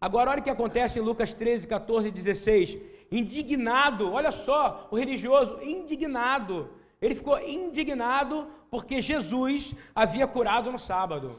Agora 0.00 0.30
olha 0.30 0.40
o 0.40 0.42
que 0.42 0.50
acontece 0.50 0.98
em 0.98 1.02
Lucas 1.02 1.32
13, 1.32 1.66
14 1.66 2.08
e 2.08 2.10
16 2.10 2.92
indignado, 3.12 4.10
olha 4.10 4.32
só, 4.32 4.88
o 4.90 4.96
religioso, 4.96 5.62
indignado. 5.62 6.70
Ele 7.00 7.14
ficou 7.14 7.38
indignado 7.40 8.48
porque 8.70 9.00
Jesus 9.00 9.74
havia 9.94 10.26
curado 10.26 10.72
no 10.72 10.78
sábado. 10.78 11.38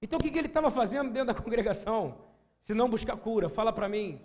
Então 0.00 0.18
o 0.18 0.22
que, 0.22 0.28
ele 0.28 0.46
estava 0.46 0.70
fazendo 0.70 1.12
dentro 1.12 1.34
da 1.34 1.34
congregação? 1.34 2.16
Se 2.62 2.72
não 2.72 2.88
buscar 2.88 3.16
cura, 3.16 3.48
fala 3.48 3.72
para 3.72 3.88
mim. 3.88 4.20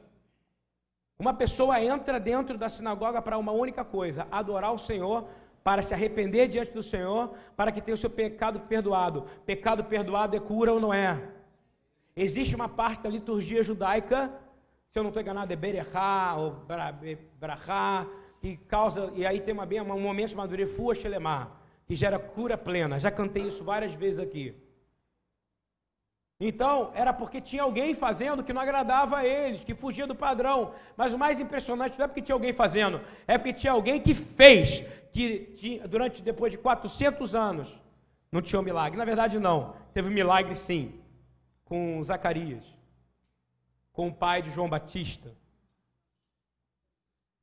Uma 1.19 1.33
pessoa 1.33 1.81
entra 1.81 2.19
dentro 2.19 2.57
da 2.57 2.69
sinagoga 2.69 3.21
para 3.21 3.37
uma 3.37 3.51
única 3.51 3.83
coisa: 3.83 4.27
adorar 4.31 4.73
o 4.73 4.79
Senhor, 4.79 5.27
para 5.65 5.81
se 5.81 5.93
arrepender 5.93 6.47
diante 6.47 6.71
do 6.71 6.81
Senhor, 6.81 7.33
para 7.57 7.73
que 7.73 7.81
tenha 7.81 7.95
o 7.95 7.97
seu 7.97 8.09
pecado 8.09 8.61
perdoado. 8.61 9.25
Pecado 9.45 9.83
perdoado 9.83 10.37
é 10.37 10.39
cura 10.39 10.71
ou 10.71 10.79
não 10.79 10.93
é? 10.93 11.21
Existe 12.15 12.55
uma 12.55 12.69
parte 12.69 13.03
da 13.03 13.09
liturgia 13.09 13.61
judaica 13.61 14.31
se 14.95 14.99
eu 14.99 15.03
não 15.03 15.09
estou 15.09 15.21
enganado, 15.21 15.51
é 15.51 15.57
Berechá 15.57 16.35
ou 16.37 16.55
Brahá, 17.37 18.07
que 18.39 18.55
causa, 18.55 19.11
e 19.13 19.25
aí 19.25 19.41
tem 19.41 19.53
uma, 19.53 19.65
um 19.93 19.99
momento 19.99 20.29
chamado 20.29 20.55
Refua 20.55 20.95
Shelemah, 20.95 21.51
que 21.85 21.97
gera 21.97 22.17
cura 22.17 22.57
plena. 22.57 22.97
Já 22.97 23.11
cantei 23.11 23.43
isso 23.43 23.61
várias 23.61 23.93
vezes 23.93 24.19
aqui. 24.19 24.55
Então, 26.39 26.93
era 26.95 27.11
porque 27.11 27.41
tinha 27.41 27.63
alguém 27.63 27.93
fazendo 27.93 28.41
que 28.41 28.53
não 28.53 28.61
agradava 28.61 29.17
a 29.17 29.25
eles, 29.25 29.65
que 29.65 29.75
fugia 29.75 30.07
do 30.07 30.15
padrão. 30.15 30.73
Mas 30.95 31.13
o 31.13 31.17
mais 31.17 31.41
impressionante 31.41 31.99
não 31.99 32.05
é 32.05 32.07
porque 32.07 32.21
tinha 32.21 32.35
alguém 32.35 32.53
fazendo, 32.53 33.01
é 33.27 33.37
porque 33.37 33.51
tinha 33.51 33.73
alguém 33.73 33.99
que 33.99 34.15
fez, 34.15 34.81
que 35.15 35.53
tinha, 35.55 35.87
durante, 35.87 36.21
depois 36.21 36.51
de 36.51 36.57
400 36.57 37.33
anos, 37.33 37.73
não 38.31 38.41
tinha 38.41 38.59
um 38.59 38.63
milagre. 38.63 38.97
Na 38.97 39.05
verdade, 39.05 39.39
não. 39.39 39.73
Teve 39.93 40.09
um 40.09 40.11
milagre 40.11 40.55
sim, 40.55 40.99
com 41.63 42.03
Zacarias 42.03 42.75
com 43.95 44.09
o 44.09 44.13
pai 44.13 44.41
de 44.41 44.49
João 44.49 44.69
Batista. 44.69 45.31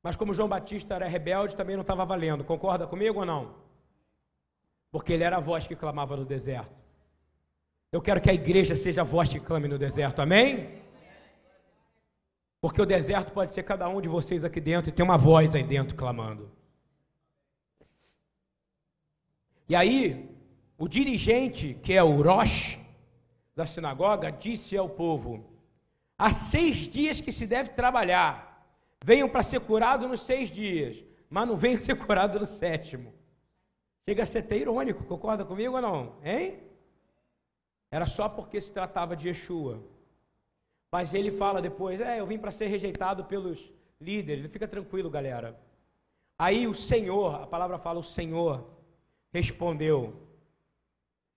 Mas 0.03 0.15
como 0.15 0.33
João 0.33 0.47
Batista 0.47 0.93
era 0.93 1.07
rebelde, 1.07 1.55
também 1.55 1.75
não 1.75 1.81
estava 1.81 2.05
valendo. 2.05 2.43
Concorda 2.43 2.85
comigo 2.85 3.21
ou 3.21 3.25
não? 3.25 3.55
Porque 4.91 5.11
ele 5.13 5.23
era 5.23 5.37
a 5.37 5.39
voz 5.39 5.65
que 5.65 5.75
clamava 5.75 6.15
no 6.15 6.25
deserto. 6.25 6.71
Eu 7.91 8.01
quero 8.01 8.21
que 8.21 8.29
a 8.29 8.33
igreja 8.33 8.75
seja 8.75 9.01
a 9.01 9.03
voz 9.03 9.31
que 9.31 9.39
clame 9.39 9.67
no 9.67 9.79
deserto, 9.79 10.21
amém? 10.21 10.83
Porque 12.61 12.81
o 12.81 12.85
deserto 12.85 13.31
pode 13.33 13.53
ser 13.53 13.63
cada 13.63 13.89
um 13.89 13.99
de 13.99 14.07
vocês 14.07 14.43
aqui 14.43 14.61
dentro 14.61 14.89
e 14.89 14.93
tem 14.93 15.03
uma 15.03 15.17
voz 15.17 15.55
aí 15.55 15.63
dentro 15.63 15.95
clamando. 15.95 16.51
E 19.67 19.75
aí, 19.75 20.29
o 20.77 20.87
dirigente, 20.87 21.75
que 21.81 21.93
é 21.93 22.03
o 22.03 22.21
Rosh 22.21 22.77
da 23.55 23.65
sinagoga, 23.65 24.31
disse 24.31 24.75
ao 24.77 24.89
povo: 24.89 25.45
Há 26.17 26.31
seis 26.31 26.77
dias 26.89 27.21
que 27.21 27.31
se 27.31 27.47
deve 27.47 27.69
trabalhar. 27.69 28.51
Venham 29.03 29.29
para 29.29 29.43
ser 29.43 29.59
curado 29.59 30.07
nos 30.07 30.21
seis 30.21 30.49
dias, 30.49 31.03
mas 31.29 31.47
não 31.47 31.55
venham 31.57 31.79
ser 31.83 31.95
curado 31.95 32.39
no 32.39 32.45
sétimo. 32.45 33.13
Chega 34.07 34.23
a 34.23 34.25
ser 34.25 34.39
até 34.39 34.57
irônico, 34.57 35.05
concorda 35.05 35.45
comigo 35.45 35.75
ou 35.75 35.81
não? 35.81 36.15
Hein? 36.23 36.59
Era 37.89 38.05
só 38.05 38.27
porque 38.27 38.59
se 38.59 38.71
tratava 38.71 39.15
de 39.15 39.27
Yeshua. 39.29 39.81
Mas 40.91 41.13
ele 41.13 41.31
fala 41.31 41.61
depois: 41.61 42.01
É, 42.01 42.19
eu 42.19 42.27
vim 42.27 42.37
para 42.37 42.51
ser 42.51 42.67
rejeitado 42.67 43.25
pelos 43.25 43.71
líderes. 43.99 44.51
Fica 44.51 44.67
tranquilo, 44.67 45.09
galera. 45.09 45.59
Aí 46.37 46.67
o 46.67 46.73
Senhor, 46.73 47.35
a 47.35 47.47
palavra 47.47 47.77
fala: 47.77 47.99
O 47.99 48.03
Senhor 48.03 48.67
respondeu: 49.33 50.21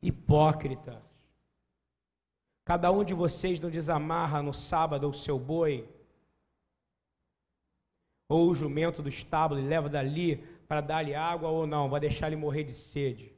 Hipócrita. 0.03 1.03
Cada 2.65 2.91
um 2.91 3.03
de 3.03 3.15
vocês 3.15 3.59
não 3.59 3.71
desamarra 3.71 4.43
no 4.43 4.53
sábado 4.53 5.09
o 5.09 5.15
seu 5.15 5.39
boi 5.39 5.89
ou 8.29 8.51
o 8.51 8.55
jumento 8.55 9.03
do 9.03 9.09
estábulo 9.09 9.61
e 9.61 9.67
leva 9.67 9.89
dali 9.89 10.37
para 10.69 10.81
dar-lhe 10.81 11.15
água 11.15 11.49
ou 11.49 11.65
não, 11.65 11.89
vai 11.89 12.01
deixar 12.01 12.27
ele 12.27 12.37
morrer 12.37 12.65
de 12.65 12.73
sede. 12.73 13.33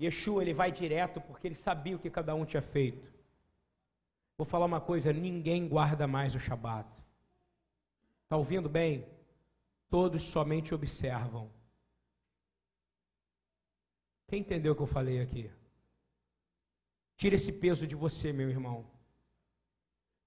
Yeshua, 0.00 0.42
ele 0.42 0.54
vai 0.54 0.72
direto 0.72 1.20
porque 1.20 1.46
ele 1.46 1.54
sabia 1.54 1.94
o 1.94 1.98
que 1.98 2.10
cada 2.10 2.34
um 2.34 2.46
tinha 2.46 2.62
feito. 2.62 3.06
Vou 4.38 4.46
falar 4.46 4.64
uma 4.64 4.80
coisa, 4.80 5.12
ninguém 5.12 5.68
guarda 5.68 6.06
mais 6.06 6.34
o 6.34 6.40
Shabat. 6.40 6.88
Está 8.24 8.38
ouvindo 8.38 8.68
bem? 8.68 9.06
Todos 9.90 10.22
somente 10.22 10.74
observam. 10.74 11.50
Quem 14.32 14.40
entendeu 14.40 14.72
o 14.72 14.74
que 14.74 14.80
eu 14.80 14.86
falei 14.86 15.20
aqui? 15.20 15.50
Tira 17.16 17.34
esse 17.34 17.52
peso 17.52 17.86
de 17.86 17.94
você, 17.94 18.32
meu 18.32 18.48
irmão. 18.48 18.86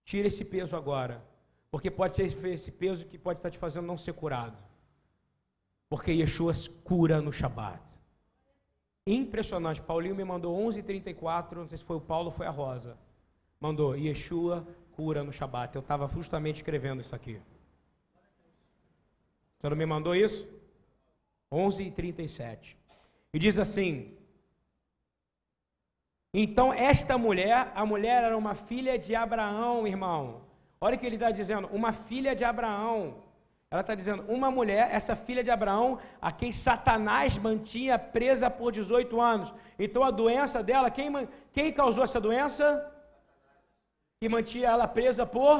Tira 0.03 0.27
esse 0.27 0.45
peso 0.45 0.75
agora. 0.75 1.25
Porque 1.71 1.89
pode 1.89 2.13
ser 2.13 2.25
esse 2.25 2.69
peso 2.69 3.07
que 3.07 3.17
pode 3.17 3.39
estar 3.39 3.49
te 3.49 3.57
fazendo 3.57 3.87
não 3.87 3.97
ser 3.97 4.13
curado. 4.13 4.63
Porque 5.89 6.11
Yeshua 6.11 6.53
cura 6.83 7.19
no 7.19 7.33
Shabat. 7.33 7.81
Impressionante. 9.07 9.81
Paulinho 9.81 10.13
me 10.13 10.23
mandou 10.23 10.55
11h34, 10.55 11.53
não 11.53 11.67
sei 11.67 11.79
se 11.79 11.83
foi 11.83 11.95
o 11.95 12.01
Paulo 12.01 12.27
ou 12.27 12.31
foi 12.31 12.45
a 12.45 12.51
Rosa. 12.51 12.95
Mandou, 13.59 13.97
Yeshua 13.97 14.67
cura 14.91 15.23
no 15.23 15.33
Shabat. 15.33 15.73
Eu 15.75 15.81
estava 15.81 16.07
justamente 16.09 16.57
escrevendo 16.57 17.01
isso 17.01 17.15
aqui. 17.15 17.41
Você 19.57 19.67
não 19.67 19.75
me 19.75 19.85
mandou 19.87 20.15
isso? 20.15 20.47
11h37. 21.51 22.84
E 23.35 23.39
diz 23.45 23.59
assim: 23.59 24.15
então, 26.37 26.67
esta 26.73 27.17
mulher, 27.17 27.71
a 27.73 27.85
mulher 27.85 28.23
era 28.23 28.37
uma 28.37 28.55
filha 28.55 28.99
de 28.99 29.13
Abraão, 29.15 29.87
irmão. 29.87 30.41
Olha 30.81 30.95
o 30.95 30.99
que 30.99 31.05
ele 31.05 31.15
está 31.15 31.31
dizendo: 31.31 31.69
uma 31.79 31.91
filha 31.93 32.33
de 32.35 32.43
Abraão. 32.43 33.23
Ela 33.71 33.81
está 33.81 33.95
dizendo, 33.95 34.23
uma 34.35 34.49
mulher, 34.51 34.87
essa 34.91 35.15
filha 35.15 35.43
de 35.43 35.49
Abraão, 35.49 35.99
a 36.21 36.31
quem 36.31 36.51
Satanás 36.51 37.37
mantinha 37.37 37.97
presa 37.99 38.49
por 38.49 38.71
18 38.71 39.19
anos. 39.19 39.53
Então 39.77 40.03
a 40.03 40.11
doença 40.11 40.61
dela, 40.63 40.89
quem, 40.89 41.09
quem 41.51 41.73
causou 41.73 42.03
essa 42.03 42.21
doença? 42.21 42.65
Que 44.19 44.29
mantinha 44.29 44.69
ela 44.69 44.87
presa 44.87 45.25
por. 45.25 45.57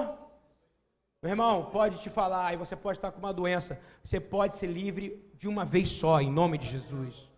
Meu 1.21 1.31
irmão, 1.31 1.65
pode 1.77 1.99
te 1.99 2.09
falar, 2.09 2.53
e 2.53 2.57
você 2.57 2.75
pode 2.75 2.97
estar 2.97 3.11
com 3.11 3.19
uma 3.19 3.33
doença. 3.33 3.79
Você 4.03 4.19
pode 4.19 4.55
ser 4.57 4.67
livre 4.67 5.05
de 5.35 5.47
uma 5.47 5.65
vez 5.65 5.89
só, 5.89 6.21
em 6.21 6.31
nome 6.31 6.57
de 6.57 6.67
Jesus. 6.67 7.34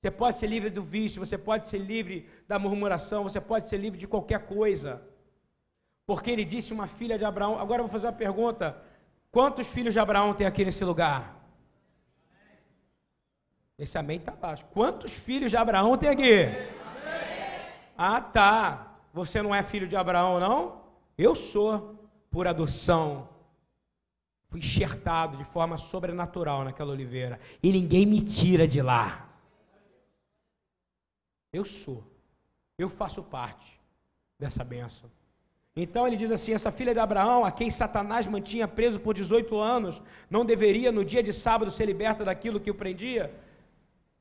Você 0.00 0.10
pode 0.10 0.36
ser 0.36 0.46
livre 0.46 0.70
do 0.70 0.82
vício, 0.82 1.24
você 1.24 1.36
pode 1.36 1.66
ser 1.66 1.78
livre 1.78 2.28
da 2.46 2.58
murmuração, 2.58 3.24
você 3.24 3.40
pode 3.40 3.66
ser 3.66 3.78
livre 3.78 3.98
de 3.98 4.06
qualquer 4.06 4.46
coisa. 4.46 5.02
Porque 6.06 6.30
ele 6.30 6.44
disse 6.44 6.72
uma 6.72 6.86
filha 6.86 7.18
de 7.18 7.24
Abraão. 7.24 7.58
Agora 7.58 7.80
eu 7.80 7.86
vou 7.86 7.92
fazer 7.92 8.06
uma 8.06 8.12
pergunta. 8.12 8.80
Quantos 9.30 9.66
filhos 9.66 9.92
de 9.92 10.00
Abraão 10.00 10.32
tem 10.34 10.46
aqui 10.46 10.64
nesse 10.64 10.84
lugar? 10.84 11.36
Esse 13.76 13.98
amém 13.98 14.18
está 14.18 14.32
baixo. 14.32 14.64
Quantos 14.72 15.12
filhos 15.12 15.50
de 15.50 15.56
Abraão 15.56 15.96
tem 15.96 16.08
aqui? 16.08 16.46
Ah, 17.96 18.20
tá. 18.20 18.96
Você 19.12 19.42
não 19.42 19.54
é 19.54 19.62
filho 19.62 19.88
de 19.88 19.96
Abraão, 19.96 20.38
não? 20.38 20.82
Eu 21.16 21.34
sou, 21.34 22.08
por 22.30 22.46
adoção. 22.46 23.28
Fui 24.48 24.60
enxertado 24.60 25.36
de 25.36 25.44
forma 25.44 25.76
sobrenatural 25.76 26.64
naquela 26.64 26.92
oliveira. 26.92 27.40
E 27.62 27.72
ninguém 27.72 28.06
me 28.06 28.20
tira 28.20 28.66
de 28.66 28.80
lá. 28.80 29.27
Eu 31.52 31.64
sou. 31.64 32.04
Eu 32.76 32.88
faço 32.88 33.22
parte 33.22 33.80
dessa 34.38 34.62
bênção. 34.62 35.10
Então 35.74 36.06
ele 36.06 36.16
diz 36.16 36.30
assim: 36.30 36.52
essa 36.52 36.72
filha 36.72 36.92
de 36.92 37.00
Abraão, 37.00 37.44
a 37.44 37.52
quem 37.52 37.70
Satanás 37.70 38.26
mantinha 38.26 38.66
preso 38.66 38.98
por 39.00 39.14
18 39.14 39.58
anos, 39.58 40.02
não 40.28 40.44
deveria 40.44 40.90
no 40.90 41.04
dia 41.04 41.22
de 41.22 41.32
sábado 41.32 41.70
ser 41.70 41.86
liberta 41.86 42.24
daquilo 42.24 42.60
que 42.60 42.70
o 42.70 42.74
prendia? 42.74 43.32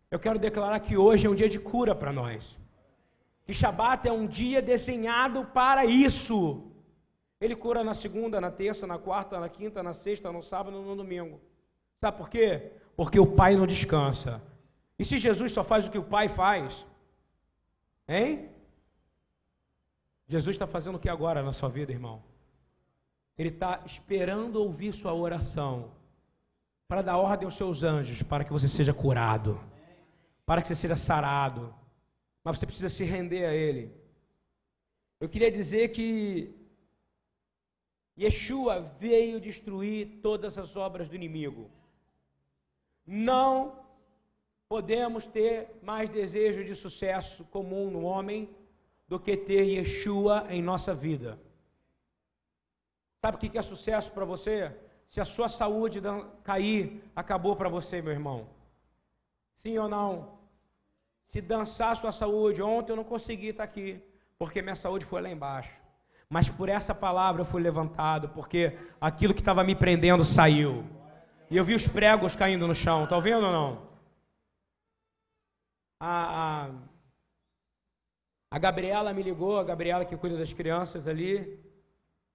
Eu 0.09 0.19
quero 0.19 0.39
declarar 0.39 0.79
que 0.79 0.95
hoje 0.95 1.27
é 1.27 1.29
um 1.29 1.35
dia 1.35 1.49
de 1.49 1.59
cura 1.59 1.93
para 1.93 2.13
nós. 2.13 2.55
Que 3.45 3.53
Shabat 3.53 4.07
é 4.07 4.11
um 4.11 4.25
dia 4.25 4.61
desenhado 4.61 5.45
para 5.45 5.85
isso. 5.85 6.63
Ele 7.39 7.55
cura 7.55 7.83
na 7.83 7.93
segunda, 7.93 8.41
na 8.41 8.49
terça, 8.49 8.87
na 8.87 8.97
quarta, 8.97 9.39
na 9.39 9.49
quinta, 9.49 9.83
na 9.83 9.93
sexta, 9.93 10.31
no 10.31 10.41
sábado 10.41 10.77
e 10.77 10.83
no 10.83 10.95
domingo. 10.95 11.39
Sabe 11.99 12.17
por 12.17 12.29
quê? 12.29 12.71
Porque 12.95 13.19
o 13.19 13.27
Pai 13.27 13.55
não 13.55 13.67
descansa. 13.67 14.41
E 14.97 15.05
se 15.05 15.17
Jesus 15.17 15.51
só 15.51 15.63
faz 15.63 15.87
o 15.87 15.91
que 15.91 15.97
o 15.97 16.03
Pai 16.03 16.27
faz? 16.29 16.85
Hein? 18.07 18.49
Jesus 20.27 20.55
está 20.55 20.67
fazendo 20.67 20.95
o 20.95 20.99
que 20.99 21.09
agora 21.09 21.41
na 21.43 21.53
sua 21.53 21.69
vida, 21.69 21.91
irmão? 21.91 22.23
Ele 23.37 23.49
está 23.49 23.83
esperando 23.85 24.57
ouvir 24.57 24.93
sua 24.93 25.13
oração 25.13 25.91
para 26.87 27.01
dar 27.01 27.17
ordem 27.17 27.45
aos 27.45 27.55
seus 27.55 27.83
anjos 27.83 28.23
para 28.23 28.43
que 28.43 28.51
você 28.51 28.67
seja 28.67 28.93
curado, 28.93 29.59
para 30.45 30.61
que 30.61 30.67
você 30.67 30.75
seja 30.75 30.95
sarado. 30.95 31.73
Mas 32.43 32.57
você 32.57 32.65
precisa 32.65 32.89
se 32.89 33.03
render 33.03 33.45
a 33.45 33.53
Ele. 33.53 33.91
Eu 35.19 35.27
queria 35.27 35.51
dizer 35.51 35.89
que 35.89 36.55
Yeshua 38.17 38.81
veio 38.99 39.39
destruir 39.39 40.19
todas 40.21 40.57
as 40.57 40.75
obras 40.75 41.07
do 41.07 41.15
inimigo. 41.15 41.69
Não 43.05 43.86
podemos 44.67 45.25
ter 45.25 45.79
mais 45.81 46.09
desejo 46.09 46.63
de 46.63 46.75
sucesso 46.75 47.43
comum 47.45 47.89
no 47.89 48.03
homem 48.03 48.49
do 49.07 49.19
que 49.19 49.37
ter 49.37 49.63
Yeshua 49.63 50.45
em 50.49 50.61
nossa 50.61 50.93
vida. 50.93 51.39
Sabe 53.23 53.37
o 53.37 53.39
que 53.39 53.57
é 53.57 53.61
sucesso 53.61 54.11
para 54.11 54.25
você? 54.25 54.75
Se 55.07 55.21
a 55.21 55.25
sua 55.25 55.47
saúde 55.47 56.01
cair, 56.43 57.01
acabou 57.15 57.55
para 57.55 57.69
você, 57.69 58.01
meu 58.01 58.11
irmão. 58.11 58.47
Sim 59.55 59.77
ou 59.77 59.87
não? 59.87 60.37
Se 61.27 61.41
dançar 61.41 61.93
a 61.93 61.95
sua 61.95 62.11
saúde, 62.11 62.61
ontem 62.61 62.91
eu 62.91 62.95
não 62.95 63.03
consegui 63.03 63.47
estar 63.47 63.63
aqui, 63.63 64.01
porque 64.37 64.61
minha 64.61 64.75
saúde 64.75 65.05
foi 65.05 65.21
lá 65.21 65.29
embaixo. 65.29 65.71
Mas 66.29 66.49
por 66.49 66.67
essa 66.67 66.93
palavra 66.93 67.41
eu 67.41 67.45
fui 67.45 67.61
levantado, 67.61 68.29
porque 68.29 68.77
aquilo 68.99 69.33
que 69.33 69.39
estava 69.39 69.63
me 69.63 69.75
prendendo 69.75 70.25
saiu. 70.25 70.83
E 71.49 71.55
eu 71.55 71.63
vi 71.63 71.73
os 71.73 71.87
pregos 71.87 72.35
caindo 72.35 72.67
no 72.67 72.75
chão, 72.75 73.05
está 73.05 73.17
vendo 73.19 73.45
ou 73.45 73.51
não? 73.51 73.86
A, 75.99 76.65
a 76.65 76.71
a 78.49 78.57
Gabriela 78.57 79.13
me 79.13 79.21
ligou, 79.21 79.59
a 79.59 79.63
Gabriela 79.63 80.05
que 80.05 80.15
cuida 80.15 80.37
das 80.37 80.53
crianças 80.53 81.05
ali, 81.05 81.59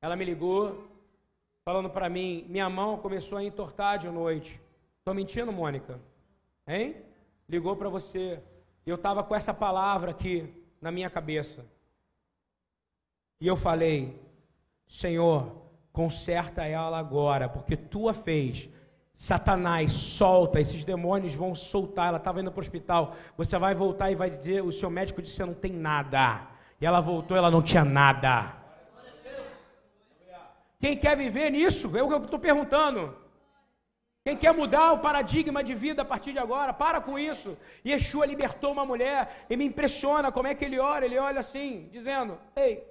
ela 0.00 0.14
me 0.14 0.24
ligou, 0.24 0.86
falando 1.64 1.88
para 1.88 2.08
mim, 2.10 2.44
minha 2.48 2.68
mão 2.68 2.98
começou 2.98 3.38
a 3.38 3.44
entortar 3.44 3.98
de 3.98 4.08
noite. 4.10 4.60
Estou 4.98 5.14
mentindo, 5.14 5.50
Mônica? 5.50 5.98
Hein? 6.66 6.96
Ligou 7.48 7.76
para 7.76 7.88
você. 7.88 8.42
E 8.84 8.90
eu 8.90 8.96
estava 8.96 9.24
com 9.24 9.34
essa 9.34 9.54
palavra 9.54 10.10
aqui 10.10 10.52
na 10.82 10.90
minha 10.90 11.08
cabeça. 11.08 11.64
E 13.40 13.46
eu 13.46 13.56
falei, 13.56 14.20
Senhor, 14.86 15.50
conserta 15.92 16.64
ela 16.66 16.98
agora, 16.98 17.48
porque 17.48 17.76
tu 17.76 18.08
a 18.08 18.12
fez 18.12 18.68
Satanás 19.22 19.92
solta, 19.92 20.60
esses 20.60 20.82
demônios 20.82 21.32
vão 21.32 21.54
soltar. 21.54 22.08
Ela 22.08 22.16
estava 22.16 22.40
indo 22.40 22.50
para 22.50 22.58
o 22.58 22.60
hospital. 22.60 23.14
Você 23.36 23.56
vai 23.56 23.72
voltar 23.72 24.10
e 24.10 24.16
vai 24.16 24.28
dizer: 24.28 24.64
o 24.64 24.72
seu 24.72 24.90
médico 24.90 25.22
disse 25.22 25.36
que 25.36 25.44
não 25.44 25.54
tem 25.54 25.72
nada. 25.72 26.48
E 26.80 26.84
ela 26.84 27.00
voltou, 27.00 27.36
ela 27.36 27.48
não 27.48 27.62
tinha 27.62 27.84
nada. 27.84 28.52
Quem 30.80 30.96
quer 30.96 31.16
viver 31.16 31.50
nisso? 31.50 31.96
É 31.96 32.02
o 32.02 32.08
que 32.08 32.14
eu 32.14 32.24
estou 32.24 32.40
perguntando. 32.40 33.16
Quem 34.24 34.36
quer 34.36 34.52
mudar 34.52 34.90
o 34.90 34.98
paradigma 34.98 35.62
de 35.62 35.72
vida 35.72 36.02
a 36.02 36.04
partir 36.04 36.32
de 36.32 36.40
agora, 36.40 36.72
para 36.72 37.00
com 37.00 37.16
isso. 37.16 37.56
Yeshua 37.86 38.26
libertou 38.26 38.72
uma 38.72 38.84
mulher 38.84 39.46
e 39.48 39.56
me 39.56 39.64
impressiona 39.64 40.32
como 40.32 40.48
é 40.48 40.54
que 40.56 40.64
ele 40.64 40.80
ora. 40.80 41.04
Ele 41.04 41.16
olha 41.16 41.38
assim, 41.38 41.88
dizendo: 41.92 42.40
Ei, 42.56 42.84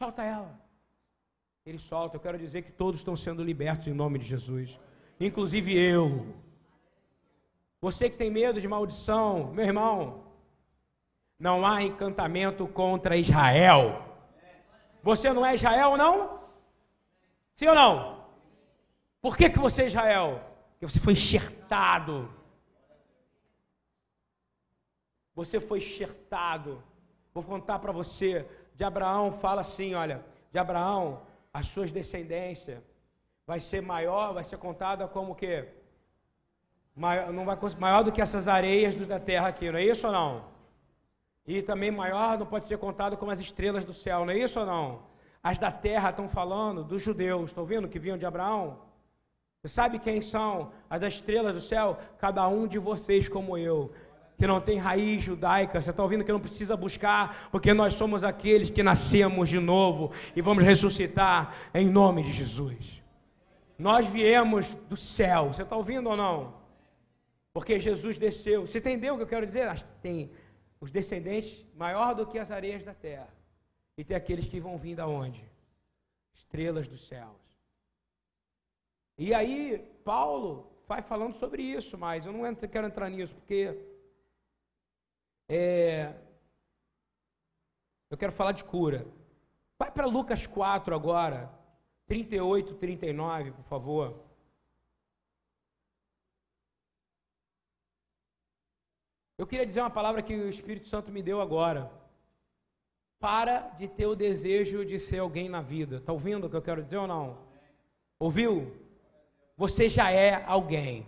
solta 0.00 0.22
ela 0.22 0.67
ele 1.68 1.78
solta. 1.78 2.16
Eu 2.16 2.20
quero 2.20 2.38
dizer 2.38 2.62
que 2.62 2.72
todos 2.72 3.00
estão 3.00 3.14
sendo 3.14 3.42
libertos 3.42 3.86
em 3.86 3.92
nome 3.92 4.18
de 4.18 4.26
Jesus, 4.26 4.78
inclusive 5.20 5.76
eu. 5.76 6.34
Você 7.80 8.08
que 8.08 8.16
tem 8.16 8.30
medo 8.30 8.60
de 8.60 8.66
maldição, 8.66 9.52
meu 9.52 9.64
irmão, 9.64 10.24
não 11.38 11.64
há 11.66 11.82
encantamento 11.82 12.66
contra 12.66 13.16
Israel. 13.16 14.04
Você 15.02 15.32
não 15.32 15.44
é 15.46 15.54
Israel, 15.54 15.96
não? 15.96 16.40
Sim 17.54 17.68
ou 17.68 17.74
não? 17.74 18.24
Por 19.20 19.36
que, 19.36 19.50
que 19.50 19.58
você 19.58 19.82
é 19.82 19.86
Israel? 19.86 20.42
Porque 20.72 20.86
você 20.88 20.98
foi 20.98 21.12
enxertado. 21.12 22.32
Você 25.34 25.60
foi 25.60 25.78
enxertado. 25.78 26.82
Vou 27.32 27.44
contar 27.44 27.78
para 27.78 27.92
você. 27.92 28.46
De 28.74 28.84
Abraão 28.84 29.32
fala 29.32 29.60
assim: 29.60 29.94
olha, 29.94 30.24
de 30.50 30.58
Abraão 30.58 31.22
as 31.58 31.66
suas 31.66 31.90
descendências 31.90 32.80
vai 33.44 33.58
ser 33.58 33.82
maior, 33.82 34.32
vai 34.32 34.44
ser 34.44 34.58
contada 34.58 35.08
como 35.08 35.34
que 35.34 35.64
maior, 36.94 37.32
não 37.32 37.44
vai, 37.44 37.58
maior 37.80 38.04
do 38.04 38.12
que 38.12 38.20
essas 38.20 38.46
areias 38.46 38.94
da 38.94 39.18
terra 39.18 39.48
aqui, 39.48 39.68
não 39.68 39.78
é 39.80 39.84
isso 39.84 40.06
ou 40.06 40.12
não? 40.12 40.44
E 41.44 41.60
também 41.60 41.90
maior 41.90 42.38
não 42.38 42.46
pode 42.46 42.68
ser 42.68 42.78
contado 42.78 43.16
como 43.16 43.32
as 43.32 43.40
estrelas 43.40 43.84
do 43.84 43.92
céu, 43.92 44.24
não 44.24 44.32
é 44.32 44.38
isso 44.38 44.60
ou 44.60 44.66
não? 44.66 45.02
As 45.42 45.58
da 45.58 45.72
terra 45.72 46.10
estão 46.10 46.28
falando 46.28 46.84
dos 46.84 47.02
judeus, 47.02 47.46
estão 47.50 47.64
vendo 47.64 47.88
que 47.88 47.98
vinham 47.98 48.18
de 48.18 48.24
Abraão? 48.24 48.78
Você 49.60 49.68
sabe 49.68 49.98
quem 49.98 50.22
são 50.22 50.70
as 50.88 51.02
estrelas 51.02 51.54
do 51.54 51.60
céu? 51.60 51.98
Cada 52.18 52.46
um 52.46 52.68
de 52.68 52.78
vocês 52.78 53.28
como 53.28 53.58
eu 53.58 53.92
que 54.38 54.46
não 54.46 54.60
tem 54.60 54.78
raiz 54.78 55.24
judaica, 55.24 55.80
você 55.80 55.90
está 55.90 56.00
ouvindo 56.00 56.24
que 56.24 56.30
não 56.30 56.38
precisa 56.38 56.76
buscar, 56.76 57.48
porque 57.50 57.74
nós 57.74 57.94
somos 57.94 58.22
aqueles 58.22 58.70
que 58.70 58.84
nascemos 58.84 59.48
de 59.48 59.58
novo 59.58 60.12
e 60.36 60.40
vamos 60.40 60.62
ressuscitar 60.62 61.54
em 61.74 61.90
nome 61.90 62.22
de 62.22 62.30
Jesus. 62.30 63.02
Nós 63.76 64.06
viemos 64.06 64.74
do 64.88 64.96
céu, 64.96 65.48
você 65.48 65.62
está 65.62 65.76
ouvindo 65.76 66.08
ou 66.08 66.16
não? 66.16 66.54
Porque 67.52 67.80
Jesus 67.80 68.16
desceu. 68.16 68.64
Você 68.64 68.78
entendeu 68.78 69.14
o 69.14 69.16
que 69.16 69.24
eu 69.24 69.28
quero 69.28 69.44
dizer? 69.44 69.68
Tem 70.00 70.30
os 70.80 70.92
descendentes 70.92 71.66
maior 71.74 72.14
do 72.14 72.24
que 72.24 72.38
as 72.38 72.52
areias 72.52 72.84
da 72.84 72.94
terra. 72.94 73.28
E 73.96 74.04
tem 74.04 74.16
aqueles 74.16 74.46
que 74.46 74.60
vão 74.60 74.78
vir 74.78 74.94
da 74.94 75.08
onde? 75.08 75.44
Estrelas 76.32 76.86
dos 76.86 77.08
céus. 77.08 77.48
E 79.16 79.34
aí, 79.34 79.84
Paulo 80.04 80.70
vai 80.86 81.02
falando 81.02 81.34
sobre 81.34 81.60
isso, 81.60 81.98
mas 81.98 82.24
eu 82.24 82.32
não 82.32 82.54
quero 82.54 82.86
entrar 82.86 83.10
nisso, 83.10 83.34
porque 83.34 83.76
é... 85.48 86.14
Eu 88.10 88.16
quero 88.16 88.32
falar 88.32 88.52
de 88.52 88.64
cura. 88.64 89.06
Vai 89.78 89.90
para 89.90 90.06
Lucas 90.06 90.46
4 90.46 90.94
agora, 90.94 91.50
38, 92.06 92.74
39, 92.74 93.52
por 93.52 93.64
favor. 93.64 94.28
Eu 99.36 99.46
queria 99.46 99.64
dizer 99.64 99.80
uma 99.80 99.90
palavra 99.90 100.20
que 100.22 100.34
o 100.34 100.48
Espírito 100.48 100.88
Santo 100.88 101.12
me 101.12 101.22
deu 101.22 101.40
agora. 101.40 101.92
Para 103.20 103.60
de 103.78 103.86
ter 103.86 104.06
o 104.06 104.16
desejo 104.16 104.84
de 104.84 104.98
ser 104.98 105.18
alguém 105.18 105.48
na 105.48 105.60
vida. 105.60 105.96
Está 105.96 106.12
ouvindo 106.12 106.46
o 106.46 106.50
que 106.50 106.56
eu 106.56 106.62
quero 106.62 106.82
dizer 106.82 106.96
ou 106.96 107.06
não? 107.06 107.38
Ouviu? 108.18 108.76
Você 109.56 109.88
já 109.88 110.10
é 110.10 110.42
alguém. 110.44 111.06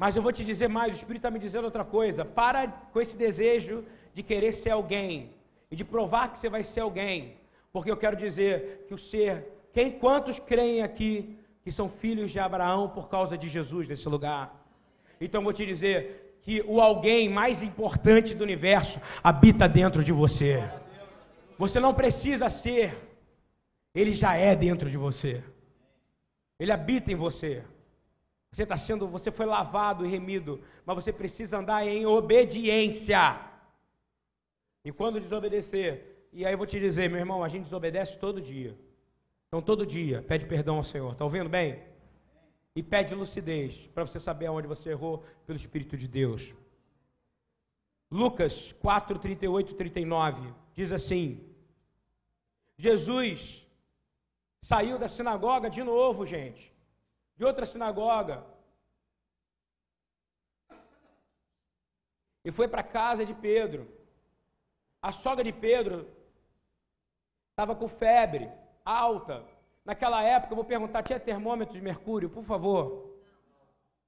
Mas 0.00 0.16
eu 0.16 0.22
vou 0.22 0.32
te 0.32 0.42
dizer 0.42 0.66
mais, 0.66 0.92
o 0.92 0.96
Espírito 0.96 1.18
está 1.18 1.30
me 1.30 1.38
dizendo 1.38 1.66
outra 1.66 1.84
coisa. 1.84 2.24
Para 2.24 2.68
com 2.90 3.02
esse 3.02 3.14
desejo 3.18 3.84
de 4.14 4.22
querer 4.22 4.52
ser 4.54 4.70
alguém 4.70 5.28
e 5.70 5.76
de 5.76 5.84
provar 5.84 6.32
que 6.32 6.38
você 6.38 6.48
vai 6.48 6.64
ser 6.64 6.80
alguém. 6.80 7.34
Porque 7.70 7.90
eu 7.90 7.98
quero 7.98 8.16
dizer 8.16 8.86
que 8.88 8.94
o 8.94 8.98
ser, 8.98 9.68
quem 9.74 9.90
quantos 9.90 10.38
creem 10.38 10.80
aqui 10.80 11.36
que 11.62 11.70
são 11.70 11.90
filhos 11.90 12.30
de 12.30 12.38
Abraão 12.38 12.88
por 12.88 13.10
causa 13.10 13.36
de 13.36 13.46
Jesus 13.46 13.86
nesse 13.86 14.08
lugar? 14.08 14.64
Então 15.20 15.42
eu 15.42 15.44
vou 15.44 15.52
te 15.52 15.66
dizer 15.66 16.38
que 16.40 16.62
o 16.66 16.80
alguém 16.80 17.28
mais 17.28 17.62
importante 17.62 18.34
do 18.34 18.42
universo 18.42 18.98
habita 19.22 19.68
dentro 19.68 20.02
de 20.02 20.12
você. 20.12 20.66
Você 21.58 21.78
não 21.78 21.92
precisa 21.92 22.48
ser, 22.48 22.96
ele 23.94 24.14
já 24.14 24.34
é 24.34 24.56
dentro 24.56 24.88
de 24.88 24.96
você. 24.96 25.44
Ele 26.58 26.72
habita 26.72 27.12
em 27.12 27.16
você. 27.16 27.62
Você 28.52 28.64
está 28.64 28.76
sendo, 28.76 29.06
você 29.06 29.30
foi 29.30 29.46
lavado 29.46 30.04
e 30.04 30.08
remido, 30.08 30.60
mas 30.84 30.96
você 30.96 31.12
precisa 31.12 31.58
andar 31.58 31.86
em 31.86 32.04
obediência. 32.04 33.40
E 34.84 34.90
quando 34.90 35.20
desobedecer, 35.20 36.28
e 36.32 36.44
aí 36.44 36.52
eu 36.52 36.58
vou 36.58 36.66
te 36.66 36.80
dizer, 36.80 37.08
meu 37.08 37.18
irmão, 37.18 37.44
a 37.44 37.48
gente 37.48 37.64
desobedece 37.64 38.18
todo 38.18 38.40
dia. 38.40 38.76
Então 39.48 39.60
todo 39.60 39.86
dia 39.86 40.22
pede 40.22 40.46
perdão 40.46 40.76
ao 40.76 40.82
Senhor. 40.82 41.12
Está 41.12 41.24
ouvindo 41.24 41.48
bem? 41.48 41.82
E 42.74 42.82
pede 42.82 43.14
lucidez 43.14 43.76
para 43.94 44.06
você 44.06 44.18
saber 44.20 44.46
aonde 44.46 44.68
você 44.68 44.90
errou 44.90 45.24
pelo 45.46 45.56
Espírito 45.56 45.96
de 45.96 46.06
Deus. 46.06 46.54
Lucas 48.10 48.72
4, 48.80 49.18
38 49.18 49.72
e 49.72 49.74
39 49.74 50.54
diz 50.74 50.92
assim: 50.92 51.44
Jesus 52.76 53.66
saiu 54.62 54.98
da 54.98 55.08
sinagoga 55.08 55.68
de 55.68 55.82
novo, 55.82 56.24
gente, 56.24 56.72
de 57.40 57.44
outra 57.46 57.64
sinagoga, 57.64 58.44
e 62.44 62.52
foi 62.52 62.68
para 62.68 62.82
a 62.82 62.84
casa 62.98 63.24
de 63.24 63.32
Pedro. 63.32 63.88
A 65.00 65.10
sogra 65.10 65.42
de 65.42 65.50
Pedro 65.50 66.06
estava 67.50 67.74
com 67.74 67.88
febre 67.88 68.52
alta. 68.84 69.42
Naquela 69.86 70.22
época, 70.22 70.52
eu 70.52 70.56
vou 70.56 70.66
perguntar: 70.66 71.02
tinha 71.02 71.18
termômetro 71.18 71.72
de 71.72 71.80
mercúrio, 71.80 72.28
por 72.28 72.44
favor? 72.44 73.16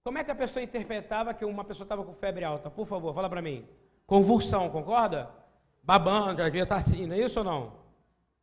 Como 0.04 0.18
é 0.18 0.24
que 0.24 0.30
a 0.30 0.34
pessoa 0.34 0.62
interpretava 0.62 1.32
que 1.32 1.46
uma 1.46 1.64
pessoa 1.64 1.86
estava 1.86 2.04
com 2.04 2.12
febre 2.12 2.44
alta? 2.44 2.70
Por 2.70 2.86
favor, 2.86 3.14
fala 3.14 3.30
para 3.30 3.40
mim. 3.40 3.66
Convulsão, 4.06 4.68
concorda? 4.68 5.30
Babando, 5.82 6.36
já 6.36 6.44
devia 6.44 6.64
estar 6.64 6.76
assim, 6.76 7.06
não 7.06 7.16
é 7.16 7.20
isso 7.20 7.38
ou 7.38 7.44
não? 7.46 7.72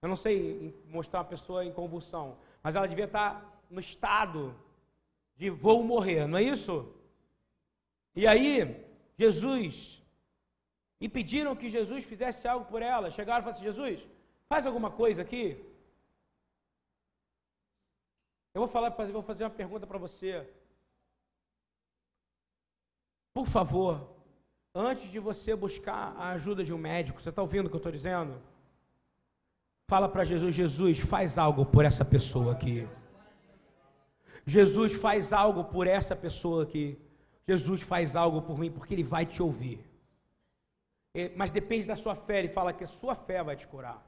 Eu 0.02 0.10
não 0.10 0.16
sei 0.16 0.76
mostrar 0.88 1.20
uma 1.20 1.26
pessoa 1.26 1.64
em 1.64 1.72
convulsão, 1.72 2.40
mas 2.64 2.76
ela 2.76 2.88
devia 2.88 3.06
estar 3.06 3.62
no 3.70 3.80
estado 3.80 4.56
de 5.40 5.50
vou 5.50 5.82
morrer, 5.84 6.28
não 6.28 6.38
é 6.38 6.44
isso? 6.44 6.94
E 8.14 8.28
aí, 8.28 8.86
Jesus, 9.18 10.04
e 11.00 11.08
pediram 11.08 11.56
que 11.56 11.70
Jesus 11.70 12.04
fizesse 12.04 12.46
algo 12.46 12.66
por 12.66 12.82
ela. 12.82 13.10
Chegaram 13.10 13.40
e 13.40 13.44
falaram 13.44 13.58
assim: 13.58 13.72
Jesus, 13.72 14.06
faz 14.50 14.66
alguma 14.66 14.92
coisa 14.92 15.22
aqui. 15.22 15.46
Eu 18.54 18.62
vou 18.64 18.68
falar, 18.68 18.90
vou 18.90 19.24
fazer 19.24 19.46
uma 19.46 19.50
pergunta 19.50 19.88
para 19.88 19.98
você. 19.98 20.46
Por 23.34 23.48
favor, 23.48 24.14
antes 24.76 25.10
de 25.10 25.20
você 25.20 25.56
buscar 25.56 26.14
a 26.18 26.32
ajuda 26.32 26.66
de 26.66 26.74
um 26.74 26.78
médico, 26.78 27.22
você 27.22 27.30
está 27.30 27.42
ouvindo 27.42 27.68
o 27.68 27.70
que 27.70 27.76
eu 27.78 27.84
estou 27.86 27.94
dizendo? 27.94 28.42
Fala 29.88 30.10
para 30.10 30.26
Jesus: 30.26 30.54
Jesus, 30.54 31.00
faz 31.00 31.38
algo 31.38 31.66
por 31.66 31.86
essa 31.86 32.04
pessoa 32.04 32.52
aqui. 32.52 32.86
Jesus 34.50 34.94
faz 34.94 35.32
algo 35.32 35.64
por 35.64 35.86
essa 35.86 36.16
pessoa 36.16 36.64
aqui. 36.64 36.98
Jesus 37.48 37.82
faz 37.82 38.16
algo 38.16 38.42
por 38.42 38.58
mim, 38.58 38.72
porque 38.72 38.94
Ele 38.96 39.04
vai 39.04 39.26
te 39.26 39.42
ouvir. 39.44 39.80
Mas 41.36 41.52
depende 41.52 41.86
da 41.86 41.96
sua 41.96 42.16
fé. 42.16 42.40
Ele 42.40 42.50
fala 42.50 42.74
que 42.74 42.84
a 42.84 42.88
sua 42.88 43.16
fé 43.16 43.44
vai 43.44 43.56
te 43.56 43.68
curar. 43.68 44.04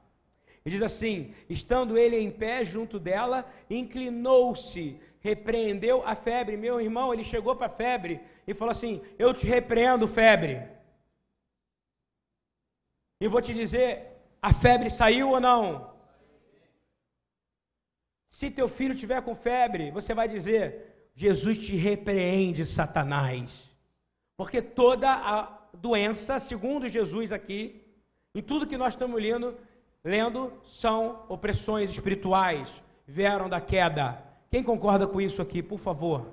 Ele 0.64 0.74
diz 0.76 0.82
assim: 0.82 1.34
estando 1.48 1.96
ele 1.96 2.16
em 2.16 2.30
pé 2.30 2.64
junto 2.64 2.98
dela, 2.98 3.46
inclinou-se, 3.68 5.00
repreendeu 5.20 6.06
a 6.06 6.14
febre. 6.14 6.56
Meu 6.56 6.80
irmão, 6.80 7.12
ele 7.12 7.24
chegou 7.24 7.54
para 7.54 7.66
a 7.66 7.76
febre 7.82 8.20
e 8.46 8.54
falou 8.54 8.72
assim: 8.72 9.00
Eu 9.18 9.32
te 9.32 9.46
repreendo, 9.46 10.08
febre. 10.08 10.62
E 13.20 13.28
vou 13.28 13.40
te 13.40 13.54
dizer: 13.54 14.08
a 14.40 14.52
febre 14.52 14.90
saiu 14.90 15.30
ou 15.30 15.40
não? 15.40 15.91
Se 18.32 18.50
teu 18.50 18.66
filho 18.66 18.94
tiver 18.94 19.20
com 19.20 19.36
febre, 19.36 19.90
você 19.90 20.14
vai 20.14 20.26
dizer: 20.26 21.10
Jesus 21.14 21.58
te 21.58 21.76
repreende, 21.76 22.64
Satanás. 22.64 23.70
Porque 24.38 24.62
toda 24.62 25.10
a 25.12 25.58
doença, 25.74 26.38
segundo 26.40 26.88
Jesus 26.88 27.30
aqui, 27.30 27.84
em 28.34 28.42
tudo 28.42 28.66
que 28.66 28.78
nós 28.78 28.94
estamos 28.94 29.20
lendo, 29.20 29.54
lendo 30.02 30.50
são 30.64 31.26
opressões 31.28 31.90
espirituais, 31.90 32.68
vieram 33.06 33.50
da 33.50 33.60
queda. 33.60 34.24
Quem 34.50 34.62
concorda 34.62 35.06
com 35.06 35.20
isso 35.20 35.42
aqui, 35.42 35.62
por 35.62 35.78
favor? 35.78 36.32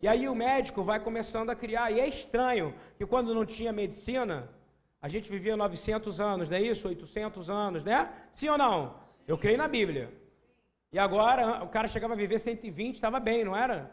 E 0.00 0.08
aí 0.08 0.28
o 0.28 0.34
médico 0.34 0.82
vai 0.82 0.98
começando 0.98 1.50
a 1.50 1.54
criar, 1.54 1.92
e 1.92 2.00
é 2.00 2.08
estranho 2.08 2.74
que 2.98 3.06
quando 3.06 3.32
não 3.32 3.46
tinha 3.46 3.72
medicina, 3.72 4.48
a 5.00 5.06
gente 5.06 5.30
vivia 5.30 5.56
900 5.56 6.18
anos, 6.20 6.48
não 6.48 6.56
é 6.56 6.60
isso? 6.60 6.88
800 6.88 7.48
anos, 7.48 7.84
né? 7.84 8.12
Sim 8.32 8.48
ou 8.48 8.58
não? 8.58 8.96
Eu 9.28 9.38
creio 9.38 9.58
na 9.58 9.68
Bíblia. 9.68 10.21
E 10.92 10.98
agora 10.98 11.64
o 11.64 11.68
cara 11.68 11.88
chegava 11.88 12.12
a 12.12 12.16
viver 12.16 12.38
120, 12.38 12.96
estava 12.96 13.18
bem, 13.18 13.44
não 13.44 13.56
era? 13.56 13.90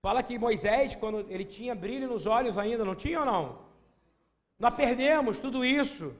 Fala 0.00 0.22
que 0.22 0.38
Moisés, 0.38 0.96
quando 0.96 1.26
ele 1.30 1.44
tinha 1.44 1.74
brilho 1.74 2.08
nos 2.08 2.26
olhos 2.26 2.56
ainda, 2.56 2.84
não 2.84 2.94
tinha 2.94 3.20
ou 3.20 3.26
não? 3.26 3.64
Nós 4.58 4.74
perdemos 4.74 5.38
tudo 5.38 5.64
isso. 5.64 6.14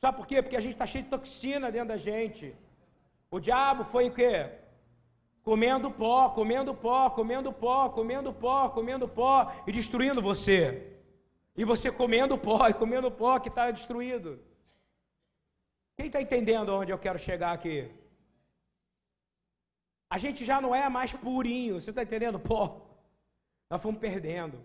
Sabe 0.00 0.16
por 0.16 0.26
quê? 0.26 0.40
Porque 0.40 0.56
a 0.56 0.60
gente 0.60 0.72
está 0.74 0.86
cheio 0.86 1.04
de 1.04 1.10
toxina 1.10 1.72
dentro 1.72 1.88
da 1.88 1.96
gente. 1.96 2.54
O 3.30 3.40
diabo 3.40 3.84
foi 3.84 4.04
em 4.06 4.10
quê? 4.10 4.48
Comendo 5.42 5.90
pó, 5.90 6.28
comendo 6.30 6.72
pó, 6.74 7.10
comendo 7.10 7.52
pó, 7.52 7.88
comendo 7.88 8.32
pó, 8.32 8.68
comendo 8.68 9.08
pó 9.08 9.52
e 9.66 9.72
destruindo 9.72 10.22
você. 10.22 10.92
E 11.56 11.64
você 11.64 11.90
comendo 11.90 12.38
pó 12.38 12.68
e 12.68 12.74
comendo 12.74 13.10
pó 13.10 13.38
que 13.40 13.48
está 13.48 13.70
destruído. 13.70 14.38
Quem 15.96 16.06
está 16.06 16.22
entendendo 16.22 16.68
onde 16.68 16.92
eu 16.92 16.98
quero 16.98 17.18
chegar 17.18 17.52
aqui? 17.52 17.90
A 20.10 20.16
gente 20.16 20.44
já 20.44 20.60
não 20.60 20.74
é 20.74 20.88
mais 20.88 21.12
purinho, 21.12 21.80
você 21.80 21.90
está 21.90 22.02
entendendo? 22.02 22.38
Pó. 22.38 22.86
Nós 23.70 23.82
fomos 23.82 24.00
perdendo. 24.00 24.58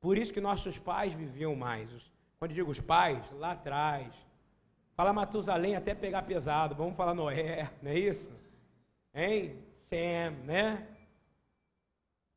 Por 0.00 0.18
isso 0.18 0.32
que 0.32 0.40
nossos 0.40 0.78
pais 0.78 1.12
viviam 1.12 1.54
mais. 1.54 1.88
Quando 2.38 2.54
digo 2.54 2.70
os 2.70 2.80
pais, 2.80 3.30
lá 3.32 3.52
atrás. 3.52 4.12
Fala 4.96 5.12
Matusalém 5.12 5.76
até 5.76 5.94
pegar 5.94 6.22
pesado. 6.22 6.74
Vamos 6.74 6.96
falar 6.96 7.14
Noé, 7.14 7.70
não 7.82 7.90
é 7.90 7.98
isso? 7.98 8.32
Hein? 9.14 9.62
Sam, 9.84 10.30
né? 10.44 10.86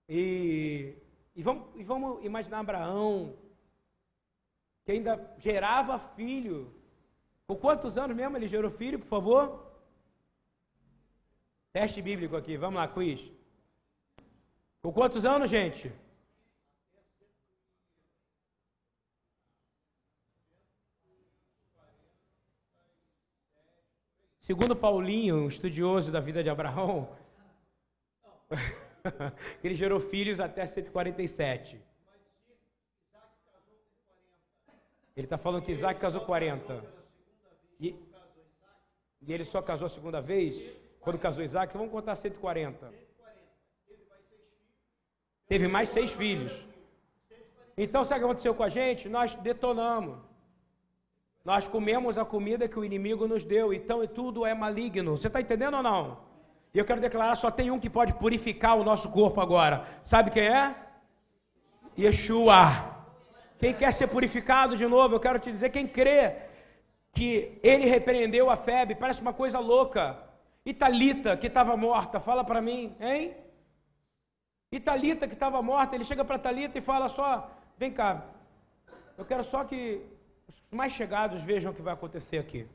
E, 0.07 0.95
e, 1.35 1.41
vamos, 1.41 1.67
e 1.75 1.83
vamos 1.83 2.23
imaginar 2.23 2.59
Abraão, 2.59 3.35
que 4.85 4.91
ainda 4.91 5.33
gerava 5.39 5.97
filho. 6.15 6.73
Com 7.47 7.55
quantos 7.55 7.97
anos 7.97 8.15
mesmo 8.15 8.37
ele 8.37 8.47
gerou 8.47 8.71
filho, 8.71 8.99
por 8.99 9.07
favor? 9.07 9.72
Teste 11.73 12.03
bíblico 12.03 12.35
aqui, 12.35 12.55
vamos 12.55 12.79
lá, 12.79 12.87
quiz. 12.87 13.19
Com 14.83 14.93
quantos 14.93 15.25
anos, 15.25 15.49
gente? 15.49 15.91
Segundo 24.37 24.75
Paulinho, 24.75 25.37
um 25.37 25.47
estudioso 25.47 26.11
da 26.11 26.19
vida 26.19 26.43
de 26.43 26.49
Abraão, 26.49 27.17
ele 29.63 29.73
gerou 29.73 29.99
filhos 29.99 30.39
até 30.39 30.67
147. 30.67 31.81
Ele 35.15 35.25
está 35.25 35.39
falando 35.39 35.63
que 35.63 35.71
Isaac 35.71 35.99
casou 35.99 36.21
40. 36.21 36.83
E, 37.79 37.95
e, 39.21 39.33
ele 39.33 39.45
só 39.45 39.61
casou 39.61 39.87
a 39.87 39.89
segunda 39.89 40.21
vez? 40.21 40.82
Quando 41.03 41.19
casou 41.19 41.43
Isaac, 41.43 41.75
vamos 41.75 41.91
contar 41.91 42.15
140. 42.15 42.93
Teve 45.47 45.67
mais 45.67 45.89
seis 45.89 46.11
filhos. 46.11 46.51
Então, 47.77 48.05
sabe 48.05 48.19
o 48.19 48.19
que 48.19 48.25
aconteceu 48.25 48.55
com 48.55 48.63
a 48.63 48.69
gente? 48.69 49.09
Nós 49.09 49.33
detonamos. 49.35 50.17
Nós 51.43 51.67
comemos 51.67 52.17
a 52.17 52.23
comida 52.23 52.69
que 52.69 52.79
o 52.79 52.85
inimigo 52.85 53.27
nos 53.27 53.43
deu. 53.43 53.73
Então, 53.73 54.05
tudo 54.07 54.45
é 54.45 54.53
maligno. 54.53 55.17
Você 55.17 55.27
está 55.27 55.41
entendendo 55.41 55.75
ou 55.75 55.83
não? 55.83 56.19
E 56.73 56.79
eu 56.79 56.85
quero 56.85 57.01
declarar: 57.01 57.35
só 57.35 57.51
tem 57.51 57.69
um 57.69 57.79
que 57.79 57.89
pode 57.89 58.13
purificar 58.13 58.77
o 58.77 58.83
nosso 58.83 59.09
corpo 59.09 59.41
agora. 59.41 59.85
Sabe 60.05 60.31
quem 60.31 60.47
é? 60.47 60.73
Yeshua. 61.97 62.93
Quem 63.59 63.73
quer 63.73 63.91
ser 63.91 64.07
purificado 64.07 64.77
de 64.77 64.87
novo, 64.87 65.15
eu 65.15 65.19
quero 65.19 65.39
te 65.39 65.51
dizer, 65.51 65.69
quem 65.69 65.87
crê 65.87 66.35
que 67.13 67.59
ele 67.61 67.85
repreendeu 67.85 68.49
a 68.49 68.57
febre, 68.57 68.95
parece 68.95 69.21
uma 69.21 69.33
coisa 69.33 69.59
louca. 69.59 70.32
E 70.65 70.73
Talita, 70.73 71.35
que 71.35 71.47
estava 71.47 71.75
morta, 71.75 72.19
fala 72.19 72.43
para 72.43 72.61
mim, 72.61 72.95
hein? 72.99 73.35
E 74.71 74.79
Talita, 74.79 75.27
que 75.27 75.33
estava 75.33 75.61
morta, 75.61 75.95
ele 75.95 76.03
chega 76.05 76.23
para 76.23 76.39
Talita 76.39 76.77
e 76.79 76.81
fala 76.81 77.09
só: 77.09 77.51
vem 77.77 77.91
cá, 77.91 78.25
eu 79.17 79.25
quero 79.25 79.43
só 79.43 79.63
que 79.63 80.05
os 80.47 80.55
mais 80.71 80.93
chegados 80.93 81.43
vejam 81.43 81.71
o 81.71 81.75
que 81.75 81.81
vai 81.81 81.93
acontecer 81.93 82.37
aqui. 82.37 82.67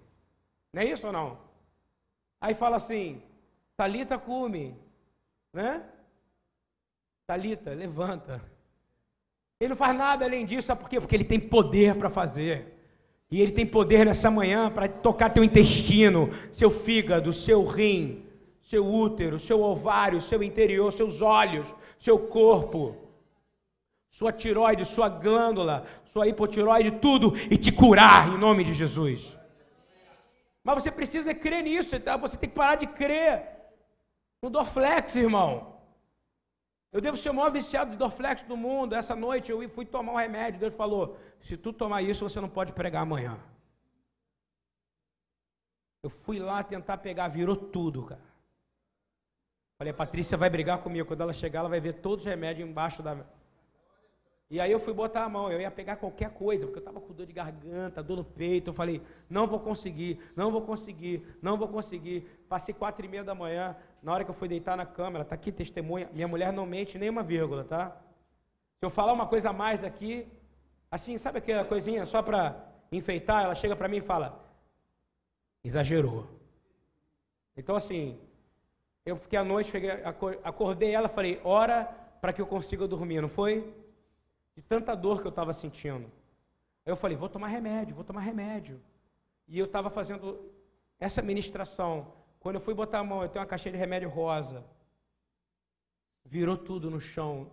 Não 0.73 0.83
é 0.83 0.85
isso 0.85 1.07
ou 1.07 1.13
não? 1.13 1.39
Aí 2.41 2.55
fala 2.55 2.77
assim: 2.77 3.23
Talita 3.77 4.19
cume, 4.19 4.77
né? 5.53 5.83
Talita, 7.27 7.73
levanta. 7.73 8.43
Ele 9.59 9.71
não 9.71 9.77
faz 9.77 9.97
nada 9.97 10.25
além 10.25 10.47
disso, 10.47 10.69
sabe 10.69 10.83
por 10.83 10.89
quê? 10.89 11.01
Porque 11.01 11.17
ele 11.17 11.25
tem 11.25 11.41
poder 11.41 11.97
para 11.97 12.09
fazer. 12.09 12.78
E 13.31 13.43
ele 13.43 13.53
tem 13.53 13.67
poder 13.67 14.07
nessa 14.07 14.31
manhã 14.31 14.71
para 14.71 14.89
tocar 14.89 15.31
teu 15.31 15.45
intestino, 15.45 16.31
seu 16.51 16.71
fígado, 16.71 17.33
seu 17.33 17.65
rim, 17.65 18.25
seu 18.63 18.87
útero, 18.87 19.39
seu 19.39 19.63
ovário, 19.63 20.21
seu 20.21 20.43
interior, 20.43 20.93
seus 20.93 21.21
olhos, 21.21 21.67
seu 21.99 22.19
corpo, 22.19 22.97
sua 24.11 24.33
tiroide, 24.33 24.85
sua 24.85 25.09
glândula, 25.09 25.87
sua 26.07 26.27
hipotiroide, 26.27 26.91
tudo 26.93 27.35
e 27.51 27.57
te 27.57 27.71
curar 27.71 28.29
em 28.29 28.39
nome 28.39 28.65
de 28.65 28.73
Jesus. 28.73 29.37
Mas 30.65 30.83
você 30.83 30.91
precisa 30.91 31.35
crer 31.35 31.63
nisso, 31.63 31.99
tá? 32.01 32.17
você 32.17 32.37
tem 32.37 32.49
que 32.49 32.57
parar 32.57 32.77
de 32.77 32.87
crer 32.87 33.47
no 34.43 34.51
Dorflex, 34.51 35.17
irmão. 35.17 35.78
Eu 36.91 37.01
devo 37.01 37.17
ser 37.17 37.31
o 37.31 37.35
maior 37.35 37.51
viciado 37.51 37.91
de 37.91 37.97
Dorflex 37.97 38.43
do 38.43 38.57
mundo. 38.57 38.95
Essa 38.95 39.15
noite 39.15 39.51
eu 39.51 39.69
fui 39.69 39.85
tomar 39.85 40.13
um 40.13 40.17
remédio. 40.17 40.61
Deus 40.61 40.75
falou: 40.75 41.19
se 41.41 41.57
tu 41.57 41.73
tomar 41.73 42.03
isso, 42.03 42.29
você 42.29 42.41
não 42.41 42.49
pode 42.49 42.73
pregar 42.73 43.03
amanhã. 43.03 43.39
Eu 46.03 46.11
fui 46.11 46.39
lá 46.39 46.63
tentar 46.63 46.99
pegar, 46.99 47.29
virou 47.29 47.57
tudo, 47.57 48.05
cara. 48.05 48.29
Falei, 49.79 49.93
a 49.93 49.97
Patrícia 49.97 50.37
vai 50.37 50.49
brigar 50.49 50.83
comigo. 50.83 51.07
Quando 51.07 51.21
ela 51.21 51.33
chegar, 51.33 51.61
ela 51.61 51.69
vai 51.69 51.81
ver 51.81 51.95
todos 51.95 52.25
os 52.25 52.31
remédios 52.31 52.69
embaixo 52.69 53.03
da. 53.03 53.25
E 54.51 54.59
aí 54.59 54.73
eu 54.73 54.81
fui 54.81 54.95
botar 54.95 55.25
a 55.25 55.29
mão, 55.29 55.53
eu 55.53 55.61
ia 55.61 55.71
pegar 55.71 55.97
qualquer 55.97 56.31
coisa, 56.31 56.65
porque 56.65 56.79
eu 56.79 56.81
estava 56.81 57.01
com 57.01 57.13
dor 57.13 57.27
de 57.27 57.35
garganta, 57.35 58.03
dor 58.03 58.17
no 58.17 58.25
peito. 58.25 58.71
Eu 58.71 58.75
falei, 58.75 59.03
não 59.29 59.47
vou 59.47 59.61
conseguir, 59.61 60.19
não 60.35 60.51
vou 60.51 60.63
conseguir, 60.63 61.23
não 61.43 61.59
vou 61.59 61.69
conseguir. 61.69 62.27
Passei 62.49 62.75
quatro 62.75 63.05
e 63.05 63.09
meia 63.09 63.25
da 63.25 63.35
manhã, 63.35 63.77
na 64.03 64.13
hora 64.13 64.25
que 64.25 64.31
eu 64.31 64.35
fui 64.35 64.49
deitar 64.49 64.77
na 64.77 64.87
câmera, 64.87 65.23
está 65.23 65.35
aqui 65.35 65.53
testemunha, 65.53 66.09
minha 66.13 66.29
mulher 66.29 66.53
não 66.53 66.65
mente 66.65 66.99
nem 66.99 67.11
uma 67.11 67.23
vírgula, 67.23 67.65
tá? 67.65 67.97
Se 68.79 68.87
eu 68.87 68.91
falar 68.91 69.13
uma 69.13 69.27
coisa 69.27 69.51
a 69.51 69.53
mais 69.53 69.81
daqui, 69.81 70.27
assim, 70.91 71.19
sabe 71.19 71.39
aquela 71.39 71.65
coisinha 71.65 72.07
só 72.07 72.23
para 72.23 72.57
enfeitar, 72.91 73.45
ela 73.45 73.55
chega 73.55 73.77
para 73.77 73.89
mim 73.89 73.99
e 73.99 74.03
fala, 74.03 74.41
exagerou. 75.63 76.27
Então 77.57 77.77
assim, 77.77 78.19
eu 79.05 79.17
fiquei 79.17 79.39
à 79.39 79.45
noite, 79.45 79.73
acordei 80.43 80.95
ela, 80.95 81.09
falei, 81.09 81.41
ora 81.45 81.85
para 82.21 82.33
que 82.33 82.41
eu 82.41 82.47
consiga 82.47 82.89
dormir, 82.89 83.21
não 83.21 83.29
foi? 83.29 83.75
de 84.59 84.63
tanta 84.63 84.97
dor 84.97 85.21
que 85.21 85.27
eu 85.29 85.31
estava 85.31 85.53
sentindo. 85.53 86.11
Aí 86.85 86.91
eu 86.91 86.97
falei, 86.97 87.17
vou 87.17 87.29
tomar 87.29 87.47
remédio, 87.47 87.95
vou 87.95 88.03
tomar 88.03 88.23
remédio. 88.23 88.81
E 89.47 89.57
eu 89.57 89.67
estava 89.67 89.89
fazendo 89.89 90.51
essa 90.99 91.23
ministração. 91.23 92.13
Quando 92.41 92.57
eu 92.57 92.61
fui 92.61 92.75
botar 92.75 93.01
a 93.01 93.05
mão, 93.05 93.23
eu 93.23 93.29
tenho 93.29 93.43
uma 93.43 93.49
caixinha 93.49 93.73
de 93.73 93.79
remédio 93.79 94.09
rosa. 94.09 94.65
Virou 96.25 96.57
tudo 96.57 96.91
no 96.91 97.01
chão. 97.01 97.51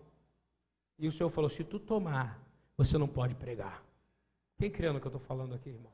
E 1.00 1.08
o 1.08 1.12
Senhor 1.12 1.30
falou: 1.30 1.50
se 1.50 1.64
tu 1.64 1.80
tomar, 1.80 2.40
você 2.78 2.98
não 2.98 3.08
pode 3.08 3.36
pregar. 3.36 3.84
Quem 4.58 4.70
crê 4.70 4.92
no 4.92 5.00
que 5.00 5.08
eu 5.08 5.10
estou 5.10 5.22
falando 5.22 5.56
aqui, 5.56 5.70
irmão? 5.70 5.92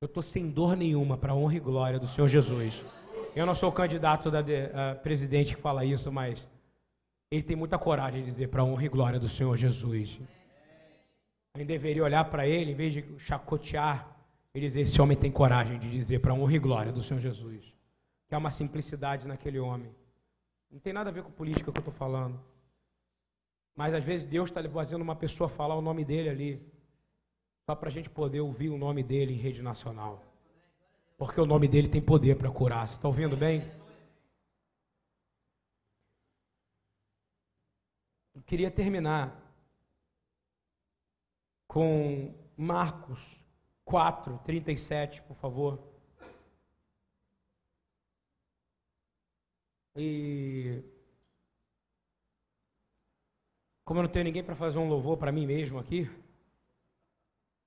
Eu 0.00 0.06
estou 0.06 0.22
sem 0.22 0.50
dor 0.50 0.76
nenhuma 0.76 1.18
para 1.18 1.32
a 1.32 1.36
honra 1.36 1.56
e 1.56 1.60
glória 1.60 1.98
do 1.98 2.06
Senhor 2.06 2.28
Jesus. 2.28 2.82
Eu 3.34 3.44
não 3.44 3.54
sou 3.54 3.68
o 3.68 3.72
candidato 3.72 4.30
da 4.30 4.40
de, 4.40 4.68
presidente 5.02 5.54
que 5.54 5.60
fala 5.60 5.84
isso, 5.84 6.10
mas 6.10 6.48
ele 7.30 7.42
tem 7.42 7.54
muita 7.54 7.78
coragem 7.78 8.20
de 8.22 8.30
dizer 8.30 8.48
para 8.48 8.62
a 8.62 8.64
honra 8.64 8.84
e 8.84 8.88
glória 8.88 9.20
do 9.20 9.28
Senhor 9.28 9.54
Jesus. 9.56 10.18
A 11.54 11.58
gente 11.58 11.68
deveria 11.68 12.02
olhar 12.02 12.24
para 12.24 12.46
ele, 12.46 12.72
em 12.72 12.74
vez 12.74 12.92
de 12.92 13.18
chacotear, 13.18 14.19
e 14.54 14.60
dizer: 14.60 14.80
esse 14.80 15.00
homem 15.00 15.16
tem 15.16 15.30
coragem 15.30 15.78
de 15.78 15.90
dizer 15.90 16.20
para 16.20 16.32
a 16.32 16.34
honra 16.34 16.54
e 16.54 16.58
glória 16.58 16.92
do 16.92 17.02
Senhor 17.02 17.20
Jesus. 17.20 17.72
Que 18.28 18.34
há 18.34 18.38
uma 18.38 18.50
simplicidade 18.50 19.26
naquele 19.26 19.58
homem. 19.58 19.94
Não 20.70 20.78
tem 20.78 20.92
nada 20.92 21.10
a 21.10 21.12
ver 21.12 21.22
com 21.22 21.30
política 21.30 21.72
que 21.72 21.78
eu 21.78 21.80
estou 21.80 21.94
falando. 21.94 22.40
Mas 23.74 23.94
às 23.94 24.04
vezes 24.04 24.26
Deus 24.26 24.48
está 24.48 24.62
fazendo 24.68 25.02
uma 25.02 25.16
pessoa 25.16 25.48
falar 25.48 25.74
o 25.74 25.80
nome 25.80 26.04
dele 26.04 26.28
ali, 26.28 26.72
só 27.66 27.74
para 27.74 27.88
a 27.88 27.92
gente 27.92 28.10
poder 28.10 28.40
ouvir 28.40 28.68
o 28.68 28.78
nome 28.78 29.02
dele 29.02 29.32
em 29.32 29.38
rede 29.38 29.62
nacional. 29.62 30.24
Porque 31.16 31.40
o 31.40 31.46
nome 31.46 31.68
dele 31.68 31.88
tem 31.88 32.00
poder 32.00 32.36
para 32.36 32.50
curar. 32.50 32.88
Você 32.88 32.94
está 32.94 33.08
ouvindo 33.08 33.36
bem? 33.36 33.62
Eu 38.34 38.42
queria 38.42 38.70
terminar 38.70 39.36
com 41.66 42.34
Marcos 42.56 43.39
4, 43.90 44.38
37, 44.44 45.20
por 45.22 45.36
favor. 45.36 45.78
E 49.96 50.82
como 53.84 53.98
eu 53.98 54.04
não 54.04 54.10
tenho 54.10 54.26
ninguém 54.26 54.44
para 54.44 54.54
fazer 54.54 54.78
um 54.78 54.88
louvor 54.88 55.18
para 55.18 55.32
mim 55.32 55.44
mesmo 55.44 55.76
aqui, 55.76 56.08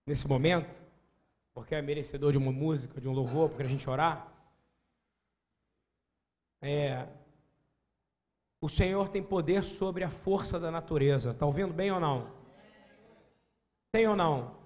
nesse 0.07 0.25
momento, 0.25 0.81
porque 1.53 1.75
é 1.75 1.81
merecedor 1.81 2.31
de 2.31 2.37
uma 2.37 2.51
música, 2.51 3.01
de 3.01 3.09
um 3.09 3.13
louvor, 3.13 3.49
para 3.49 3.65
a 3.65 3.67
gente 3.67 3.89
orar, 3.89 4.33
é, 6.61 7.05
o 8.61 8.69
Senhor 8.69 9.09
tem 9.09 9.21
poder 9.21 9.63
sobre 9.63 10.05
a 10.05 10.09
força 10.09 10.57
da 10.57 10.71
natureza. 10.71 11.31
Está 11.31 11.45
ouvindo 11.45 11.73
bem 11.73 11.91
ou 11.91 11.99
não? 11.99 12.31
Tem 13.91 14.07
ou 14.07 14.15
não? 14.15 14.62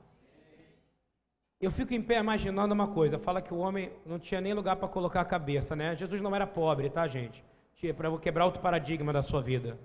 Eu 1.59 1.71
fico 1.71 1.91
em 1.93 2.01
pé 2.01 2.19
imaginando 2.19 2.73
uma 2.73 2.87
coisa. 2.87 3.17
Fala 3.17 3.41
que 3.41 3.53
o 3.53 3.57
homem 3.57 3.91
não 4.05 4.19
tinha 4.19 4.39
nem 4.39 4.53
lugar 4.53 4.75
para 4.75 4.87
colocar 4.87 5.21
a 5.21 5.25
cabeça, 5.25 5.75
né? 5.75 5.95
Jesus 5.95 6.21
não 6.21 6.35
era 6.35 6.45
pobre, 6.45 6.89
tá, 6.89 7.07
gente? 7.07 7.43
Para 7.95 8.15
quebrar 8.19 8.45
outro 8.45 8.61
paradigma 8.61 9.11
da 9.11 9.23
sua 9.23 9.41
vida. 9.41 9.77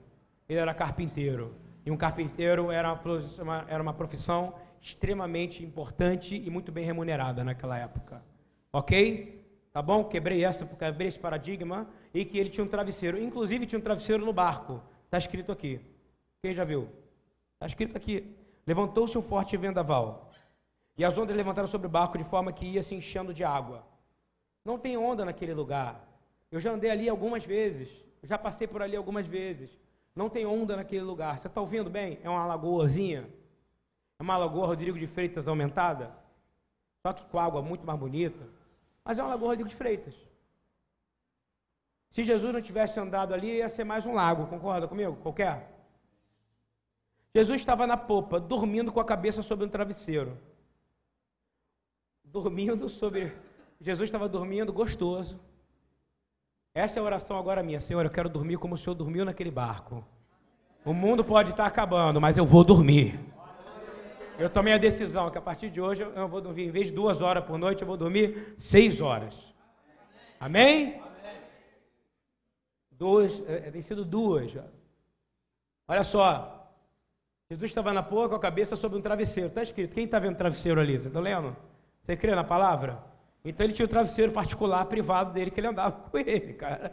Ele 0.49 0.59
era 0.59 0.75
carpinteiro. 0.75 1.55
E 1.85 1.91
um 1.91 1.97
carpinteiro 1.97 2.71
era 2.71 2.93
uma, 3.41 3.65
era 3.69 3.83
uma 3.83 3.95
profissão 3.95 4.55
extremamente 4.83 5.65
importante 5.65 6.37
e 6.37 6.51
muito 6.51 6.71
bem 6.71 6.85
remunerada 6.85 7.43
naquela 7.43 7.79
época. 7.79 8.23
Ok? 8.71 9.43
Tá 9.73 9.81
bom? 9.81 10.05
Quebrei 10.05 10.45
essa, 10.45 10.67
quebrei 10.67 11.09
esse 11.09 11.19
paradigma 11.19 11.89
e 12.13 12.25
que 12.25 12.37
ele 12.37 12.51
tinha 12.51 12.65
um 12.65 12.69
travesseiro. 12.69 13.19
Inclusive 13.19 13.67
tinha 13.67 13.79
um 13.79 13.83
travesseiro 13.83 14.27
no 14.27 14.33
barco. 14.33 14.83
Está 15.07 15.17
escrito 15.17 15.51
aqui. 15.51 15.81
Quem 16.43 16.53
já 16.53 16.65
viu? 16.65 16.89
Está 17.55 17.67
escrito 17.67 17.97
aqui. 17.97 18.37
Levantou-se 18.67 19.17
um 19.17 19.23
forte 19.23 19.57
vendaval. 19.57 20.32
E 20.97 21.05
as 21.05 21.17
ondas 21.17 21.37
levantaram 21.37 21.69
sobre 21.69 21.87
o 21.87 21.91
barco 21.91 22.19
de 22.19 22.25
forma 22.25 22.53
que 22.53 22.67
ia 22.67 22.83
se 22.83 22.95
enchendo 22.95 23.33
de 23.33 23.45
água. 23.45 23.85
Não 24.65 24.79
tem 24.79 24.97
onda 24.97 25.25
naquele 25.25 25.55
lugar. 25.55 26.07
Eu 26.51 26.61
já 26.61 26.73
andei 26.73 26.91
ali 26.91 27.09
algumas 27.09 27.45
vezes. 27.45 27.89
Eu 28.23 28.29
já 28.29 28.39
passei 28.39 28.67
por 28.67 28.83
ali 28.83 28.95
algumas 28.95 29.27
vezes. 29.27 29.71
Não 30.15 30.29
tem 30.29 30.45
onda 30.45 30.77
naquele 30.77 31.03
lugar. 31.03 31.39
Você 31.39 31.47
está 31.47 31.61
ouvindo 31.61 31.89
bem? 31.89 32.19
É 32.23 32.29
uma 32.29 32.47
lagoazinha. 32.47 33.29
É 34.19 34.23
uma 34.23 34.37
lagoa 34.37 34.67
Rodrigo 34.67 34.99
de 34.99 35.07
Freitas 35.07 35.49
aumentada. 35.49 36.15
Só 37.05 37.13
que 37.13 37.25
com 37.25 37.39
água 37.39 37.63
muito 37.63 37.87
mais 37.87 37.99
bonita. 37.99 38.47
Mas 39.05 39.19
é 39.19 39.23
uma 39.23 39.31
lagoa 39.31 39.49
Rodrigo 39.49 39.69
de 39.69 39.75
Freitas. 39.75 40.15
Se 42.13 42.23
Jesus 42.23 42.53
não 42.53 42.61
tivesse 42.61 43.01
andado 43.01 43.33
ali, 43.33 43.57
ia 43.57 43.69
ser 43.71 43.85
mais 43.85 44.05
um 44.05 44.13
lago, 44.13 44.47
concorda 44.47 44.87
comigo? 44.87 45.17
Qualquer? 45.17 45.73
Jesus 47.35 47.59
estava 47.59 47.87
na 47.87 47.97
popa, 47.97 48.39
dormindo 48.39 48.93
com 48.93 49.01
a 49.01 49.05
cabeça 49.05 49.43
sobre 49.43 49.65
um 49.65 49.69
travesseiro. 49.69 50.39
Dormindo 52.33 52.89
sobre. 52.89 53.31
Jesus 53.79 54.09
estava 54.09 54.27
dormindo 54.27 54.73
gostoso. 54.73 55.39
Essa 56.75 56.99
é 56.99 57.01
a 57.01 57.05
oração 57.05 57.37
agora 57.37 57.63
minha. 57.63 57.79
Senhor, 57.79 58.03
eu 58.07 58.11
quero 58.11 58.31
dormir 58.31 58.57
como 58.57 58.75
o 58.75 58.79
Senhor 58.79 58.95
dormiu 58.95 59.23
naquele 59.23 59.51
barco. 59.51 60.03
O 60.83 60.95
mundo 60.95 61.23
pode 61.23 61.51
estar 61.51 61.67
acabando, 61.67 62.23
mas 62.23 62.39
eu 62.39 62.47
vou 62.47 62.65
dormir. 62.65 63.21
Eu 64.39 64.49
tomei 64.49 64.73
a 64.73 64.79
decisão 64.79 65.31
que 65.31 65.37
a 65.37 65.43
partir 65.43 65.69
de 65.69 65.79
hoje 65.79 66.01
eu 66.01 66.27
vou 66.27 66.41
dormir, 66.41 66.65
em 66.65 66.71
vez 66.71 66.87
de 66.87 66.95
duas 66.95 67.21
horas 67.21 67.45
por 67.45 67.59
noite, 67.59 67.83
eu 67.83 67.87
vou 67.87 67.99
dormir 67.99 68.55
seis 68.57 68.99
horas. 68.99 69.35
Amém? 70.41 71.03
Duas, 72.91 73.31
é, 73.47 73.69
é, 73.69 73.71
tem 73.71 73.83
sido 73.83 74.07
duas. 74.07 74.51
Olha 75.87 76.03
só. 76.03 76.59
Jesus 77.51 77.71
estava 77.71 77.93
na 77.93 78.03
porra 78.03 78.31
com 78.31 78.37
a 78.37 78.41
cabeça 78.41 78.75
sobre 78.75 78.99
um 78.99 79.03
travesseiro. 79.03 79.51
Está 79.51 79.63
escrito. 79.63 79.93
Quem 79.93 80.05
está 80.07 80.19
vendo 80.19 80.39
travesseiro 80.39 80.81
ali? 80.81 80.97
Você 80.97 81.09
está 81.09 81.21
lendo? 81.21 81.55
Você 82.13 82.17
crê 82.19 82.35
na 82.35 82.45
palavra? 82.45 83.03
Então 83.43 83.65
ele 83.65 83.73
tinha 83.73 83.87
o 83.87 83.89
travesseiro 83.89 84.33
particular, 84.33 84.85
privado 84.85 85.33
dele, 85.33 85.51
que 85.51 85.59
ele 85.59 85.69
andava 85.69 85.93
com 86.11 86.19
ele, 86.19 86.53
cara. 86.53 86.93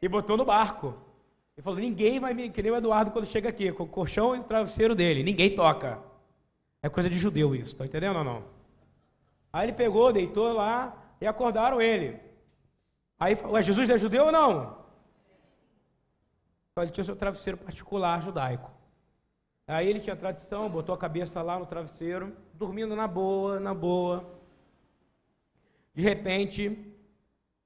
E 0.00 0.08
botou 0.08 0.38
no 0.38 0.44
barco. 0.44 0.94
Ele 1.54 1.62
falou: 1.62 1.78
ninguém 1.78 2.18
vai 2.18 2.32
me. 2.32 2.48
Que 2.48 2.62
nem 2.62 2.72
o 2.72 2.76
Eduardo 2.76 3.10
quando 3.10 3.26
chega 3.26 3.50
aqui, 3.50 3.70
com 3.72 3.82
o 3.82 3.86
colchão 3.86 4.34
e 4.34 4.38
o 4.38 4.44
travesseiro 4.44 4.94
dele. 4.94 5.22
Ninguém 5.22 5.54
toca. 5.54 5.98
É 6.82 6.88
coisa 6.88 7.10
de 7.10 7.18
judeu 7.18 7.54
isso, 7.54 7.72
está 7.72 7.84
entendendo 7.84 8.16
ou 8.16 8.24
não? 8.24 8.42
Aí 9.52 9.66
ele 9.66 9.74
pegou, 9.74 10.12
deitou 10.12 10.50
lá, 10.52 10.96
e 11.20 11.26
acordaram 11.26 11.82
ele. 11.82 12.18
Aí, 13.20 13.36
ué, 13.44 13.60
Jesus 13.60 13.90
é 13.90 13.98
judeu 13.98 14.26
ou 14.26 14.32
não? 14.32 14.78
Então 16.72 16.84
ele 16.84 16.92
tinha 16.92 17.02
o 17.02 17.06
seu 17.06 17.16
travesseiro 17.16 17.58
particular 17.58 18.22
judaico. 18.22 18.70
Aí 19.66 19.88
ele 19.88 20.00
tinha 20.00 20.16
tradição, 20.16 20.70
botou 20.70 20.94
a 20.94 20.98
cabeça 20.98 21.42
lá 21.42 21.58
no 21.58 21.66
travesseiro, 21.66 22.34
dormindo 22.54 22.96
na 22.96 23.06
boa, 23.06 23.60
na 23.60 23.74
boa. 23.74 24.37
De 25.98 26.04
repente, 26.04 26.94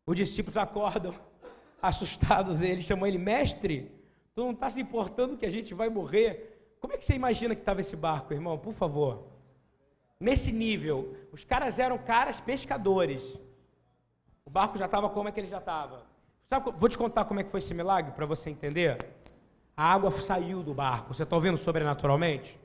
os 0.07 0.17
discípulos 0.17 0.57
acordam, 0.57 1.15
assustados, 1.83 2.63
ele 2.63 2.81
chamou 2.81 3.07
ele, 3.07 3.19
mestre, 3.19 3.93
tu 4.35 4.41
não 4.41 4.53
está 4.53 4.71
se 4.71 4.81
importando 4.81 5.37
que 5.37 5.45
a 5.45 5.51
gente 5.51 5.75
vai 5.75 5.91
morrer? 5.91 6.75
Como 6.81 6.95
é 6.95 6.97
que 6.97 7.05
você 7.05 7.13
imagina 7.13 7.55
que 7.55 7.61
estava 7.61 7.83
esse 7.83 7.95
barco, 7.95 8.33
irmão? 8.33 8.57
Por 8.57 8.73
favor. 8.73 9.27
Nesse 10.19 10.51
nível, 10.51 11.15
os 11.31 11.45
caras 11.45 11.79
eram 11.79 11.99
caras 11.99 12.41
pescadores. 12.41 13.23
O 14.47 14.51
barco 14.51 14.79
já 14.79 14.87
estava 14.87 15.11
como 15.11 15.29
é 15.29 15.33
que 15.33 15.39
ele 15.39 15.51
já 15.51 15.59
estava? 15.59 16.07
Vou 16.79 16.89
te 16.89 16.97
contar 16.97 17.27
como 17.27 17.39
é 17.39 17.45
que 17.45 17.51
foi 17.51 17.61
esse 17.61 17.75
milagre 17.75 18.13
para 18.13 18.25
você 18.25 18.49
entender. 18.49 18.97
A 19.77 19.93
água 19.93 20.11
saiu 20.23 20.63
do 20.63 20.73
barco. 20.73 21.13
Você 21.13 21.25
está 21.25 21.37
ouvindo 21.37 21.59
sobrenaturalmente? 21.59 22.59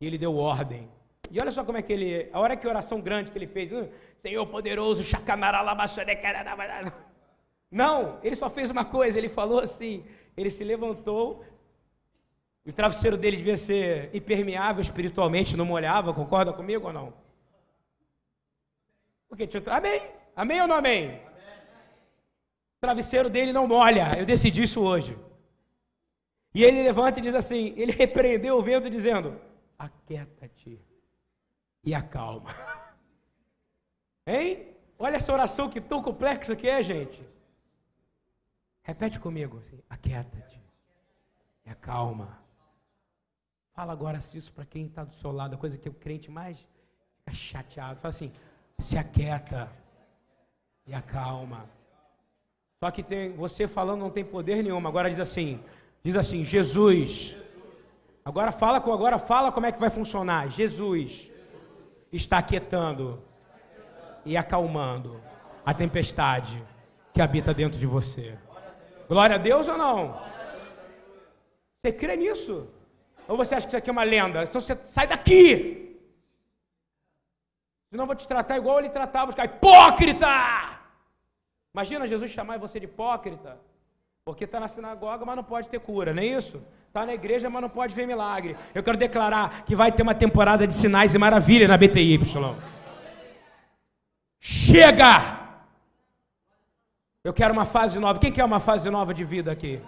E 0.00 0.06
ele 0.06 0.16
deu 0.16 0.34
ordem. 0.34 0.88
E 1.30 1.40
olha 1.40 1.52
só 1.52 1.64
como 1.64 1.78
é 1.78 1.82
que 1.82 1.92
ele. 1.92 2.28
A 2.32 2.40
hora 2.40 2.56
que 2.56 2.66
a 2.66 2.70
oração 2.70 3.00
grande 3.00 3.30
que 3.30 3.38
ele 3.38 3.46
fez. 3.46 3.72
Hum, 3.72 3.88
Senhor 4.20 4.44
poderoso, 4.46 5.02
Não, 7.70 8.18
ele 8.22 8.34
só 8.34 8.50
fez 8.50 8.68
uma 8.68 8.84
coisa. 8.84 9.16
Ele 9.16 9.28
falou 9.28 9.60
assim. 9.60 10.04
Ele 10.36 10.50
se 10.50 10.64
levantou. 10.64 11.44
O 12.66 12.72
travesseiro 12.72 13.16
dele 13.16 13.36
devia 13.36 13.56
ser 13.56 14.10
impermeável 14.12 14.82
espiritualmente, 14.82 15.56
não 15.56 15.64
molhava. 15.64 16.12
Concorda 16.12 16.52
comigo 16.52 16.88
ou 16.88 16.92
não? 16.92 17.14
Porque 19.28 19.46
tinha. 19.46 19.62
Amém. 19.66 20.02
Amém 20.34 20.60
ou 20.60 20.66
não 20.66 20.76
amém? 20.76 21.04
amém? 21.06 21.20
O 22.76 22.80
travesseiro 22.80 23.30
dele 23.30 23.52
não 23.52 23.68
molha. 23.68 24.12
Eu 24.18 24.26
decidi 24.26 24.64
isso 24.64 24.80
hoje. 24.80 25.16
E 26.52 26.64
ele 26.64 26.82
levanta 26.82 27.20
e 27.20 27.22
diz 27.22 27.36
assim: 27.36 27.72
ele 27.76 27.92
repreendeu 27.96 28.56
o 28.58 28.62
vento, 28.62 28.90
dizendo: 28.90 29.40
Aquieta-te 29.78 30.89
e 31.82 31.94
acalma. 31.94 32.50
Hein? 34.26 34.76
Olha 34.98 35.16
essa 35.16 35.32
oração 35.32 35.70
que 35.70 35.80
tão 35.80 36.02
complexa 36.02 36.54
que 36.54 36.68
é, 36.68 36.82
gente. 36.82 37.26
Repete 38.82 39.18
comigo 39.18 39.58
assim: 39.58 39.80
Aquieta-te 39.88 40.60
e 41.64 41.70
acalma. 41.70 42.38
Fala 43.72 43.92
agora 43.92 44.18
isso 44.18 44.52
para 44.52 44.66
quem 44.66 44.86
está 44.86 45.04
do 45.04 45.14
seu 45.14 45.32
lado, 45.32 45.54
a 45.54 45.58
coisa 45.58 45.78
que 45.78 45.88
o 45.88 45.94
crente 45.94 46.30
mais 46.30 46.58
fica 47.16 47.32
chateado. 47.32 47.98
Fala 47.98 48.10
assim: 48.10 48.32
se 48.78 48.98
aquieta 48.98 49.72
e 50.86 50.92
acalma. 50.92 51.68
Só 52.78 52.90
que 52.90 53.02
tem, 53.02 53.32
você 53.32 53.66
falando 53.66 54.00
não 54.00 54.10
tem 54.10 54.24
poder 54.24 54.62
nenhum. 54.62 54.86
Agora 54.86 55.10
diz 55.10 55.20
assim, 55.20 55.62
diz 56.02 56.14
assim, 56.14 56.44
Jesus. 56.44 57.34
Agora 58.24 58.52
fala, 58.52 58.76
agora 58.76 59.18
fala 59.18 59.50
como 59.50 59.66
é 59.66 59.72
que 59.72 59.80
vai 59.80 59.90
funcionar. 59.90 60.50
Jesus 60.50 61.29
está 62.12 62.38
aquietando 62.38 63.22
e 64.24 64.36
acalmando 64.36 65.20
a 65.64 65.72
tempestade 65.72 66.62
que 67.12 67.22
habita 67.22 67.54
dentro 67.54 67.78
de 67.78 67.86
você. 67.86 68.38
Glória 69.08 69.36
a 69.36 69.38
Deus 69.38 69.68
ou 69.68 69.76
não? 69.76 70.20
Você 71.82 71.92
crê 71.92 72.16
nisso? 72.16 72.68
Ou 73.26 73.36
você 73.36 73.54
acha 73.54 73.66
que 73.66 73.70
isso 73.70 73.76
aqui 73.76 73.90
é 73.90 73.92
uma 73.92 74.02
lenda? 74.02 74.42
Então 74.42 74.60
você 74.60 74.76
sai 74.84 75.06
daqui! 75.06 75.98
Senão 77.90 78.04
eu 78.04 78.06
vou 78.06 78.16
te 78.16 78.26
tratar 78.26 78.56
igual 78.56 78.78
ele 78.78 78.90
tratava 78.90 79.30
os 79.30 79.34
caras. 79.34 79.52
Hipócrita! 79.54 80.26
Imagina 81.74 82.06
Jesus 82.06 82.30
chamar 82.30 82.58
você 82.58 82.78
de 82.78 82.86
hipócrita. 82.86 83.58
Porque 84.30 84.44
está 84.44 84.60
na 84.60 84.68
sinagoga, 84.68 85.24
mas 85.24 85.34
não 85.34 85.42
pode 85.42 85.68
ter 85.68 85.80
cura, 85.80 86.14
não 86.14 86.22
é 86.22 86.26
isso? 86.26 86.62
Está 86.86 87.04
na 87.04 87.12
igreja, 87.12 87.50
mas 87.50 87.60
não 87.60 87.68
pode 87.68 87.92
ver 87.96 88.06
milagre. 88.06 88.56
Eu 88.72 88.80
quero 88.80 88.96
declarar 88.96 89.64
que 89.64 89.74
vai 89.74 89.90
ter 89.90 90.04
uma 90.04 90.14
temporada 90.14 90.68
de 90.68 90.72
sinais 90.72 91.12
e 91.12 91.18
maravilhas 91.18 91.68
na 91.68 91.76
BTY. 91.76 92.20
Chega! 94.38 95.40
Eu 97.24 97.32
quero 97.32 97.52
uma 97.52 97.64
fase 97.64 97.98
nova. 97.98 98.20
Quem 98.20 98.30
quer 98.30 98.44
uma 98.44 98.60
fase 98.60 98.88
nova 98.88 99.12
de 99.12 99.24
vida 99.24 99.50
aqui? 99.50 99.80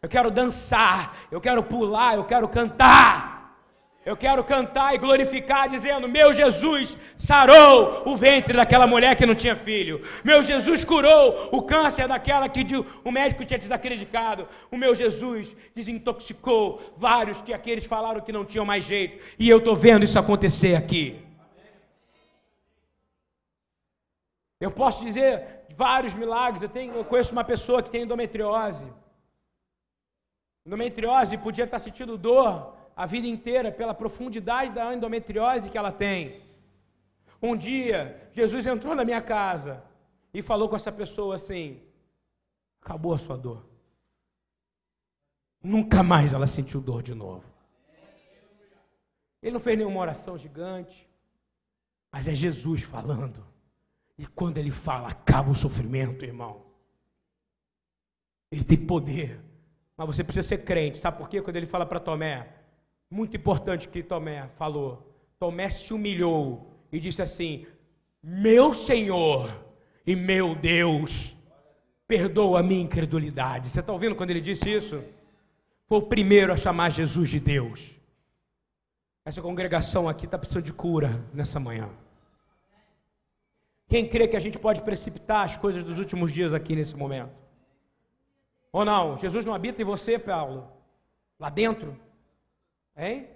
Eu 0.00 0.08
quero 0.08 0.30
dançar, 0.30 1.18
eu 1.30 1.38
quero 1.38 1.62
pular, 1.62 2.14
eu 2.14 2.24
quero 2.24 2.48
cantar. 2.48 3.29
Eu 4.04 4.16
quero 4.16 4.42
cantar 4.42 4.94
e 4.94 4.98
glorificar, 4.98 5.68
dizendo: 5.68 6.08
Meu 6.08 6.32
Jesus 6.32 6.96
sarou 7.18 8.02
o 8.08 8.16
ventre 8.16 8.56
daquela 8.56 8.86
mulher 8.86 9.14
que 9.14 9.26
não 9.26 9.34
tinha 9.34 9.54
filho. 9.54 10.02
Meu 10.24 10.42
Jesus 10.42 10.84
curou 10.86 11.50
o 11.52 11.62
câncer 11.62 12.08
daquela 12.08 12.48
que 12.48 12.64
o 13.04 13.10
médico 13.10 13.44
tinha 13.44 13.58
desacreditado. 13.58 14.48
O 14.70 14.76
meu 14.76 14.94
Jesus 14.94 15.54
desintoxicou 15.74 16.94
vários 16.96 17.42
que 17.42 17.52
aqueles 17.52 17.84
falaram 17.84 18.22
que 18.22 18.32
não 18.32 18.44
tinham 18.44 18.64
mais 18.64 18.84
jeito. 18.84 19.22
E 19.38 19.46
eu 19.46 19.58
estou 19.58 19.76
vendo 19.76 20.02
isso 20.02 20.18
acontecer 20.18 20.76
aqui. 20.76 21.22
Eu 24.58 24.70
posso 24.70 25.04
dizer 25.04 25.66
vários 25.76 26.14
milagres. 26.14 26.62
Eu, 26.62 26.70
tenho, 26.70 26.94
eu 26.94 27.04
conheço 27.04 27.32
uma 27.32 27.44
pessoa 27.44 27.82
que 27.82 27.90
tem 27.90 28.02
endometriose. 28.04 28.86
Endometriose 30.64 31.36
podia 31.36 31.64
estar 31.64 31.78
sentindo 31.78 32.16
dor 32.16 32.79
a 33.00 33.06
vida 33.06 33.26
inteira 33.26 33.72
pela 33.72 33.94
profundidade 33.94 34.74
da 34.74 34.94
endometriose 34.94 35.70
que 35.70 35.78
ela 35.78 35.90
tem. 35.90 36.42
Um 37.40 37.56
dia, 37.56 38.28
Jesus 38.34 38.66
entrou 38.66 38.94
na 38.94 39.06
minha 39.06 39.22
casa 39.22 39.82
e 40.34 40.42
falou 40.42 40.68
com 40.68 40.76
essa 40.76 40.92
pessoa 40.92 41.36
assim: 41.36 41.80
acabou 42.82 43.14
a 43.14 43.18
sua 43.18 43.38
dor. 43.38 43.66
Nunca 45.62 46.02
mais 46.02 46.34
ela 46.34 46.46
sentiu 46.46 46.78
dor 46.78 47.02
de 47.02 47.14
novo. 47.14 47.46
Ele 49.42 49.52
não 49.52 49.60
fez 49.60 49.78
nenhuma 49.78 50.00
oração 50.00 50.36
gigante, 50.36 51.08
mas 52.12 52.28
é 52.28 52.34
Jesus 52.34 52.82
falando. 52.82 53.46
E 54.18 54.26
quando 54.26 54.58
ele 54.58 54.70
fala, 54.70 55.08
acaba 55.08 55.50
o 55.50 55.54
sofrimento, 55.54 56.22
irmão. 56.22 56.66
Ele 58.52 58.62
tem 58.62 58.76
poder. 58.76 59.40
Mas 59.96 60.06
você 60.06 60.22
precisa 60.22 60.46
ser 60.46 60.58
crente. 60.64 60.98
Sabe 60.98 61.16
por 61.16 61.30
quê? 61.30 61.40
Quando 61.40 61.56
ele 61.56 61.66
fala 61.66 61.86
para 61.86 61.98
Tomé, 61.98 62.59
muito 63.10 63.36
importante 63.36 63.88
que 63.88 64.02
Tomé 64.02 64.48
falou. 64.56 65.06
Tomé 65.38 65.68
se 65.68 65.92
humilhou 65.92 66.70
e 66.92 67.00
disse 67.00 67.20
assim: 67.20 67.66
Meu 68.22 68.72
Senhor 68.72 69.50
e 70.06 70.14
meu 70.14 70.54
Deus, 70.54 71.36
perdoa 72.06 72.60
a 72.60 72.62
minha 72.62 72.82
incredulidade. 72.82 73.70
Você 73.70 73.80
está 73.80 73.92
ouvindo 73.92 74.14
quando 74.14 74.30
ele 74.30 74.40
disse 74.40 74.70
isso? 74.70 75.02
Foi 75.86 75.98
o 75.98 76.02
primeiro 76.02 76.52
a 76.52 76.56
chamar 76.56 76.90
Jesus 76.90 77.28
de 77.28 77.40
Deus. 77.40 77.92
Essa 79.24 79.42
congregação 79.42 80.08
aqui 80.08 80.24
está 80.24 80.38
precisando 80.38 80.64
de 80.64 80.72
cura 80.72 81.24
nessa 81.34 81.58
manhã. 81.58 81.90
Quem 83.88 84.08
crê 84.08 84.28
que 84.28 84.36
a 84.36 84.40
gente 84.40 84.58
pode 84.58 84.82
precipitar 84.82 85.44
as 85.44 85.56
coisas 85.56 85.82
dos 85.82 85.98
últimos 85.98 86.32
dias 86.32 86.54
aqui 86.54 86.76
nesse 86.76 86.94
momento? 86.96 87.32
Ou 88.72 88.84
não? 88.84 89.16
Jesus 89.16 89.44
não 89.44 89.52
habita 89.52 89.82
em 89.82 89.84
você, 89.84 90.16
Paulo? 90.16 90.70
Lá 91.40 91.50
dentro? 91.50 91.98
Hein? 93.00 93.30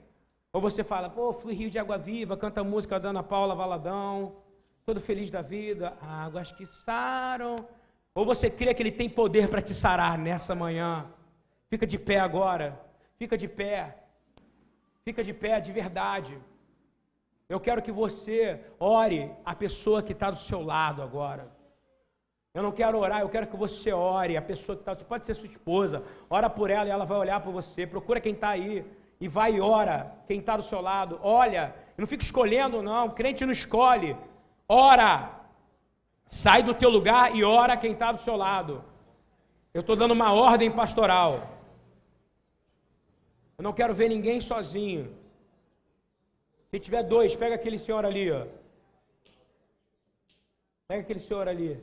Ou 0.53 0.61
você 0.61 0.85
fala, 0.85 1.09
pô, 1.09 1.33
fui 1.33 1.55
Rio 1.55 1.71
de 1.71 1.79
Água 1.79 1.97
Viva, 1.97 2.37
canta 2.37 2.63
música 2.63 3.01
da 3.01 3.09
Ana 3.09 3.23
Paula 3.23 3.55
Valadão, 3.55 4.37
todo 4.85 5.01
feliz 5.01 5.31
da 5.31 5.41
vida, 5.41 5.97
águas 6.03 6.53
que 6.53 6.67
saram. 6.67 7.57
Ou 8.15 8.27
você 8.27 8.51
crê 8.51 8.75
que 8.75 8.83
ele 8.83 8.93
tem 8.93 9.09
poder 9.09 9.49
para 9.49 9.63
te 9.63 9.75
sarar 9.75 10.19
nessa 10.19 10.55
manhã? 10.55 11.07
Fica 11.71 11.87
de 11.87 11.99
pé 11.99 12.21
agora, 12.21 12.79
fica 13.17 13.39
de 13.39 13.49
pé, 13.49 14.05
fica 15.03 15.25
de 15.25 15.33
pé 15.33 15.59
de 15.61 15.73
verdade. 15.73 16.39
Eu 17.49 17.59
quero 17.59 17.81
que 17.81 17.91
você 17.91 18.61
ore 18.79 19.33
a 19.47 19.55
pessoa 19.55 20.03
que 20.03 20.13
está 20.13 20.31
do 20.31 20.39
seu 20.39 20.61
lado 20.61 21.01
agora. 21.01 21.51
Eu 22.53 22.63
não 22.63 22.71
quero 22.71 22.99
orar, 22.99 23.23
eu 23.23 23.31
quero 23.31 23.47
que 23.47 23.57
você 23.57 23.93
ore 23.93 24.37
a 24.37 24.43
pessoa 24.43 24.77
que 24.77 24.83
está. 24.83 24.95
Pode 24.95 25.25
ser 25.25 25.35
sua 25.35 25.47
esposa, 25.47 26.05
ora 26.29 26.51
por 26.51 26.69
ela 26.71 26.87
e 26.87 26.93
ela 26.93 27.07
vai 27.07 27.19
olhar 27.19 27.41
por 27.41 27.53
você. 27.53 27.87
Procura 27.87 28.21
quem 28.21 28.35
está 28.35 28.51
aí 28.51 28.85
e 29.21 29.29
vai 29.29 29.55
e 29.55 29.61
ora. 29.61 30.13
Quem 30.27 30.39
está 30.41 30.57
do 30.57 30.63
seu 30.63 30.81
lado, 30.81 31.19
olha. 31.23 31.75
Não 31.97 32.07
fica 32.07 32.23
escolhendo, 32.23 32.83
não. 32.83 33.07
O 33.07 33.13
crente 33.13 33.45
não 33.45 33.53
escolhe. 33.53 34.17
Ora. 34.69 35.41
Sai 36.27 36.63
do 36.63 36.75
teu 36.75 36.91
lugar 36.91 37.35
e 37.37 37.45
ora 37.45 37.77
quem 37.77 37.93
está 37.93 38.11
do 38.13 38.21
seu 38.21 38.37
lado. 38.37 38.83
Eu 39.73 39.81
estou 39.81 39.97
dando 39.97 40.13
uma 40.13 40.33
ordem 40.33 40.71
pastoral. 40.71 41.33
Eu 43.57 43.63
não 43.63 43.73
quero 43.73 43.95
ver 43.95 44.09
ninguém 44.09 44.41
sozinho. 44.41 45.15
Se 46.71 46.81
tiver 46.81 47.03
dois, 47.05 47.37
pega 47.37 47.55
aquele 47.55 47.79
senhor 47.79 48.05
ali, 48.05 48.31
ó. 48.33 48.47
Pega 50.89 51.03
aquele 51.03 51.21
senhor 51.21 51.47
ali. 51.49 51.81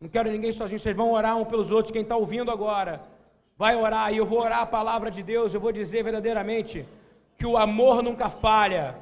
Não 0.00 0.08
quero 0.08 0.30
ninguém 0.30 0.52
sozinho. 0.52 0.78
Vocês 0.78 0.96
vão 0.96 1.12
orar 1.12 1.36
um 1.38 1.44
pelos 1.44 1.70
outros. 1.70 1.92
Quem 1.92 2.02
está 2.02 2.16
ouvindo 2.16 2.50
agora, 2.50 3.00
vai 3.62 3.76
orar 3.76 4.12
e 4.12 4.16
eu 4.16 4.26
vou 4.26 4.40
orar 4.40 4.62
a 4.62 4.66
palavra 4.66 5.08
de 5.08 5.22
Deus, 5.22 5.54
eu 5.54 5.60
vou 5.60 5.70
dizer 5.70 6.02
verdadeiramente 6.02 6.84
que 7.38 7.46
o 7.46 7.56
amor 7.56 8.02
nunca 8.02 8.28
falha, 8.28 8.96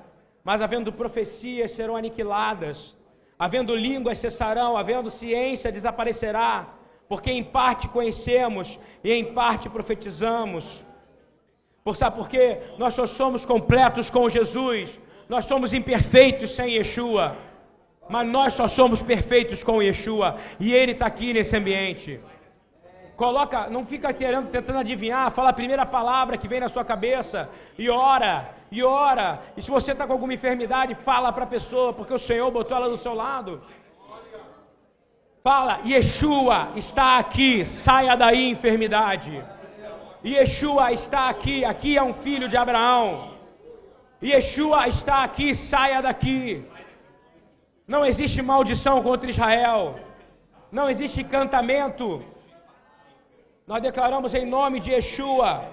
mas 0.44 0.60
havendo 0.60 0.92
profecias 0.92 1.70
serão 1.70 1.96
aniquiladas, 1.96 2.94
havendo 3.38 3.74
línguas 3.74 4.18
cessarão, 4.18 4.76
havendo 4.76 5.08
ciência 5.08 5.72
desaparecerá, 5.72 6.68
porque 7.08 7.30
em 7.30 7.42
parte 7.42 7.88
conhecemos 7.88 8.78
e 9.02 9.10
em 9.10 9.24
parte 9.32 9.70
profetizamos. 9.70 10.84
Por 11.82 11.96
sabe 11.96 12.16
por 12.16 12.28
quê? 12.28 12.58
Nós 12.76 12.92
só 12.92 13.06
somos 13.06 13.46
completos 13.46 14.10
com 14.10 14.28
Jesus, 14.28 15.00
nós 15.26 15.46
somos 15.46 15.72
imperfeitos 15.72 16.50
sem 16.50 16.74
Yeshua, 16.74 17.34
mas 18.10 18.28
nós 18.28 18.52
só 18.52 18.68
somos 18.68 19.00
perfeitos 19.00 19.64
com 19.64 19.82
Yeshua, 19.82 20.36
e 20.58 20.74
Ele 20.74 20.92
está 20.92 21.06
aqui 21.06 21.32
nesse 21.32 21.56
ambiente. 21.56 22.20
Coloca, 23.20 23.68
não 23.68 23.84
fica 23.84 24.14
querendo, 24.14 24.48
tentando 24.48 24.78
adivinhar, 24.78 25.30
fala 25.30 25.50
a 25.50 25.52
primeira 25.52 25.84
palavra 25.84 26.38
que 26.38 26.48
vem 26.48 26.58
na 26.58 26.70
sua 26.70 26.82
cabeça 26.82 27.50
e 27.78 27.90
ora, 27.90 28.48
e 28.72 28.82
ora. 28.82 29.42
E 29.54 29.60
se 29.60 29.70
você 29.70 29.92
está 29.92 30.06
com 30.06 30.14
alguma 30.14 30.32
enfermidade, 30.32 30.94
fala 30.94 31.30
para 31.30 31.44
a 31.44 31.46
pessoa, 31.46 31.92
porque 31.92 32.14
o 32.14 32.18
Senhor 32.18 32.50
botou 32.50 32.74
ela 32.74 32.88
do 32.88 32.96
seu 32.96 33.12
lado. 33.12 33.60
Fala, 35.44 35.80
Yeshua 35.84 36.70
está 36.76 37.18
aqui, 37.18 37.66
saia 37.66 38.16
daí 38.16 38.48
enfermidade. 38.48 39.44
Yeshua 40.24 40.90
está 40.90 41.28
aqui, 41.28 41.62
aqui 41.62 41.98
é 41.98 42.02
um 42.02 42.14
filho 42.14 42.48
de 42.48 42.56
Abraão. 42.56 43.32
Yeshua 44.22 44.88
está 44.88 45.24
aqui, 45.24 45.54
saia 45.54 46.00
daqui. 46.00 46.64
Não 47.86 48.02
existe 48.02 48.40
maldição 48.40 49.02
contra 49.02 49.28
Israel. 49.28 50.00
Não 50.72 50.88
existe 50.88 51.20
encantamento 51.20 52.24
nós 53.70 53.80
declaramos 53.80 54.34
em 54.34 54.44
nome 54.44 54.80
de 54.80 54.90
Yeshua. 54.90 55.64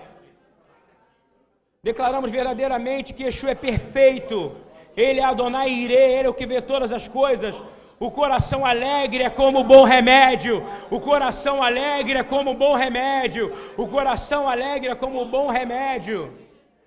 Declaramos 1.81 2.29
verdadeiramente 2.29 3.11
que 3.11 3.23
Yeshua 3.23 3.49
é 3.53 3.55
perfeito. 3.55 4.55
Ele 4.95 5.19
é 5.19 5.23
Adonai 5.23 5.71
Ire, 5.71 5.95
Ele 5.95 6.27
é 6.27 6.29
o 6.29 6.33
que 6.39 6.45
vê 6.45 6.61
todas 6.61 6.91
as 6.91 7.07
coisas. 7.07 7.55
O 7.99 8.11
coração 8.11 8.63
alegre 8.63 9.23
é 9.23 9.31
como 9.31 9.63
bom 9.63 9.83
remédio. 9.83 10.63
O 10.91 10.99
coração 10.99 11.63
alegre 11.63 12.19
é 12.19 12.23
como 12.23 12.53
bom 12.53 12.75
remédio. 12.75 13.51
O 13.75 13.87
coração 13.87 14.47
alegre 14.47 14.89
é 14.91 14.95
como 14.95 15.25
bom 15.25 15.47
remédio. 15.47 16.31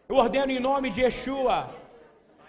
Eu 0.08 0.14
ordeno 0.14 0.52
em 0.52 0.60
nome 0.60 0.90
de 0.90 1.00
Yeshua. 1.00 1.70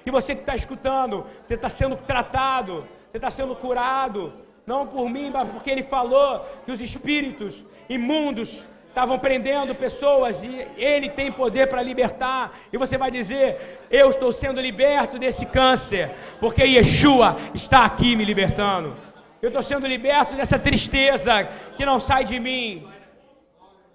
Que 0.03 0.11
você 0.11 0.35
que 0.35 0.41
está 0.41 0.55
escutando, 0.55 1.25
você 1.47 1.55
está 1.55 1.67
sendo 1.67 1.95
tratado, 1.95 2.85
você 3.09 3.17
está 3.17 3.31
sendo 3.31 3.55
curado. 3.55 4.31
Não 4.67 4.85
por 4.85 5.09
mim, 5.09 5.31
mas 5.31 5.49
porque 5.49 5.71
Ele 5.71 5.81
falou 5.81 6.45
que 6.63 6.71
os 6.71 6.79
espíritos 6.79 7.70
imundos 7.93 8.63
estavam 8.91 9.17
prendendo 9.17 9.73
pessoas 9.73 10.43
e 10.43 10.67
ele 10.77 11.09
tem 11.09 11.31
poder 11.31 11.67
para 11.67 11.81
libertar. 11.81 12.59
E 12.71 12.77
você 12.77 12.97
vai 12.97 13.09
dizer: 13.09 13.79
Eu 13.89 14.09
estou 14.09 14.31
sendo 14.31 14.59
liberto 14.59 15.17
desse 15.17 15.45
câncer, 15.45 16.11
porque 16.39 16.63
Yeshua 16.63 17.37
está 17.53 17.85
aqui 17.85 18.15
me 18.15 18.25
libertando. 18.25 18.95
Eu 19.41 19.47
estou 19.47 19.63
sendo 19.63 19.87
liberto 19.87 20.35
dessa 20.35 20.59
tristeza 20.59 21.47
que 21.75 21.85
não 21.85 21.99
sai 21.99 22.23
de 22.23 22.39
mim. 22.39 22.87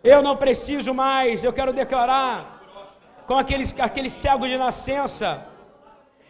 Eu 0.02 0.22
não 0.22 0.36
preciso 0.36 0.92
mais, 0.94 1.42
eu 1.42 1.52
quero 1.52 1.72
declarar 1.72 2.62
com 3.26 3.36
aquele, 3.38 3.64
aquele 3.78 4.10
cego 4.10 4.46
de 4.46 4.56
nascença. 4.56 5.46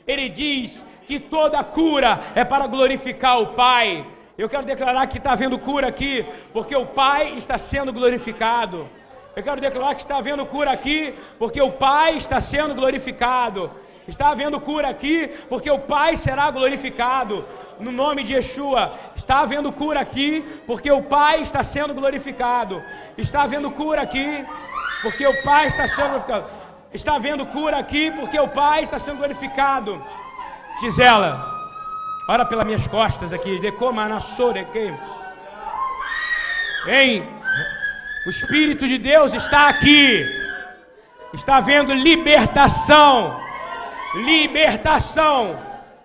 Ele 0.07 0.29
diz 0.29 0.83
que 1.07 1.19
toda 1.19 1.62
cura 1.62 2.21
é 2.35 2.45
para 2.45 2.67
glorificar 2.67 3.41
o 3.41 3.49
Pai. 3.49 4.05
Eu 4.39 4.51
quero 4.51 4.66
declarar 4.66 5.07
que 5.07 5.16
está 5.16 5.32
havendo 5.32 5.59
cura 5.59 5.89
aqui, 5.89 6.24
porque 6.53 6.76
o 6.76 6.84
Pai 6.84 7.39
está 7.39 7.57
sendo 7.57 7.91
glorificado. 7.91 8.87
Eu 9.34 9.43
quero 9.43 9.61
declarar 9.61 9.95
que 9.95 10.03
está 10.03 10.18
havendo 10.18 10.45
cura 10.45 10.70
aqui, 10.70 11.14
porque 11.39 11.61
o 11.61 11.70
Pai 11.70 12.18
está 12.18 12.39
sendo 12.39 12.74
glorificado. 12.74 13.70
Está 14.07 14.28
havendo 14.28 14.61
cura 14.61 14.89
aqui, 14.89 15.28
porque 15.49 15.70
o 15.70 15.78
Pai 15.78 16.18
será 16.18 16.51
glorificado. 16.51 17.47
No 17.80 17.91
nome 17.91 18.24
de 18.24 18.34
Yeshua, 18.34 18.93
está 19.16 19.41
havendo 19.41 19.72
cura 19.72 20.01
aqui, 20.01 20.45
porque 20.66 20.91
o 20.91 21.03
Pai 21.03 21.41
está 21.41 21.62
sendo 21.62 21.95
glorificado. 21.95 22.82
Está 23.16 23.43
havendo 23.43 23.70
cura 23.70 24.03
aqui, 24.03 24.45
porque 25.01 25.26
o 25.26 25.43
Pai 25.43 25.68
está 25.68 25.89
sendo 25.89 26.11
glorificado. 26.11 26.66
Está 26.93 27.14
havendo 27.14 27.47
cura 27.47 27.78
aqui, 27.78 28.11
porque 28.11 28.39
o 28.39 28.49
Pai 28.49 28.84
está 28.84 28.99
sendo 28.99 29.16
glorificado. 29.16 30.03
Gisela. 30.80 31.56
Ora 32.29 32.45
pelas 32.45 32.66
minhas 32.66 32.87
costas 32.89 33.33
aqui. 33.33 34.93
Hein? 36.89 37.29
O 38.27 38.31
Espírito 38.31 38.89
de 38.89 38.99
Deus 38.99 39.33
está 39.33 39.68
aqui. 39.68 40.24
Está 41.33 41.57
havendo 41.59 41.95
libertação. 41.95 43.41
Libertação. 44.14 45.57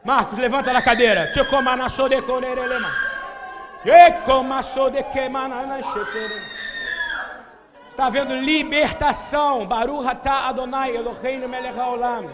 Marcos, 0.04 0.38
levanta 0.38 0.72
da 0.72 0.82
cadeira. 0.82 1.24
Está 7.90 8.06
havendo 8.06 8.36
libertação. 8.36 9.66
Baruch 9.66 10.08
atah 10.08 10.50
Adonai 10.50 10.96
Eloheinu 10.96 11.50
melech 11.50 11.80
haolam. 11.80 12.30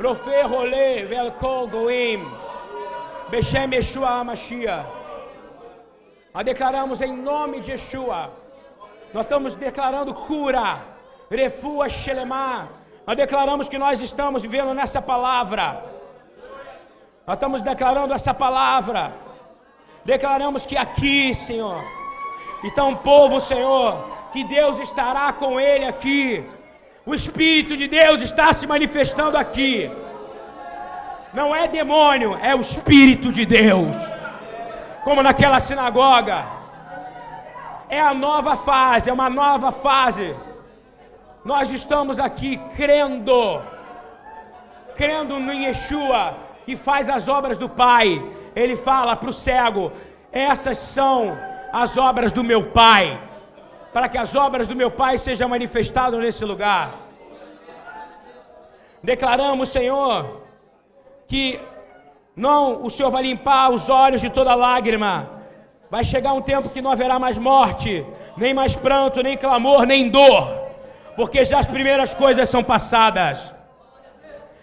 Rofe 0.00 1.04
velkol 1.08 1.66
goim. 1.66 2.43
Beshem 3.30 3.70
Yeshua 3.72 4.24
Mashiach. 4.24 4.86
Nós 6.34 6.44
declaramos 6.44 7.00
em 7.00 7.12
nome 7.16 7.60
de 7.60 7.70
Yeshua. 7.72 8.30
Nós 9.12 9.24
estamos 9.24 9.54
declarando 9.54 10.12
cura. 10.14 10.80
Refua 11.30 11.88
Shelemah. 11.88 12.68
Nós 13.06 13.16
declaramos 13.16 13.68
que 13.68 13.78
nós 13.78 14.00
estamos 14.00 14.42
vivendo 14.42 14.74
nessa 14.74 15.00
palavra. 15.00 15.82
Nós 17.26 17.36
estamos 17.36 17.60
declarando 17.62 18.12
essa 18.12 18.34
palavra. 18.34 19.12
Declaramos 20.04 20.66
que 20.66 20.76
aqui, 20.76 21.34
Senhor, 21.34 21.82
está 22.62 22.84
um 22.84 22.96
povo, 22.96 23.40
Senhor, 23.40 24.04
que 24.32 24.44
Deus 24.44 24.78
estará 24.80 25.32
com 25.32 25.58
ele 25.58 25.86
aqui. 25.86 26.44
O 27.06 27.14
Espírito 27.14 27.76
de 27.76 27.86
Deus 27.86 28.20
está 28.20 28.52
se 28.52 28.66
manifestando 28.66 29.38
aqui. 29.38 29.90
Não 31.34 31.54
é 31.54 31.66
demônio, 31.66 32.38
é 32.40 32.54
o 32.54 32.60
Espírito 32.60 33.32
de 33.32 33.44
Deus. 33.44 33.96
Como 35.02 35.20
naquela 35.20 35.58
sinagoga. 35.58 36.46
É 37.88 38.00
a 38.00 38.14
nova 38.14 38.56
fase, 38.56 39.10
é 39.10 39.12
uma 39.12 39.28
nova 39.28 39.72
fase. 39.72 40.34
Nós 41.44 41.70
estamos 41.70 42.18
aqui 42.18 42.56
crendo, 42.76 43.60
crendo 44.96 45.38
no 45.38 45.52
Yeshua, 45.52 46.34
que 46.64 46.76
faz 46.76 47.08
as 47.08 47.28
obras 47.28 47.58
do 47.58 47.68
Pai. 47.68 48.24
Ele 48.54 48.76
fala 48.76 49.16
para 49.16 49.28
o 49.28 49.32
cego: 49.32 49.92
essas 50.32 50.78
são 50.78 51.36
as 51.72 51.98
obras 51.98 52.30
do 52.32 52.44
meu 52.44 52.70
Pai, 52.70 53.18
para 53.92 54.08
que 54.08 54.16
as 54.16 54.34
obras 54.34 54.66
do 54.66 54.76
meu 54.76 54.90
Pai 54.90 55.18
sejam 55.18 55.48
manifestadas 55.48 56.18
nesse 56.20 56.44
lugar. 56.44 56.94
Declaramos, 59.02 59.68
Senhor, 59.68 60.43
que 61.26 61.60
não 62.36 62.82
o 62.84 62.90
Senhor 62.90 63.10
vai 63.10 63.22
limpar 63.22 63.70
os 63.70 63.88
olhos 63.88 64.20
de 64.20 64.30
toda 64.30 64.54
lágrima. 64.54 65.30
Vai 65.90 66.04
chegar 66.04 66.32
um 66.32 66.40
tempo 66.40 66.68
que 66.68 66.82
não 66.82 66.90
haverá 66.90 67.18
mais 67.18 67.38
morte, 67.38 68.04
nem 68.36 68.52
mais 68.52 68.74
pranto, 68.74 69.22
nem 69.22 69.36
clamor, 69.36 69.86
nem 69.86 70.08
dor, 70.08 70.52
porque 71.14 71.44
já 71.44 71.60
as 71.60 71.66
primeiras 71.66 72.14
coisas 72.14 72.48
são 72.48 72.64
passadas. 72.64 73.54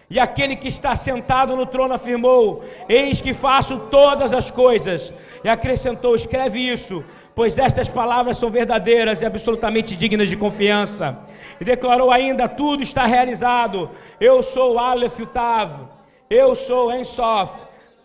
E 0.10 0.20
aquele 0.20 0.58
que 0.58 0.68
está 0.68 0.94
sentado 0.94 1.56
no 1.56 1.66
trono 1.66 1.94
afirmou: 1.94 2.66
Eis 2.90 3.22
que 3.22 3.34
faço 3.34 3.80
todas 3.90 4.34
as 4.34 4.52
coisas. 4.52 5.14
E 5.42 5.48
acrescentou: 5.48 6.14
Escreve 6.16 6.60
isso, 6.60 7.02
pois 7.34 7.58
estas 7.58 7.88
palavras 7.88 8.36
são 8.36 8.50
verdadeiras 8.50 9.22
e 9.22 9.26
absolutamente 9.26 9.96
dignas 9.96 10.28
de 10.28 10.36
confiança. 10.36 11.18
E 11.62 11.64
declarou 11.64 12.12
ainda: 12.12 12.50
Tudo 12.50 12.84
está 12.84 13.06
realizado. 13.06 13.90
Eu 14.20 14.44
sou 14.44 14.78
Aleph 14.78 15.18
Tav 15.34 15.91
eu 16.32 16.56
sou 16.56 16.94
Ensof. 16.94 17.52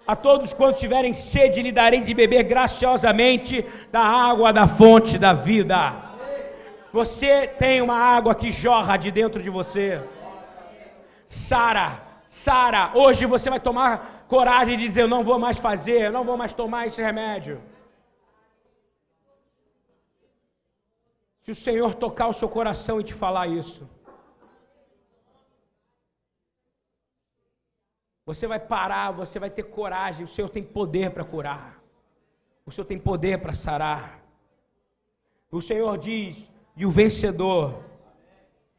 A 0.07 0.15
todos 0.15 0.53
quantos 0.53 0.81
tiverem 0.81 1.15
sede, 1.15 1.63
lhe 1.63 1.73
darei 1.73 2.01
de 2.01 2.15
beber 2.15 2.43
graciosamente 2.45 3.65
da 3.91 4.01
água 4.01 4.53
da 4.53 4.67
fonte 4.67 5.19
da 5.19 5.33
vida. 5.33 5.93
Você 6.93 7.47
tem 7.47 7.81
uma 7.83 7.97
água 7.97 8.35
que 8.35 8.51
jorra 8.53 8.97
de 8.97 9.11
dentro 9.11 9.43
de 9.43 9.51
você. 9.51 10.01
Sara, 11.27 12.01
Sara, 12.27 12.93
hoje 12.95 13.27
você 13.27 13.51
vai 13.51 13.59
tomar 13.59 14.25
coragem 14.29 14.77
de 14.77 14.87
dizer: 14.87 15.03
Eu 15.03 15.09
não 15.09 15.25
vou 15.25 15.39
mais 15.39 15.59
fazer, 15.59 16.03
eu 16.03 16.13
não 16.13 16.25
vou 16.25 16.37
mais 16.37 16.53
tomar 16.53 16.87
esse 16.87 17.03
remédio. 17.03 17.61
Se 21.43 21.51
o 21.51 21.55
Senhor 21.55 21.95
tocar 21.95 22.29
o 22.29 22.33
seu 22.33 22.49
coração 22.49 23.01
e 23.01 23.05
te 23.05 23.15
falar 23.15 23.47
isso, 23.47 23.89
Você 28.27 28.49
vai 28.49 28.59
parar, 28.59 29.13
você 29.13 29.39
vai 29.39 29.49
ter 29.49 29.63
coragem. 29.63 30.25
O 30.25 30.29
Senhor 30.29 30.49
tem 30.49 30.63
poder 30.63 31.11
para 31.11 31.23
curar. 31.23 31.81
O 32.67 32.73
Senhor 32.73 32.85
tem 32.85 32.99
poder 32.99 33.39
para 33.39 33.53
sarar. 33.53 34.21
O 35.51 35.63
Senhor 35.63 35.97
diz: 35.97 36.37
e 36.77 36.85
o 36.85 36.91
vencedor 36.91 37.85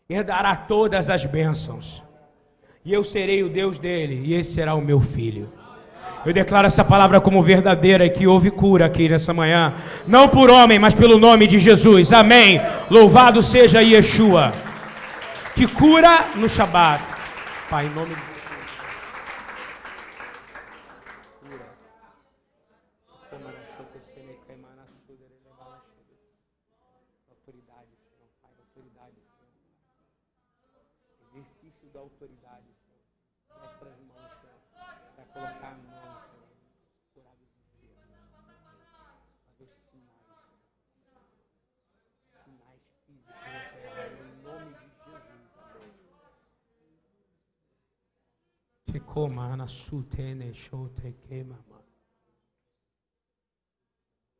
herdará 0.09 0.55
todas 0.55 1.09
as 1.09 1.25
bênçãos. 1.25 2.03
e 2.85 2.93
eu 2.93 3.03
serei 3.03 3.43
o 3.43 3.49
Deus 3.49 3.77
dele, 3.77 4.21
e 4.23 4.33
esse 4.33 4.53
será 4.53 4.73
o 4.73 4.81
meu 4.81 5.01
filho. 5.01 5.51
Eu 6.25 6.31
declaro 6.31 6.67
essa 6.67 6.85
palavra 6.85 7.19
como 7.19 7.43
verdadeira 7.43 8.05
e 8.05 8.09
que 8.09 8.25
houve 8.25 8.49
cura 8.49 8.85
aqui 8.85 9.09
nessa 9.09 9.33
manhã, 9.33 9.73
não 10.07 10.29
por 10.29 10.49
homem, 10.49 10.79
mas 10.79 10.93
pelo 10.93 11.17
nome 11.17 11.47
de 11.47 11.59
Jesus. 11.59 12.13
Amém. 12.13 12.61
Louvado 12.89 13.43
seja 13.43 13.81
Yeshua. 13.81 14.53
Que 15.53 15.67
cura 15.67 16.27
no 16.35 16.47
Shabat. 16.47 17.03
Pai, 17.69 17.87
em 17.87 17.89
nome 17.89 18.15
de 18.15 18.26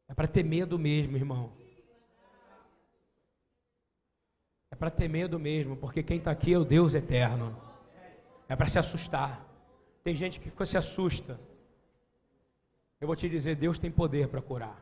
É 0.08 0.14
para 0.14 0.28
ter 0.28 0.44
medo 0.44 0.78
mesmo, 0.78 1.18
irmão. 1.18 1.52
É 4.70 4.76
para 4.76 4.92
ter 4.92 5.08
medo 5.08 5.40
mesmo, 5.40 5.76
porque 5.76 6.04
quem 6.04 6.18
está 6.18 6.32
aqui 6.32 6.54
é 6.54 6.58
o 6.58 6.64
Deus 6.64 6.94
eterno. 6.94 7.56
É 8.48 8.56
para 8.56 8.68
se 8.68 8.78
assustar. 8.78 9.46
Tem 10.04 10.16
gente 10.16 10.40
que 10.40 10.66
se 10.66 10.78
assusta. 10.78 11.40
Eu 13.00 13.08
vou 13.08 13.16
te 13.16 13.28
dizer, 13.28 13.56
Deus 13.56 13.78
tem 13.78 13.92
poder 13.92 14.28
para 14.28 14.42
curar. 14.42 14.82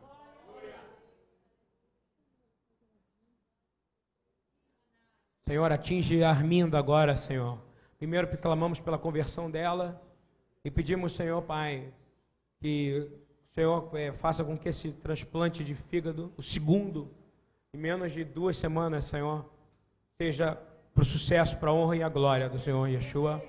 Senhor, 5.47 5.71
atinge 5.71 6.23
a 6.23 6.29
Arminda 6.29 6.77
agora, 6.77 7.15
Senhor. 7.15 7.64
Primeiro, 8.05 8.27
clamamos 8.37 8.79
pela 8.79 8.99
conversão 8.99 9.49
dela 9.49 9.99
e 10.63 10.69
pedimos, 10.69 11.13
Senhor 11.13 11.41
Pai, 11.41 11.91
que 12.61 13.09
o 13.49 13.55
Senhor 13.55 13.89
é, 13.95 14.11
faça 14.11 14.43
com 14.43 14.55
que 14.55 14.69
esse 14.69 14.91
transplante 14.91 15.63
de 15.63 15.73
fígado, 15.73 16.31
o 16.37 16.43
segundo, 16.43 17.09
em 17.73 17.79
menos 17.79 18.11
de 18.11 18.23
duas 18.23 18.57
semanas, 18.57 19.05
Senhor, 19.05 19.43
seja 20.21 20.55
para 20.93 21.01
o 21.01 21.03
sucesso, 21.03 21.57
para 21.57 21.71
a 21.71 21.73
honra 21.73 21.97
e 21.97 22.03
a 22.03 22.07
glória 22.07 22.47
do 22.47 22.59
Senhor 22.59 22.85
Yeshua. 22.85 23.43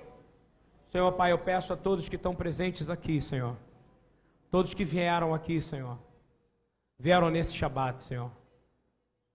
Senhor 0.91 1.11
Pai, 1.11 1.31
eu 1.31 1.37
peço 1.37 1.71
a 1.71 1.77
todos 1.77 2.09
que 2.09 2.15
estão 2.15 2.33
presentes 2.33 2.89
aqui, 2.89 3.21
Senhor, 3.21 3.55
todos 4.49 4.73
que 4.73 4.83
vieram 4.83 5.35
aqui, 5.35 5.61
Senhor, 5.61 5.99
vieram 6.97 7.29
nesse 7.29 7.53
Shabat, 7.53 8.01
Senhor, 8.01 8.31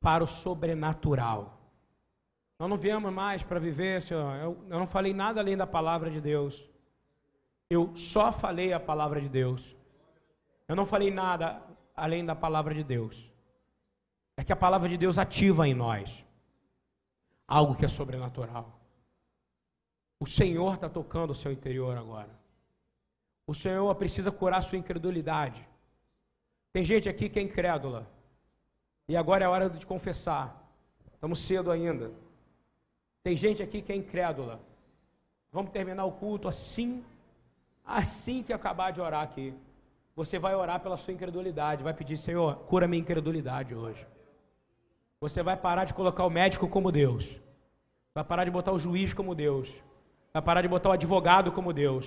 para 0.01 0.25
o 0.25 0.27
sobrenatural. 0.27 1.62
Nós 2.59 2.68
não 2.68 2.76
viemos 2.76 3.12
mais 3.12 3.42
para 3.42 3.59
viver, 3.59 4.03
Senhor. 4.03 4.34
Eu, 4.36 4.64
eu 4.68 4.78
não 4.78 4.86
falei 4.86 5.12
nada 5.12 5.40
além 5.40 5.57
da 5.57 5.66
palavra 5.66 6.11
de 6.11 6.20
Deus. 6.20 6.62
Eu 7.68 7.96
só 7.96 8.32
falei 8.32 8.72
a 8.72 8.80
palavra 8.80 9.20
de 9.20 9.28
Deus. 9.28 9.76
Eu 10.68 10.76
não 10.76 10.86
falei 10.86 11.11
nada 11.11 11.62
além 11.96 12.24
da 12.24 12.34
palavra 12.34 12.74
de 12.74 12.84
Deus. 12.84 13.30
É 14.36 14.44
que 14.44 14.53
a 14.53 14.57
palavra 14.57 14.88
de 14.88 14.96
Deus 14.96 15.18
ativa 15.18 15.66
em 15.66 15.74
nós 15.74 16.24
algo 17.46 17.74
que 17.74 17.84
é 17.84 17.88
sobrenatural. 17.88 18.80
O 20.18 20.26
Senhor 20.26 20.74
está 20.74 20.88
tocando 20.88 21.32
o 21.32 21.34
seu 21.34 21.53
interior 21.53 21.96
agora. 21.98 22.30
O 23.46 23.55
Senhor 23.55 23.94
precisa 23.96 24.30
curar 24.30 24.59
a 24.61 24.62
sua 24.62 24.78
incredulidade. 24.78 25.66
Tem 26.72 26.84
gente 26.84 27.09
aqui 27.09 27.28
que 27.28 27.38
é 27.38 27.42
incrédula. 27.42 28.09
E 29.09 29.16
agora 29.16 29.44
é 29.44 29.48
hora 29.48 29.68
de 29.68 29.84
confessar. 29.84 30.66
Estamos 31.12 31.40
cedo 31.40 31.70
ainda. 31.70 32.12
Tem 33.23 33.37
gente 33.37 33.62
aqui 33.62 33.81
que 33.81 33.93
é 33.93 33.97
incrédula. 33.97 34.61
Vamos 35.53 35.70
terminar 35.70 36.05
o 36.05 36.12
culto 36.12 36.49
assim, 36.49 37.05
assim 37.85 38.43
que 38.43 38.53
acabar 38.53 38.91
de 38.91 39.01
orar 39.01 39.23
aqui. 39.23 39.55
Você 40.16 40.39
vai 40.39 40.55
orar 40.55 40.81
pela 40.81 40.97
sua 40.97 41.14
incredulidade, 41.14 41.83
vai 41.83 41.95
pedir, 41.95 42.16
Senhor, 42.16 42.57
cura 42.66 42.89
minha 42.89 43.01
incredulidade 43.01 43.75
hoje. 43.75 44.07
Você 45.20 45.43
vai 45.43 45.57
parar 45.57 45.85
de 45.85 45.95
colocar 45.95 46.25
o 46.25 46.31
médico 46.31 46.68
como 46.68 46.91
Deus. 46.91 47.29
Vai 48.14 48.25
parar 48.25 48.45
de 48.45 48.51
botar 48.51 48.73
o 48.73 48.79
juiz 48.79 49.14
como 49.14 49.35
Deus. 49.35 49.70
Vai 50.33 50.43
parar 50.43 50.62
de 50.62 50.68
botar 50.68 50.89
o 50.89 50.93
advogado 50.93 51.53
como 51.53 51.73
Deus. 51.73 52.07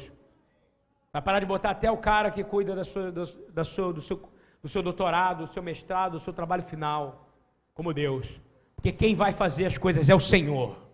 Vai 1.14 1.22
parar 1.22 1.40
de 1.40 1.46
botar 1.46 1.70
até 1.70 1.90
o 1.90 1.98
cara 1.98 2.30
que 2.30 2.44
cuida 2.44 2.76
da 2.76 2.84
sua, 2.84 3.12
da, 3.12 3.24
da 3.54 3.64
sua, 3.64 3.94
do, 3.94 4.02
seu, 4.02 4.22
do 4.62 4.68
seu 4.68 4.84
doutorado, 4.84 5.48
do 5.48 5.54
seu 5.54 5.64
mestrado, 5.64 6.14
do 6.14 6.20
seu 6.20 6.34
trabalho 6.34 6.64
final 6.64 7.30
como 7.74 7.94
Deus. 7.94 8.28
Porque 8.76 8.92
quem 8.92 9.16
vai 9.16 9.32
fazer 9.32 9.66
as 9.66 9.78
coisas 9.78 10.10
é 10.10 10.14
o 10.14 10.20
Senhor. 10.20 10.85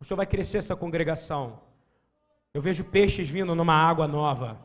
O 0.00 0.04
Senhor 0.04 0.16
vai 0.16 0.26
crescer 0.26 0.58
essa 0.58 0.76
congregação. 0.76 1.60
Eu 2.54 2.62
vejo 2.62 2.84
peixes 2.84 3.28
vindo 3.28 3.54
numa 3.54 3.74
água 3.74 4.06
nova. 4.06 4.58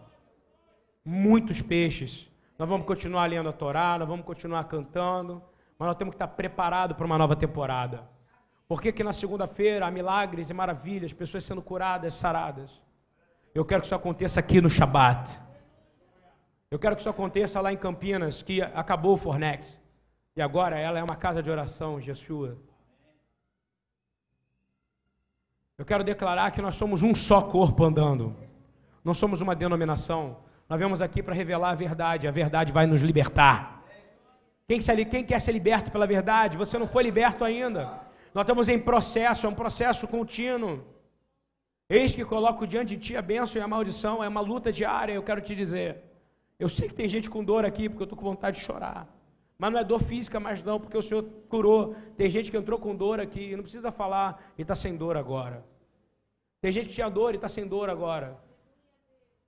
Muitos 1.03 1.62
peixes. 1.62 2.30
Nós 2.57 2.70
vamos 2.70 2.86
continuar 2.86 3.26
lendo 3.26 3.49
a 3.49 3.53
Torá, 3.53 3.97
nós 3.97 4.07
vamos 4.07 4.26
continuar 4.26 4.64
cantando, 4.66 5.41
mas 5.78 5.88
nós 5.88 5.97
temos 5.97 6.12
que 6.12 6.16
estar 6.16 6.28
preparados 6.28 6.95
para 6.95 7.05
uma 7.05 7.18
nova 7.18 7.36
temporada. 7.36 8.07
Por 8.68 8.80
que, 8.80 8.91
que 8.91 9.03
na 9.03 9.12
segunda-feira 9.12 9.88
há 9.88 9.91
milagres 9.91 10.49
e 10.49 10.53
maravilhas, 10.53 11.12
pessoas 11.12 11.43
sendo 11.43 11.62
curadas, 11.62 12.14
saradas? 12.14 12.80
Eu 13.53 13.66
quero 13.66 13.82
que 13.82 13.88
isso 13.88 13.95
aconteça 13.95 14.39
aqui 14.39 14.62
no 14.62 14.70
Shabat. 14.70 15.38
Eu 16.70 16.80
quero 16.80 16.95
que 16.95 17.01
isso 17.01 17.09
aconteça 17.09 17.59
lá 17.59 17.74
em 17.74 17.78
Campinas, 17.78 18.41
que 18.41 18.62
acabou 18.62 19.16
o 19.16 19.18
Fornex. 19.18 19.80
E 20.36 20.41
agora 20.41 20.79
ela 20.79 20.97
é 20.97 21.03
uma 21.03 21.15
casa 21.15 21.43
de 21.43 21.49
oração, 21.49 21.99
Yeshua. 21.99 22.58
Eu 25.78 25.86
quero 25.86 26.03
declarar 26.03 26.51
que 26.51 26.62
nós 26.62 26.75
somos 26.75 27.01
um 27.03 27.13
só 27.13 27.41
corpo 27.41 27.83
andando. 27.83 28.36
Não 29.03 29.13
somos 29.13 29.41
uma 29.41 29.55
denominação. 29.55 30.37
Nós 30.70 30.78
viemos 30.78 31.01
aqui 31.01 31.21
para 31.21 31.33
revelar 31.33 31.71
a 31.71 31.75
verdade. 31.75 32.28
A 32.28 32.32
verdade 32.32 32.71
vai 32.71 32.86
nos 32.86 33.01
libertar. 33.01 33.83
Quem, 34.67 34.79
se, 34.79 35.05
quem 35.05 35.24
quer 35.24 35.41
ser 35.41 35.51
liberto 35.51 35.91
pela 35.91 36.08
verdade? 36.08 36.55
Você 36.55 36.78
não 36.78 36.87
foi 36.87 37.03
liberto 37.03 37.43
ainda. 37.43 37.99
Nós 38.33 38.43
estamos 38.43 38.70
em 38.70 38.79
processo, 38.79 39.45
é 39.45 39.49
um 39.49 39.53
processo 39.53 40.08
contínuo. 40.08 40.82
Eis 41.89 42.16
que 42.16 42.24
coloco 42.24 42.66
diante 42.66 42.95
de 42.95 43.01
ti 43.05 43.17
a 43.17 43.21
bênção 43.21 43.59
e 43.59 43.63
a 43.63 43.67
maldição. 43.67 44.24
É 44.24 44.29
uma 44.29 44.39
luta 44.39 44.71
diária, 44.71 45.13
eu 45.13 45.24
quero 45.24 45.41
te 45.41 45.53
dizer. 45.53 45.97
Eu 46.58 46.70
sei 46.70 46.87
que 46.87 46.93
tem 46.93 47.09
gente 47.09 47.29
com 47.29 47.43
dor 47.43 47.66
aqui, 47.66 47.89
porque 47.89 48.03
eu 48.03 48.05
estou 48.05 48.17
com 48.17 48.24
vontade 48.24 48.58
de 48.59 48.63
chorar. 48.63 49.08
Mas 49.62 49.71
não 49.71 49.79
é 49.79 49.83
dor 49.83 50.01
física 50.01 50.39
mais 50.39 50.63
não, 50.63 50.79
porque 50.79 50.97
o 50.97 51.04
Senhor 51.04 51.24
curou. 51.47 51.96
Tem 52.17 52.28
gente 52.28 52.50
que 52.50 52.58
entrou 52.58 52.79
com 52.79 52.96
dor 52.96 53.20
aqui, 53.20 53.55
não 53.55 53.62
precisa 53.62 53.92
falar 53.92 54.51
e 54.58 54.63
está 54.63 54.74
sem 54.74 54.97
dor 54.97 55.16
agora. 55.16 55.63
Tem 56.59 56.71
gente 56.71 56.88
que 56.88 56.96
tinha 56.96 57.08
dor 57.08 57.36
e 57.36 57.36
está 57.36 57.47
sem 57.47 57.67
dor 57.67 57.88
agora. 57.88 58.39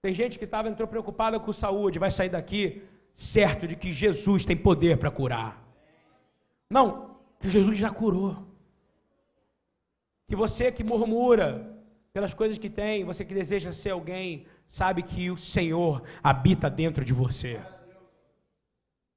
Tem 0.03 0.14
gente 0.14 0.38
que 0.38 0.45
estava 0.45 0.69
entrou 0.69 0.88
preocupada 0.88 1.40
com 1.40 1.52
saúde, 1.52 1.98
vai 1.98 2.11
sair 2.11 2.30
daqui 2.30 2.84
certo 3.15 3.68
de 3.68 3.76
que 3.76 3.91
Jesus 3.91 4.45
tem 4.45 4.56
poder 4.56 4.99
para 4.99 5.10
curar. 5.10 5.68
Não, 6.69 7.18
que 7.40 7.49
Jesus 7.49 7.76
já 7.80 7.90
curou. 7.90 8.38
Que 10.27 10.35
você 10.35 10.72
que 10.72 10.84
murmura 10.84 11.76
pelas 12.14 12.35
coisas 12.35 12.60
que 12.60 12.69
tem, 12.69 13.03
você 13.03 13.26
que 13.26 13.34
deseja 13.34 13.73
ser 13.73 13.90
alguém, 13.90 14.45
sabe 14.68 15.02
que 15.02 15.31
o 15.31 15.40
Senhor 15.40 16.03
habita 16.22 16.69
dentro 16.69 17.03
de 17.03 17.14
você. 17.14 17.60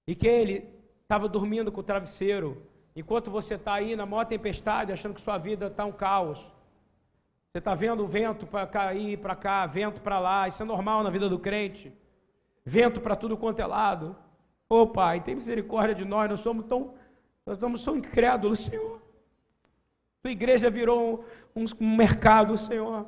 E 0.06 0.14
que 0.14 0.26
Ele 0.26 0.75
estava 1.06 1.28
dormindo 1.28 1.70
com 1.70 1.80
o 1.80 1.84
travesseiro, 1.84 2.66
enquanto 2.94 3.30
você 3.30 3.54
está 3.54 3.74
aí 3.74 3.94
na 3.94 4.04
maior 4.04 4.24
tempestade, 4.24 4.92
achando 4.92 5.14
que 5.14 5.20
sua 5.20 5.38
vida 5.38 5.68
está 5.68 5.84
um 5.84 5.92
caos. 5.92 6.40
Você 7.48 7.58
está 7.58 7.76
vendo 7.76 8.02
o 8.02 8.08
vento 8.08 8.44
para 8.44 8.66
cair 8.66 9.16
para 9.16 9.36
cá, 9.36 9.64
vento 9.66 10.02
para 10.02 10.18
lá, 10.18 10.48
isso 10.48 10.60
é 10.60 10.66
normal 10.66 11.04
na 11.04 11.10
vida 11.10 11.28
do 11.28 11.38
crente. 11.38 11.92
Vento 12.64 13.00
para 13.00 13.14
tudo 13.14 13.36
quanto 13.36 13.60
é 13.60 13.66
lado. 13.66 14.16
Ô 14.68 14.80
oh, 14.80 14.86
Pai, 14.88 15.20
tem 15.20 15.36
misericórdia 15.36 15.94
de 15.94 16.04
nós, 16.04 16.28
nós 16.28 16.40
somos 16.40 16.66
tão, 16.66 16.94
nós 17.46 17.56
somos 17.60 17.84
tão 17.84 17.96
incrédulos, 17.96 18.58
Senhor. 18.58 19.00
Tua 20.20 20.32
igreja 20.32 20.68
virou 20.68 21.24
um, 21.54 21.66
um 21.80 21.96
mercado, 21.96 22.58
Senhor. 22.58 23.06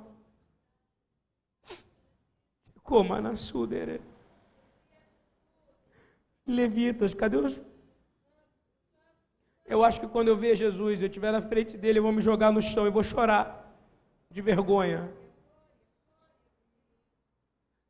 Como 2.85 3.21
na. 3.21 3.33
Levitas, 6.47 7.13
cadê 7.13 7.37
os 7.37 7.68
eu 9.69 9.85
acho 9.85 10.01
que 10.01 10.09
quando 10.09 10.29
eu 10.29 10.37
ver 10.37 10.57
Jesus, 10.57 11.01
eu 11.01 11.09
estiver 11.09 11.31
na 11.31 11.43
frente 11.43 11.77
dele, 11.77 11.99
eu 11.99 12.03
vou 12.03 12.13
me 12.13 12.23
jogar 12.23 12.51
no 12.51 12.63
chão 12.63 12.87
e 12.87 12.91
vou 12.91 13.03
chorar 13.03 13.45
de 14.31 14.41
vergonha. 14.41 15.13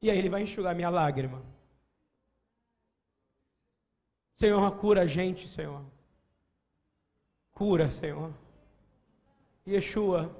E 0.02 0.10
aí 0.10 0.18
ele 0.18 0.28
vai 0.28 0.42
enxugar 0.42 0.74
minha 0.74 0.90
lágrima. 0.90 1.42
Senhor, 4.36 4.70
cura 4.76 5.02
a 5.02 5.06
gente, 5.06 5.48
Senhor. 5.48 5.82
Cura, 7.52 7.88
Senhor. 7.90 8.32
Yeshua, 9.66 10.30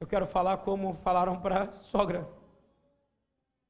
eu 0.00 0.06
quero 0.06 0.26
falar 0.26 0.58
como 0.58 0.94
falaram 1.02 1.40
para 1.40 1.64
a 1.64 1.74
sogra. 1.74 2.28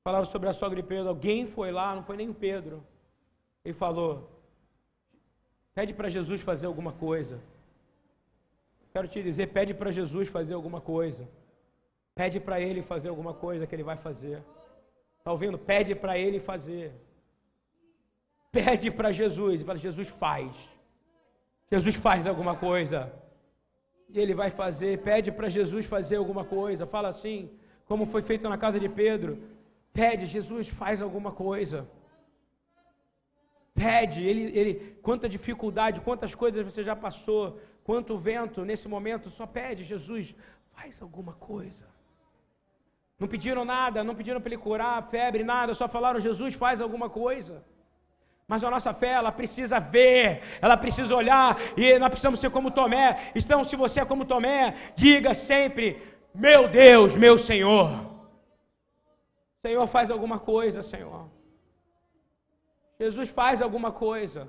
Falaram 0.04 0.26
sobre 0.26 0.48
a 0.48 0.52
sogra 0.52 0.80
de 0.80 0.86
Pedro. 0.86 1.08
Alguém 1.08 1.46
foi 1.46 1.70
lá, 1.70 1.94
não 1.94 2.02
foi 2.02 2.16
nem 2.16 2.28
o 2.28 2.34
Pedro. 2.34 2.84
Ele 3.64 3.74
falou: 3.74 4.37
pede 5.78 5.94
para 5.94 6.08
Jesus 6.08 6.40
fazer 6.40 6.66
alguma 6.66 6.92
coisa. 7.06 7.36
Quero 8.92 9.06
te 9.12 9.22
dizer, 9.22 9.46
pede 9.58 9.72
para 9.80 9.92
Jesus 9.98 10.26
fazer 10.36 10.54
alguma 10.54 10.80
coisa. 10.80 11.24
Pede 12.20 12.40
para 12.46 12.56
Ele 12.60 12.82
fazer 12.82 13.08
alguma 13.10 13.32
coisa 13.32 13.64
que 13.64 13.76
Ele 13.76 13.84
vai 13.90 13.96
fazer. 14.06 14.38
Está 15.18 15.30
ouvindo? 15.30 15.56
Pede 15.56 15.94
para 15.94 16.18
Ele 16.18 16.40
fazer. 16.40 16.86
Pede 18.50 18.90
para 18.90 19.12
Jesus. 19.12 19.60
E 19.60 19.64
fala, 19.64 19.78
Jesus 19.78 20.08
faz. 20.08 20.50
Jesus 21.70 21.94
faz 22.06 22.26
alguma 22.26 22.56
coisa. 22.56 22.98
E 24.08 24.18
Ele 24.18 24.34
vai 24.34 24.50
fazer. 24.50 24.92
Pede 25.10 25.30
para 25.30 25.48
Jesus 25.48 25.86
fazer 25.86 26.16
alguma 26.16 26.44
coisa. 26.44 26.88
Fala 26.96 27.08
assim, 27.14 27.36
como 27.86 28.04
foi 28.06 28.22
feito 28.22 28.48
na 28.48 28.58
casa 28.58 28.80
de 28.80 28.88
Pedro. 28.88 29.38
Pede, 29.92 30.26
Jesus 30.26 30.66
faz 30.80 31.00
alguma 31.00 31.30
coisa. 31.30 31.86
Pede, 33.78 34.22
ele, 34.22 34.58
ele, 34.58 34.98
quanta 35.02 35.28
dificuldade, 35.28 36.00
quantas 36.00 36.34
coisas 36.34 36.64
você 36.64 36.82
já 36.82 36.96
passou, 36.96 37.60
quanto 37.84 38.18
vento 38.18 38.64
nesse 38.64 38.88
momento, 38.88 39.30
só 39.30 39.46
pede, 39.46 39.84
Jesus, 39.84 40.34
faz 40.74 41.00
alguma 41.00 41.34
coisa. 41.34 41.86
Não 43.20 43.28
pediram 43.28 43.64
nada, 43.64 44.02
não 44.02 44.14
pediram 44.14 44.40
para 44.40 44.50
ele 44.50 44.62
curar 44.66 44.98
a 44.98 45.02
febre, 45.02 45.42
nada, 45.44 45.74
só 45.74 45.88
falaram: 45.88 46.20
Jesus 46.20 46.54
faz 46.54 46.80
alguma 46.80 47.08
coisa. 47.08 47.64
Mas 48.46 48.64
a 48.64 48.70
nossa 48.70 48.94
fé, 48.94 49.10
ela 49.10 49.30
precisa 49.30 49.78
ver, 49.78 50.42
ela 50.60 50.76
precisa 50.76 51.14
olhar, 51.14 51.56
e 51.76 51.98
nós 51.98 52.08
precisamos 52.08 52.40
ser 52.40 52.50
como 52.50 52.70
Tomé. 52.70 53.30
Então, 53.34 53.62
se 53.62 53.76
você 53.76 54.00
é 54.00 54.04
como 54.04 54.24
Tomé, 54.24 54.92
diga 54.96 55.34
sempre: 55.34 56.02
Meu 56.34 56.68
Deus, 56.68 57.14
meu 57.14 57.38
Senhor. 57.38 57.88
Senhor, 59.60 59.86
faz 59.86 60.10
alguma 60.10 60.38
coisa, 60.38 60.82
Senhor. 60.82 61.37
Jesus 62.98 63.28
faz 63.28 63.62
alguma 63.62 63.92
coisa. 63.92 64.48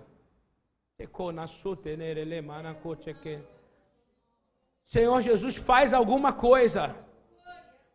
Senhor 4.86 5.22
Jesus 5.22 5.56
faz 5.56 5.94
alguma 5.94 6.34
coisa. 6.34 6.96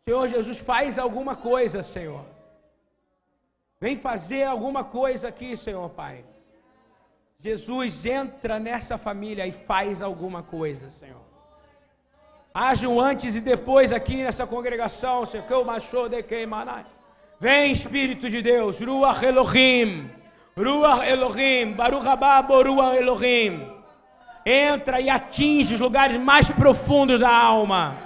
Senhor 0.07 0.27
Jesus, 0.27 0.59
faz 0.59 0.99
alguma 0.99 1.35
coisa, 1.35 1.81
Senhor. 1.81 2.23
Vem 3.81 3.97
fazer 3.97 4.43
alguma 4.43 4.83
coisa 4.83 5.29
aqui, 5.29 5.57
Senhor 5.57 5.89
Pai. 5.89 6.23
Jesus 7.39 8.05
entra 8.05 8.59
nessa 8.59 8.99
família 8.99 9.47
e 9.47 9.51
faz 9.51 10.03
alguma 10.03 10.43
coisa, 10.43 10.91
Senhor. 10.91 11.25
Haja 12.53 12.87
um 12.87 13.01
antes 13.01 13.35
e 13.35 13.41
depois 13.41 13.91
aqui 13.91 14.23
nessa 14.23 14.45
congregação, 14.45 15.25
Senhor. 15.25 15.45
Vem, 17.39 17.71
Espírito 17.71 18.29
de 18.29 18.43
Deus. 18.43 18.79
Ruach 18.79 19.23
Elohim. 19.25 20.07
Ruach 20.57 21.05
Elohim. 21.05 21.73
Baruch 21.73 22.07
Haba 22.07 22.41
Boruach 22.41 22.95
Elohim. 22.95 23.71
Entra 24.45 25.01
e 25.01 25.09
atinge 25.09 25.73
os 25.73 25.79
lugares 25.79 26.17
mais 26.19 26.49
profundos 26.49 27.19
da 27.19 27.29
alma. 27.29 27.97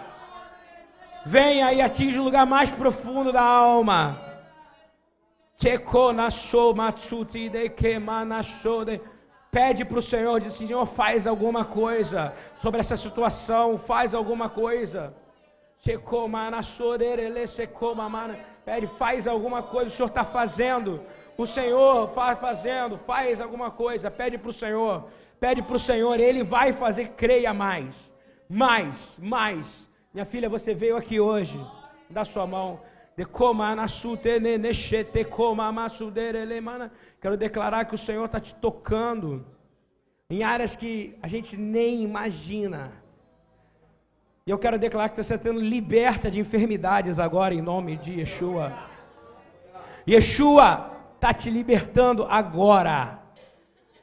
Venha 1.25 1.71
e 1.73 1.81
atinge 1.81 2.19
o 2.19 2.23
lugar 2.23 2.45
mais 2.45 2.71
profundo 2.71 3.31
da 3.31 3.41
alma. 3.41 4.19
Pede 9.51 9.83
para 9.83 9.99
o 9.99 10.01
Senhor, 10.01 10.39
diz 10.39 10.53
Senhor, 10.53 10.85
faz 10.85 11.27
alguma 11.27 11.65
coisa 11.65 12.33
sobre 12.57 12.79
essa 12.79 12.95
situação, 12.95 13.77
faz 13.77 14.13
alguma 14.13 14.47
coisa. 14.47 15.13
Pede, 18.65 18.87
faz 18.97 19.27
alguma 19.27 19.61
coisa, 19.61 19.87
o 19.87 19.91
Senhor 19.91 20.07
está 20.07 20.23
fazendo. 20.23 21.01
O 21.41 21.47
Senhor 21.47 22.09
faz 22.09 22.37
fazendo, 22.37 22.97
faz 22.97 23.39
alguma 23.39 23.71
coisa, 23.71 24.11
pede 24.11 24.37
para 24.37 24.49
o 24.49 24.57
Senhor, 24.61 25.05
pede 25.39 25.61
para 25.61 25.77
o 25.77 25.79
Senhor, 25.79 26.19
Ele 26.19 26.43
vai 26.43 26.73
fazer, 26.73 27.05
creia 27.15 27.53
mais, 27.53 28.11
mais, 28.49 29.17
mais. 29.17 29.87
Minha 30.13 30.25
filha, 30.25 30.49
você 30.49 30.73
veio 30.73 30.97
aqui 30.97 31.17
hoje, 31.17 31.57
dá 32.09 32.25
sua 32.25 32.45
mão. 32.45 32.81
Quero 37.21 37.37
declarar 37.37 37.85
que 37.85 37.95
o 37.95 37.97
Senhor 37.97 38.25
está 38.25 38.41
te 38.41 38.53
tocando 38.55 39.45
em 40.29 40.43
áreas 40.43 40.75
que 40.75 41.17
a 41.23 41.27
gente 41.27 41.55
nem 41.55 42.03
imagina. 42.03 42.91
E 44.45 44.51
eu 44.51 44.59
quero 44.59 44.77
declarar 44.77 45.07
que 45.07 45.15
você 45.15 45.35
está 45.35 45.49
sendo 45.49 45.61
liberta 45.61 46.29
de 46.29 46.37
enfermidades 46.37 47.17
agora, 47.17 47.53
em 47.53 47.61
nome 47.61 47.95
de 47.95 48.19
Yeshua. 48.19 48.73
Yeshua 50.05 50.98
está 51.19 51.33
te 51.33 51.49
libertando 51.49 52.25
agora. 52.29 53.19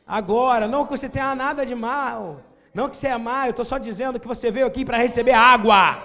Agora, 0.06 0.68
não 0.68 0.84
que 0.84 0.96
você 0.96 1.08
tenha 1.08 1.34
nada 1.34 1.64
de 1.64 1.74
mal. 1.74 2.42
Não 2.74 2.90
que 2.90 2.96
você 2.96 3.08
é 3.08 3.16
má, 3.16 3.46
eu 3.46 3.50
estou 3.50 3.64
só 3.64 3.78
dizendo 3.78 4.20
que 4.20 4.28
você 4.28 4.50
veio 4.50 4.66
aqui 4.66 4.84
para 4.84 4.98
receber 4.98 5.32
água. 5.32 5.98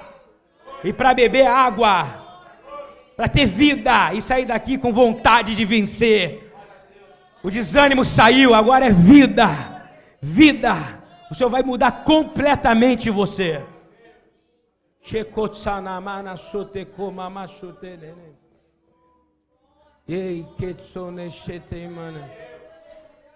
E 0.84 0.94
para 0.94 1.14
beber 1.14 1.46
água. 1.46 1.96
Para 3.18 3.28
ter 3.28 3.46
vida 3.46 4.14
e 4.14 4.22
sair 4.22 4.46
daqui 4.46 4.78
com 4.78 4.94
vontade 4.94 5.54
de 5.54 5.66
vencer. 5.66 6.50
O 7.44 7.50
desânimo 7.52 8.06
saiu, 8.06 8.54
agora 8.56 8.86
é 8.86 8.92
vida. 8.92 9.50
Vida. 10.22 10.74
O 11.30 11.36
Senhor 11.36 11.50
vai 11.50 11.62
mudar 11.62 12.06
completamente 12.06 13.10
você. 13.10 13.62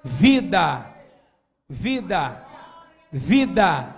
Vida, 0.03 0.93
vida, 1.69 2.45
vida, 3.13 3.95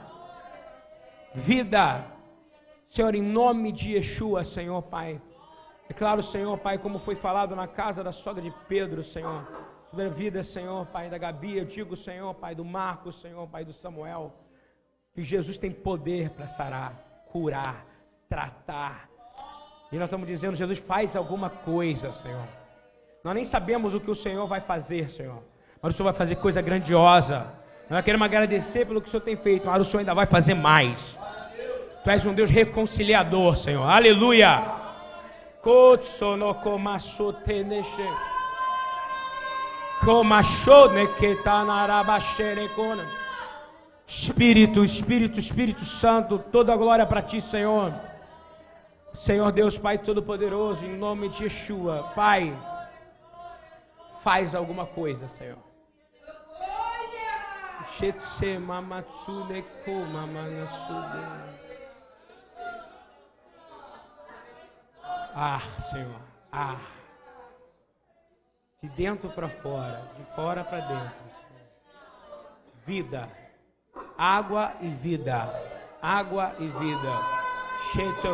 vida. 1.33 2.05
Senhor, 2.87 3.15
em 3.15 3.21
nome 3.23 3.71
de 3.71 3.93
Yeshua, 3.93 4.43
Senhor 4.43 4.79
Pai. 4.83 5.19
Claro, 5.95 6.21
Senhor 6.21 6.55
Pai, 6.59 6.77
como 6.77 6.99
foi 6.99 7.15
falado 7.15 7.55
na 7.55 7.67
casa 7.67 8.03
da 8.03 8.11
sogra 8.11 8.43
de 8.43 8.53
Pedro, 8.67 9.03
Senhor. 9.03 9.43
Sobre 9.89 10.05
a 10.05 10.09
vida, 10.09 10.43
Senhor 10.43 10.85
Pai, 10.85 11.09
da 11.09 11.17
Gabi, 11.17 11.57
eu 11.57 11.65
digo, 11.65 11.95
Senhor 11.95 12.31
Pai, 12.35 12.53
do 12.53 12.63
Marcos, 12.63 13.19
Senhor 13.19 13.47
Pai, 13.47 13.65
do 13.65 13.73
Samuel. 13.73 14.31
Que 15.15 15.23
Jesus 15.23 15.57
tem 15.57 15.71
poder 15.71 16.29
para 16.29 16.47
sarar, 16.47 16.93
curar, 17.31 17.87
tratar. 18.29 19.09
E 19.91 19.95
nós 19.95 20.05
estamos 20.05 20.27
dizendo, 20.27 20.55
Jesus, 20.55 20.77
faz 20.77 21.15
alguma 21.15 21.49
coisa, 21.49 22.11
Senhor. 22.11 22.56
Nós 23.27 23.35
nem 23.35 23.43
sabemos 23.43 23.93
o 23.93 23.99
que 23.99 24.09
o 24.09 24.15
Senhor 24.15 24.47
vai 24.47 24.61
fazer, 24.61 25.09
Senhor. 25.09 25.43
Mas 25.81 25.93
o 25.93 25.97
Senhor 25.97 26.05
vai 26.05 26.17
fazer 26.17 26.37
coisa 26.37 26.61
grandiosa. 26.61 27.47
Nós 27.89 28.01
queremos 28.01 28.23
agradecer 28.23 28.85
pelo 28.85 29.01
que 29.01 29.09
o 29.09 29.11
Senhor 29.11 29.21
tem 29.21 29.35
feito, 29.35 29.67
mas 29.67 29.81
o 29.81 29.83
Senhor 29.83 29.99
ainda 29.99 30.13
vai 30.13 30.25
fazer 30.25 30.53
mais. 30.53 31.19
Tu 32.05 32.09
és 32.09 32.25
um 32.25 32.33
Deus 32.33 32.49
reconciliador, 32.49 33.57
Senhor. 33.57 33.83
Aleluia. 33.83 34.63
Espírito, 44.05 44.85
Espírito, 44.85 45.37
Espírito 45.37 45.83
Santo, 45.83 46.39
toda 46.49 46.71
a 46.71 46.77
glória 46.77 47.05
para 47.05 47.21
ti, 47.21 47.41
Senhor. 47.41 47.93
Senhor 49.13 49.51
Deus, 49.51 49.77
Pai 49.77 49.97
Todo-Poderoso, 49.97 50.85
em 50.85 50.95
nome 50.95 51.27
de 51.27 51.43
Yeshua, 51.43 52.09
Pai, 52.15 52.55
faz 54.27 54.53
alguma 54.53 54.85
coisa, 54.85 55.29
Senhor. 55.29 55.57
Ah, 65.33 65.61
Senhor, 65.89 66.19
ah. 66.51 66.75
De 68.83 68.89
dentro 68.89 69.29
para 69.29 69.47
fora, 69.47 70.01
de 70.17 70.25
fora 70.35 70.61
para 70.65 70.81
dentro. 70.81 71.31
Vida, 72.85 73.29
água 74.17 74.73
e 74.81 74.89
vida, 74.89 75.49
água 76.01 76.53
e 76.59 76.67
vida. 76.67 77.13
Shetse 77.93 78.27